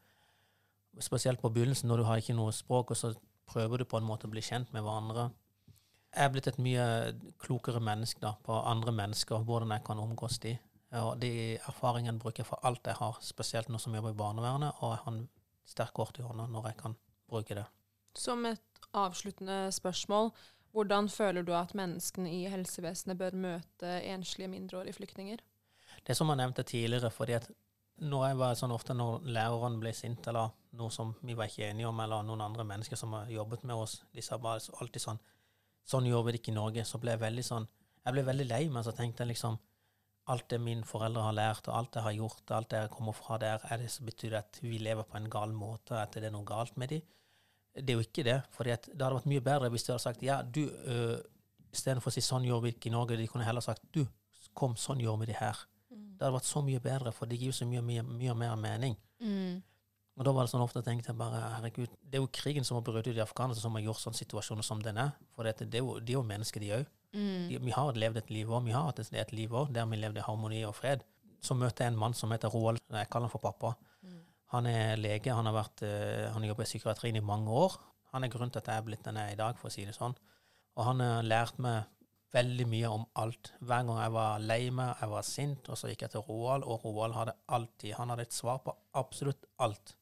Spesielt 1.03 1.43
på 1.43 1.51
begynnelsen, 1.51 1.91
når 1.91 2.01
du 2.01 2.07
har 2.07 2.23
ikke 2.23 2.39
noe 2.39 2.55
språk, 2.55 2.95
og 2.95 2.97
så 2.97 3.17
prøver 3.51 3.83
du 3.83 3.91
på 3.91 3.99
en 3.99 4.07
måte 4.07 4.31
å 4.31 4.33
bli 4.33 4.41
kjent 4.41 4.71
med 4.73 4.87
hverandre. 4.87 5.33
Jeg 6.15 6.29
er 6.29 6.31
blitt 6.31 6.47
et 6.47 6.61
mye 6.63 6.85
klokere 7.43 7.81
menneske 7.83 8.23
da, 8.23 8.37
på 8.47 8.55
andre 8.55 8.93
mennesker, 8.95 9.43
hvordan 9.43 9.75
jeg 9.75 9.83
kan 9.87 9.99
omgås 9.99 10.39
de. 10.45 10.55
Og 10.95 11.17
de 11.19 11.57
erfaringene 11.57 12.21
bruker 12.23 12.45
jeg 12.45 12.51
for 12.53 12.67
alt 12.67 12.87
jeg 12.87 12.95
har, 13.01 13.19
spesielt 13.25 13.71
nå 13.73 13.81
som 13.83 13.95
jeg 13.95 13.99
jobber 14.03 14.15
i 14.15 14.21
barnevernet, 14.21 14.77
og 14.79 14.93
jeg 14.93 15.01
har 15.03 15.13
en 15.17 15.25
sterk 15.67 15.95
kort 15.97 16.21
i 16.21 16.27
hånda 16.27 16.47
når 16.53 16.69
jeg 16.71 16.79
kan 16.85 16.95
bruke 17.31 17.57
det. 17.59 17.65
Som 18.15 18.47
et 18.47 18.87
avsluttende 18.95 19.73
spørsmål, 19.75 20.31
hvordan 20.75 21.09
føler 21.11 21.43
du 21.43 21.53
at 21.55 21.75
menneskene 21.75 22.31
i 22.31 22.45
helsevesenet 22.51 23.19
bør 23.19 23.35
møte 23.35 23.99
enslige 24.07 24.51
mindreårige 24.51 25.01
flyktninger? 25.01 25.43
Det 26.07 26.17
som 26.17 26.31
jeg 26.31 26.39
nevnte 26.39 26.63
tidligere, 26.63 27.11
fordi 27.11 27.33
at 27.41 27.51
når 28.03 28.27
jeg 28.27 28.39
var 28.39 28.57
sånn 28.59 28.75
ofte 28.75 28.95
når 28.95 29.27
læreren 29.35 29.79
ble 29.83 29.93
sint, 29.95 30.27
eller 30.31 30.55
noe 30.79 30.91
som 30.91 31.13
vi 31.23 31.37
var 31.39 31.51
ikke 31.51 31.69
enige 31.69 31.91
om, 31.91 32.01
eller 32.03 32.27
noen 32.27 32.43
andre 32.43 32.67
mennesker 32.67 32.99
som 32.99 33.15
har 33.15 33.31
jobbet 33.31 33.63
med 33.67 33.79
oss, 33.79 34.01
de 34.15 34.23
sa 34.23 34.39
bare 34.39 34.63
alltid 34.81 35.03
sånn 35.03 35.23
Sånn 35.85 36.09
gjør 36.09 36.27
vi 36.27 36.35
det 36.35 36.41
ikke 36.41 36.53
i 36.53 36.57
Norge. 36.59 36.85
Så 36.89 37.01
ble 37.03 37.15
jeg 37.15 37.23
veldig 37.23 37.47
sånn 37.47 37.69
Jeg 38.05 38.13
ble 38.13 38.23
veldig 38.27 38.45
lei 38.45 38.65
meg, 38.69 38.85
så 38.85 38.93
tenkte 38.93 39.25
jeg 39.25 39.31
liksom 39.33 39.55
alt 40.29 40.47
det 40.49 40.59
mine 40.61 40.85
foreldre 40.89 41.23
har 41.25 41.37
lært, 41.37 41.69
og 41.69 41.77
alt 41.77 41.97
jeg 41.97 42.05
har 42.05 42.15
gjort, 42.17 42.51
alt 42.57 42.71
det 42.73 42.81
jeg 42.83 42.91
kommer 42.93 43.17
fra 43.17 43.39
der, 43.41 43.65
er 43.73 43.81
det 43.81 43.91
så 43.93 44.05
betyr 44.05 44.39
at 44.41 44.59
vi 44.63 44.79
lever 44.81 45.05
på 45.09 45.19
en 45.19 45.29
gal 45.33 45.53
måte, 45.53 45.97
at 46.01 46.17
det 46.17 46.29
er 46.29 46.33
noe 46.33 46.45
galt 46.49 46.77
med 46.81 46.93
dem. 46.93 47.05
Det 47.75 47.91
er 47.91 47.99
jo 47.99 48.05
ikke 48.05 48.25
det. 48.25 48.39
For 48.55 48.69
det 48.69 48.77
hadde 48.87 49.11
vært 49.19 49.29
mye 49.33 49.45
bedre 49.45 49.71
hvis 49.73 49.87
de 49.87 49.93
hadde 49.93 50.05
sagt 50.05 50.25
ja, 50.25 50.43
du 50.43 50.67
øh, 50.69 51.21
Istedenfor 51.75 52.13
å 52.13 52.15
si 52.15 52.23
sånn 52.23 52.45
gjør 52.47 52.61
vi 52.63 52.71
ikke 52.71 52.87
i 52.87 52.95
Norge, 52.95 53.17
de 53.19 53.25
kunne 53.27 53.43
heller 53.43 53.65
sagt 53.65 53.83
du, 53.91 54.05
kom, 54.55 54.77
sånn 54.79 55.01
gjør 55.03 55.17
vi 55.25 55.27
det 55.33 55.41
her. 55.41 55.59
Mm. 55.91 56.05
Det 56.15 56.23
hadde 56.23 56.37
vært 56.37 56.47
så 56.47 56.61
mye 56.63 56.83
bedre, 56.85 57.13
for 57.17 57.27
det 57.27 57.41
gir 57.41 57.51
jo 57.51 57.57
så 57.57 57.67
mye, 57.67 57.83
mye, 57.83 58.05
mye 58.07 58.37
mer 58.39 58.55
mening. 58.61 58.95
Mm. 59.19 59.57
Og 60.15 60.27
da 60.27 60.31
var 60.31 60.47
det 60.47 60.53
sånn 60.53 60.63
ofte 60.63 60.83
tenkte 60.87 61.11
jeg 61.11 61.19
bare 61.19 61.41
herregud, 61.57 61.95
det 62.07 62.19
er 62.19 62.23
jo 62.23 62.31
krigen 62.31 62.67
som 62.67 62.77
har 62.79 62.85
brutt 62.87 63.09
ut 63.09 63.17
i 63.17 63.23
Afghanistan, 63.23 63.67
som 63.67 63.79
har 63.79 63.83
gjort 63.83 64.03
sånne 64.03 64.21
situasjoner 64.21 64.67
som 64.67 64.83
den 64.83 65.01
er. 65.03 65.11
For 65.35 65.47
det, 65.47 65.67
det 65.73 65.81
er 65.81 65.83
jo, 65.83 65.97
de 65.99 66.15
er 66.15 66.21
jo 66.21 66.27
mennesker, 66.29 66.63
de 66.63 66.71
òg. 66.77 66.93
Mm. 67.15 67.65
Vi 67.67 67.75
har 67.75 67.99
levd 67.99 68.21
et 68.23 68.31
liv 68.35 68.51
òg, 68.51 68.63
vi 68.67 68.75
har 68.75 68.87
hatt 68.87 69.03
et 69.03 69.35
liv 69.35 69.55
òg 69.55 69.73
der 69.75 69.89
vi 69.91 69.99
levde 69.99 70.23
i 70.23 70.27
harmoni 70.27 70.63
og 70.69 70.77
fred. 70.79 71.03
Så 71.43 71.57
møtte 71.59 71.83
jeg 71.83 71.93
en 71.93 71.99
mann 71.99 72.15
som 72.15 72.31
heter 72.35 72.53
Roald, 72.55 72.79
jeg 72.91 73.11
kaller 73.11 73.27
han 73.27 73.35
for 73.35 73.43
pappa. 73.43 73.75
Mm. 74.07 74.21
Han 74.55 74.71
er 74.71 75.03
lege, 75.03 75.35
han 75.35 75.51
har, 75.51 75.57
vært, 75.57 75.83
uh, 75.83 76.31
han 76.31 76.45
har 76.45 76.53
jobbet 76.53 76.69
i 76.69 76.71
psykiatrien 76.73 77.19
i 77.19 77.25
mange 77.33 77.51
år. 77.51 77.75
Han 78.15 78.23
er 78.23 78.31
grunnen 78.31 78.55
til 78.55 78.63
at 78.63 78.71
jeg 78.71 78.83
er 78.83 78.87
blitt 78.87 79.03
den 79.07 79.19
jeg 79.19 79.33
er 79.33 79.35
i 79.35 79.43
dag, 79.43 79.59
for 79.59 79.71
å 79.71 79.75
si 79.75 79.87
det 79.87 79.97
sånn. 79.99 80.15
Og 80.79 80.87
han 80.87 81.03
har 81.03 81.27
lært 81.27 81.59
meg 81.63 81.91
veldig 82.35 82.67
mye 82.71 82.91
om 82.91 83.05
alt. 83.19 83.53
Hver 83.63 83.85
gang 83.87 83.99
jeg 83.99 84.15
var 84.15 84.47
lei 84.47 84.63
meg, 84.75 84.95
jeg 85.01 85.11
var 85.11 85.27
sint, 85.27 85.69
og 85.71 85.79
så 85.79 85.91
gikk 85.91 86.07
jeg 86.07 86.15
til 86.15 86.25
Roald, 86.29 86.67
og 86.67 86.87
Roald 86.87 87.15
hadde 87.19 87.37
alltid 87.55 87.95
Han 87.99 88.11
hadde 88.11 88.27
et 88.27 88.35
svar 88.35 88.63
på 88.65 88.75
absolutt 88.99 89.47
alt. 89.63 89.95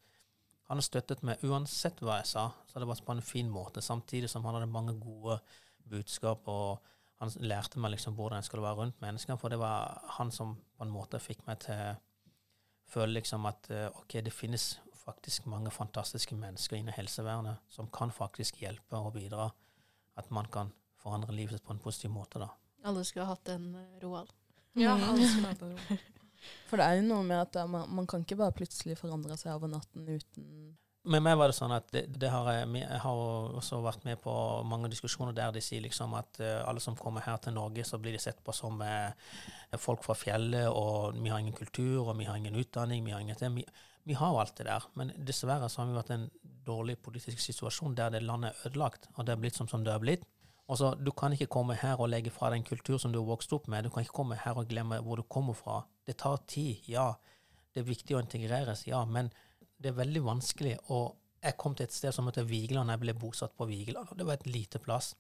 Han 0.70 0.80
har 0.80 0.86
støttet 0.86 1.24
meg 1.26 1.42
uansett 1.44 2.00
hva 2.00 2.20
jeg 2.20 2.30
sa, 2.32 2.46
så 2.68 2.80
det 2.80 2.88
var 2.88 3.02
på 3.04 3.14
en 3.16 3.24
fin 3.24 3.50
måte, 3.50 3.82
samtidig 3.84 4.30
som 4.30 4.44
han 4.46 4.56
hadde 4.56 4.70
mange 4.72 4.94
gode 5.00 5.40
budskap, 5.90 6.48
og 6.48 6.78
han 7.22 7.32
lærte 7.42 7.78
meg 7.82 7.94
liksom 7.94 8.16
hvordan 8.18 8.40
jeg 8.40 8.48
skulle 8.48 8.64
være 8.64 8.80
rundt 8.80 9.02
mennesker, 9.02 9.36
for 9.38 9.52
det 9.52 9.60
var 9.62 10.00
han 10.18 10.32
som 10.34 10.56
på 10.76 10.86
en 10.86 10.94
måte 10.94 11.20
fikk 11.22 11.44
meg 11.46 11.60
til 11.62 11.76
å 11.76 11.92
føle 12.92 13.18
liksom 13.18 13.46
at 13.48 13.70
eh, 13.72 13.88
ok, 14.02 14.18
det 14.26 14.34
finnes 14.34 14.74
faktisk 15.02 15.46
mange 15.50 15.70
fantastiske 15.74 16.36
mennesker 16.38 16.78
innen 16.78 16.94
helsevernet 16.94 17.62
som 17.72 17.88
kan 17.94 18.12
faktisk 18.14 18.60
hjelpe 18.62 18.98
og 18.98 19.14
bidra, 19.16 19.48
at 20.18 20.30
man 20.30 20.48
kan 20.52 20.72
forandre 21.02 21.34
livet 21.34 21.56
sitt 21.56 21.66
på 21.66 21.74
en 21.74 21.82
positiv 21.82 22.12
måte, 22.14 22.42
da. 22.42 22.50
Alle 22.86 23.04
skulle 23.06 23.26
ha 23.26 23.36
hatt 23.36 23.52
en 23.54 23.70
eh, 23.78 23.98
Roald. 24.02 24.32
Ja, 24.78 24.94
alle 25.08 25.28
skulle 25.28 25.52
hatt 25.52 25.62
en 25.66 25.76
ro. 25.76 25.98
For 26.70 26.80
det 26.80 26.86
er 26.86 27.00
jo 27.00 27.08
noe 27.08 27.24
med 27.26 27.40
at 27.44 27.58
eh, 27.60 27.68
man, 27.70 27.88
man 27.98 28.08
kan 28.10 28.24
ikke 28.24 28.40
bare 28.40 28.54
plutselig 28.56 28.98
forandre 29.00 29.36
seg 29.40 29.54
over 29.54 29.70
natten 29.72 30.08
uten 30.08 30.46
Med 31.12 31.24
meg 31.26 31.34
var 31.38 31.50
det 31.50 31.56
sånn 31.56 31.74
at 31.74 31.88
det, 31.94 32.04
det 32.22 32.30
har 32.30 32.46
jeg, 32.54 32.86
har 33.02 33.22
også 33.58 33.80
vært 33.82 34.04
med 34.06 34.20
på 34.22 34.32
mange 34.70 34.90
diskusjoner 34.92 35.34
der 35.34 35.54
de 35.54 35.62
sier 35.64 35.82
liksom 35.82 36.14
at 36.14 36.38
uh, 36.38 36.60
alle 36.62 36.82
som 36.84 36.94
kommer 36.98 37.24
her 37.26 37.40
til 37.42 37.56
Norge, 37.56 37.82
så 37.84 37.98
blir 37.98 38.14
de 38.14 38.20
sett 38.22 38.38
på 38.46 38.54
som 38.54 38.78
uh, 38.78 39.10
folk 39.82 40.04
fra 40.06 40.14
fjellet, 40.14 40.68
og 40.70 41.18
vi 41.18 41.32
har 41.32 41.42
ingen 41.42 41.58
kultur, 41.58 42.04
og 42.04 42.14
vi 42.20 42.28
har 42.28 42.38
ingen 42.38 42.54
utdanning, 42.54 43.02
vi 43.02 43.16
har 43.16 43.24
ingenting. 43.24 43.56
Vi, 43.58 43.66
vi 44.06 44.14
har 44.14 44.30
jo 44.30 44.38
alt 44.44 44.54
det 44.58 44.68
der, 44.68 44.86
men 44.94 45.10
dessverre 45.18 45.66
så 45.70 45.82
har 45.82 45.90
vi 45.90 45.98
vært 45.98 46.14
i 46.14 46.20
en 46.20 46.28
dårlig 46.66 47.00
politisk 47.02 47.42
situasjon 47.42 47.98
der 47.98 48.14
det 48.14 48.22
landet 48.22 48.52
er 48.52 48.70
ødelagt, 48.70 49.10
og 49.16 49.26
det 49.26 49.34
er 49.34 49.42
blitt 49.42 49.58
som, 49.58 49.66
som 49.70 49.82
det 49.82 49.94
er 49.94 50.02
blitt. 50.02 50.24
Og 50.68 50.78
så, 50.78 50.94
Du 50.94 51.10
kan 51.10 51.32
ikke 51.32 51.50
komme 51.50 51.74
her 51.74 52.00
og 52.00 52.08
legge 52.08 52.30
fra 52.30 52.50
deg 52.50 52.62
en 52.62 52.64
kultur 52.64 52.98
som 52.98 53.12
du 53.12 53.18
har 53.20 53.28
vokst 53.28 53.52
opp 53.52 53.68
med. 53.68 53.84
Du 53.84 53.90
kan 53.90 54.02
ikke 54.02 54.18
komme 54.22 54.38
her 54.38 54.56
og 54.56 54.68
glemme 54.68 55.00
hvor 55.02 55.16
du 55.16 55.22
kommer 55.22 55.52
fra. 55.58 55.82
Det 56.06 56.16
tar 56.18 56.40
tid, 56.50 56.82
ja. 56.90 57.10
Det 57.72 57.82
er 57.82 57.88
viktig 57.88 58.16
å 58.16 58.22
integreres, 58.22 58.86
ja. 58.88 59.02
Men 59.04 59.30
det 59.78 59.92
er 59.92 60.00
veldig 60.00 60.22
vanskelig. 60.26 60.76
Og 60.94 61.14
jeg 61.42 61.58
kom 61.58 61.74
til 61.74 61.88
et 61.88 61.94
sted 61.94 62.14
som 62.14 62.28
heter 62.28 62.46
Vigeland. 62.48 62.92
Jeg 62.92 63.02
ble 63.02 63.14
bosatt 63.18 63.54
på 63.58 63.66
Vigeland, 63.70 64.10
og 64.10 64.18
det 64.18 64.26
var 64.28 64.38
et 64.38 64.50
lite 64.50 64.82
plass. 64.82 65.12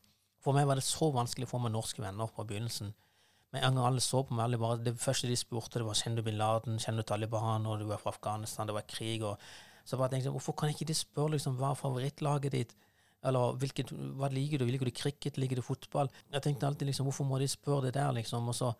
For 0.42 0.54
meg 0.56 0.66
var 0.66 0.78
det 0.78 0.86
så 0.86 1.10
vanskelig 1.14 1.46
å 1.48 1.52
få 1.54 1.62
meg 1.62 1.74
norske 1.74 2.02
venner 2.02 2.30
på 2.34 2.44
begynnelsen. 2.46 2.92
Men 3.52 3.66
en 3.66 3.76
gang 3.76 3.90
alle 3.90 4.02
så 4.02 4.22
på 4.24 4.34
meg, 4.34 4.54
bare, 4.60 4.80
det 4.80 4.94
første 5.00 5.28
de 5.28 5.36
spurte, 5.36 5.78
det 5.78 5.86
var 5.86 5.98
kjenner 5.98 6.22
du 6.22 6.26
bin 6.26 6.38
Laden, 6.40 6.78
kjenner 6.80 7.04
du 7.04 7.10
Taliban, 7.10 7.66
og 7.68 7.82
du 7.82 7.90
er 7.92 8.00
fra 8.00 8.14
Afghanistan, 8.14 8.66
det 8.66 8.76
var 8.78 8.86
krig. 8.88 9.22
og 9.28 9.36
Så 9.84 9.98
bare 10.00 10.14
tenkte 10.14 10.30
jeg, 10.30 10.36
hvorfor 10.38 10.56
kan 10.56 10.72
ikke 10.72 10.88
de 10.88 10.96
spørre 10.96 11.36
liksom, 11.36 11.58
hva 11.60 11.74
er 11.74 11.82
favorittlaget 11.82 12.56
ditt? 12.56 12.72
Eller 13.22 13.58
hvilket, 13.60 13.92
hva 14.18 14.30
liker 14.32 14.58
du? 14.62 14.66
Liker 14.66 14.88
du 14.88 14.96
cricket? 14.96 15.36
Liker 15.38 15.60
du 15.60 15.62
fotball? 15.62 16.10
Jeg 16.32 16.42
tenkte 16.42 16.66
alltid 16.66 16.88
liksom, 16.90 17.06
hvorfor 17.06 17.28
må 17.28 17.38
de 17.38 17.46
spørre 17.50 17.86
det 17.86 17.94
der, 17.98 18.10
liksom? 18.16 18.48
Og 18.50 18.56
så, 18.56 18.72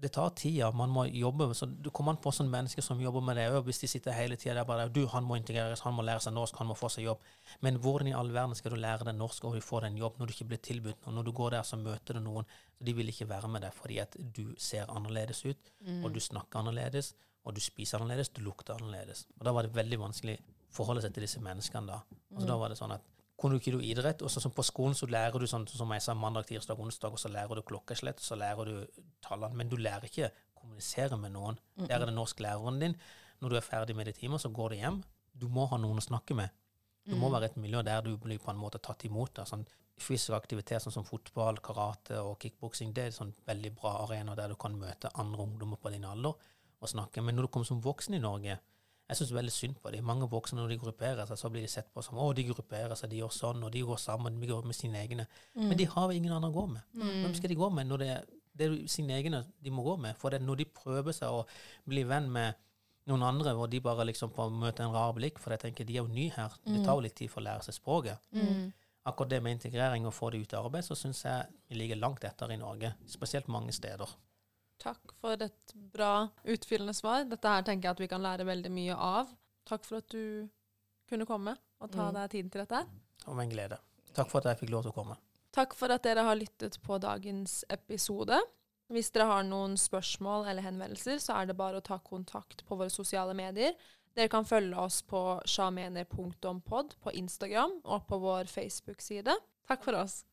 det 0.00 0.10
tar 0.12 0.30
tid. 0.36 0.60
Man 0.74 0.90
må 0.92 1.06
jobbe. 1.06 1.54
så 1.54 1.66
Du 1.66 1.90
kommer 1.90 2.12
an 2.12 2.20
på 2.22 2.32
sånne 2.32 2.52
mennesker 2.52 2.82
som 2.82 3.00
jobber 3.00 3.20
med 3.24 3.36
det. 3.36 3.46
Hvis 3.64 3.80
de 3.80 3.88
sitter 3.88 4.12
hele 4.12 4.36
tida 4.36 4.54
der 4.54 4.64
bare 4.68 4.88
du, 4.88 5.06
han 5.06 5.24
må 5.24 5.36
integreres, 5.36 5.80
han 5.80 5.94
må 5.94 6.02
lære 6.02 6.20
seg 6.20 6.34
norsk, 6.36 6.56
han 6.58 6.68
må 6.68 6.76
få 6.76 6.90
seg 6.92 7.04
jobb. 7.04 7.22
Men 7.64 7.80
hvordan 7.80 8.10
i 8.10 8.14
all 8.16 8.32
verden 8.32 8.54
skal 8.58 8.74
du 8.74 8.80
lære 8.80 9.08
deg 9.08 9.16
norsk 9.16 9.44
og 9.44 9.56
få 9.64 9.80
deg 9.80 9.94
en 9.94 10.02
jobb 10.04 10.18
når 10.18 10.26
du 10.26 10.34
ikke 10.36 10.48
blir 10.52 10.62
tilbudt 10.68 11.06
noe? 11.06 11.16
Når 11.16 11.28
du 11.28 11.32
går 11.32 11.56
der, 11.56 11.62
så 11.62 11.80
møter 11.80 12.18
du 12.18 12.24
noen, 12.26 12.48
så 12.76 12.88
de 12.88 12.96
vil 12.98 13.12
ikke 13.12 13.28
være 13.30 13.48
med 13.48 13.64
deg 13.64 13.76
fordi 13.76 14.00
at 14.04 14.16
du 14.16 14.44
ser 14.58 14.92
annerledes 14.92 15.44
ut, 15.46 15.72
og 16.02 16.12
du 16.12 16.20
snakker 16.20 16.60
annerledes, 16.60 17.14
og 17.46 17.56
du 17.56 17.62
spiser 17.62 18.02
annerledes, 18.02 18.32
du 18.34 18.42
lukter 18.44 18.76
annerledes. 18.76 19.26
Og 19.38 19.48
da 19.48 19.54
var 19.56 19.66
det 19.66 19.76
veldig 19.76 20.00
vanskelig 20.02 20.36
å 20.36 20.76
forholde 20.76 21.04
seg 21.04 21.14
til 21.14 21.24
disse 21.24 21.40
menneskene 21.40 21.88
da. 21.88 22.02
Altså, 22.34 22.44
mm. 22.44 22.50
da 22.50 22.56
var 22.60 22.72
det 22.72 22.78
sånn 22.80 22.96
at 22.96 23.12
kunne 23.36 23.56
du 23.56 23.60
ikke 23.60 23.76
du 23.76 23.84
idrett, 23.84 24.22
og 24.24 24.32
så 24.32 24.40
som 24.40 24.54
på 24.56 24.64
skolen 24.64 24.96
så 24.96 25.08
lærer 25.10 25.42
du 25.42 25.46
sånn 25.50 25.66
som 25.68 25.90
jeg 25.92 26.04
sa, 26.04 26.14
mandag, 26.16 26.46
tirsdag, 26.48 26.78
onsdag, 26.80 27.12
og 27.12 27.20
så 27.20 27.28
lærer 27.28 27.58
du 27.58 27.66
klokkeslett, 27.68 28.22
og 28.22 28.24
så 28.24 28.38
lærer 28.40 28.70
du 28.70 29.02
tallene, 29.24 29.58
men 29.60 29.68
du 29.68 29.76
lærer 29.76 30.08
ikke 30.08 30.30
å 30.30 30.62
kommunisere 30.62 31.18
med 31.20 31.34
noen. 31.34 31.58
Der 31.82 31.98
er 31.98 32.08
det 32.08 32.16
norsklæreren 32.16 32.80
din. 32.80 32.96
Når 33.44 33.52
du 33.52 33.58
er 33.58 33.66
ferdig 33.66 33.96
med 33.96 34.08
de 34.08 34.14
timer, 34.16 34.40
så 34.40 34.48
går 34.48 34.72
du 34.72 34.80
hjem. 34.80 35.02
Du 35.36 35.50
må 35.52 35.66
ha 35.68 35.76
noen 35.76 36.00
å 36.00 36.06
snakke 36.06 36.36
med. 36.38 36.54
Du 37.06 37.14
må 37.20 37.28
være 37.30 37.52
et 37.52 37.58
miljø 37.60 37.82
der 37.86 38.00
du 38.02 38.16
blir 38.18 38.40
på 38.42 38.50
en 38.50 38.58
måte 38.58 38.80
tatt 38.82 39.04
imot. 39.06 39.36
Da. 39.36 39.44
Sånn 39.46 39.66
fysisk 40.00 40.34
aktivitet 40.36 40.82
sånn 40.82 40.94
som 40.94 41.06
fotball, 41.06 41.60
karate 41.64 42.18
og 42.24 42.40
kickboksing, 42.42 42.92
det 42.96 43.04
er 43.06 43.14
sånn 43.14 43.32
veldig 43.46 43.72
bra 43.78 43.92
arena 44.04 44.34
der 44.36 44.52
du 44.52 44.56
kan 44.60 44.74
møte 44.76 45.12
andre 45.14 45.46
ungdommer 45.46 45.80
på 45.80 45.92
din 45.94 46.08
alder 46.08 46.34
og 46.80 46.90
snakke. 46.90 47.22
Men 47.24 47.38
når 47.38 47.46
du 47.46 47.52
kommer 47.54 47.68
som 47.68 47.84
voksen 47.84 48.18
i 48.18 48.22
Norge, 48.22 48.58
jeg 49.06 49.18
syns 49.20 49.34
veldig 49.36 49.52
synd 49.54 49.76
på 49.82 49.92
dem. 49.94 50.06
Mange 50.06 50.26
voksne 50.30 50.58
når 50.58 50.72
de 50.74 50.78
grupperer 50.82 51.28
seg, 51.28 51.38
så 51.38 51.50
blir 51.52 51.62
de 51.62 51.70
sett 51.70 51.92
på 51.94 52.02
som 52.02 52.18
å, 52.18 52.26
de 52.34 52.42
grupperer 52.48 52.94
seg, 52.98 53.12
de 53.12 53.20
gjør 53.20 53.34
sånn, 53.34 53.62
og 53.62 53.70
de 53.74 53.84
går 53.86 54.00
sammen, 54.02 54.40
de 54.42 54.50
går 54.50 54.66
med 54.66 54.76
sine 54.78 54.98
egne. 54.98 55.28
Men 55.54 55.76
de 55.78 55.86
har 55.92 56.14
ingen 56.14 56.34
andre 56.34 56.50
å 56.50 56.56
gå 56.56 56.66
med. 56.72 56.88
Hvem 56.98 57.36
skal 57.38 57.52
de 57.52 57.58
gå 57.60 57.68
med 57.76 57.86
når 57.90 58.02
det, 58.02 58.12
det 58.56 58.66
er 58.66 58.76
sine 58.90 59.14
egne 59.14 59.44
de 59.62 59.74
må 59.74 59.84
gå 59.86 59.94
med? 60.02 60.18
For 60.18 60.34
det, 60.34 60.40
er 60.40 60.48
når 60.48 60.62
de 60.62 60.70
prøver 60.80 61.14
seg 61.14 61.30
å 61.30 61.44
bli 61.86 62.02
venn 62.08 62.26
med 62.34 62.58
noen 63.06 63.22
andre, 63.22 63.54
hvor 63.54 63.70
de 63.70 63.78
bare 63.84 64.08
liksom 64.08 64.32
på 64.34 64.48
møter 64.50 64.88
en 64.88 64.96
rar 64.96 65.14
blikk, 65.14 65.38
for 65.38 65.54
jeg 65.54 65.62
tenker 65.62 65.86
de 65.86 65.94
er 65.94 66.02
jo 66.02 66.10
nye 66.10 66.34
her. 66.34 66.58
Det 66.66 66.82
tar 66.82 66.98
jo 66.98 67.06
litt 67.06 67.14
tid 67.18 67.30
for 67.30 67.44
å 67.44 67.46
lære 67.46 67.68
seg 67.68 67.78
språket. 67.78 68.30
Mm. 68.34 68.72
Akkurat 69.06 69.30
det 69.30 69.38
med 69.46 69.54
integrering 69.54 70.08
og 70.08 70.14
få 70.16 70.32
det 70.34 70.42
ut 70.42 70.54
av 70.58 70.66
arbeid, 70.66 70.82
så 70.82 70.98
syns 70.98 71.22
jeg 71.22 71.46
vi 71.70 71.78
ligger 71.78 72.02
langt 72.02 72.26
etter 72.26 72.50
i 72.50 72.58
Norge. 72.58 72.96
Spesielt 73.06 73.46
mange 73.46 73.70
steder. 73.74 74.10
Takk 74.78 75.12
for 75.20 75.32
et 75.42 75.72
bra, 75.74 76.28
utfyllende 76.44 76.94
svar. 76.94 77.24
Dette 77.30 77.48
her 77.48 77.62
tenker 77.62 77.88
jeg 77.88 77.96
at 77.96 78.00
vi 78.04 78.08
kan 78.08 78.22
lære 78.22 78.44
veldig 78.46 78.70
mye 78.70 78.94
av. 78.96 79.30
Takk 79.66 79.84
for 79.84 79.98
at 80.02 80.08
du 80.12 80.48
kunne 81.08 81.26
komme 81.26 81.56
og 81.80 81.90
ta 81.92 82.08
Mm. 82.10 82.14
deg 82.14 82.30
tiden 82.30 82.50
til 82.50 82.60
dette 82.64 82.74
her. 82.82 82.86
Med 83.34 83.44
en 83.46 83.50
glede. 83.50 83.78
Takk 84.14 84.28
for 84.30 84.38
at 84.38 84.44
jeg 84.44 84.58
fikk 84.68 84.70
lov 84.70 84.82
til 84.82 84.92
å 84.92 84.94
komme. 84.94 85.16
Takk 85.52 85.74
for 85.74 85.90
at 85.90 86.02
dere 86.02 86.22
har 86.22 86.36
lyttet 86.36 86.78
på 86.82 86.98
dagens 87.00 87.64
episode. 87.70 88.38
Hvis 88.90 89.10
dere 89.10 89.26
har 89.26 89.42
noen 89.42 89.74
spørsmål 89.76 90.46
eller 90.46 90.62
henvendelser, 90.62 91.16
så 91.18 91.40
er 91.40 91.46
det 91.46 91.56
bare 91.56 91.80
å 91.80 91.82
ta 91.82 91.98
kontakt 91.98 92.64
på 92.66 92.76
våre 92.76 92.90
sosiale 92.90 93.34
medier. 93.34 93.72
Dere 94.14 94.28
kan 94.28 94.44
følge 94.44 94.76
oss 94.76 95.02
på 95.02 95.40
sjamener.pod 95.44 96.94
på 97.02 97.12
Instagram 97.14 97.80
og 97.84 98.06
på 98.06 98.18
vår 98.20 98.44
Facebook-side. 98.48 99.34
Takk 99.68 99.82
for 99.82 99.94
oss. 99.94 100.24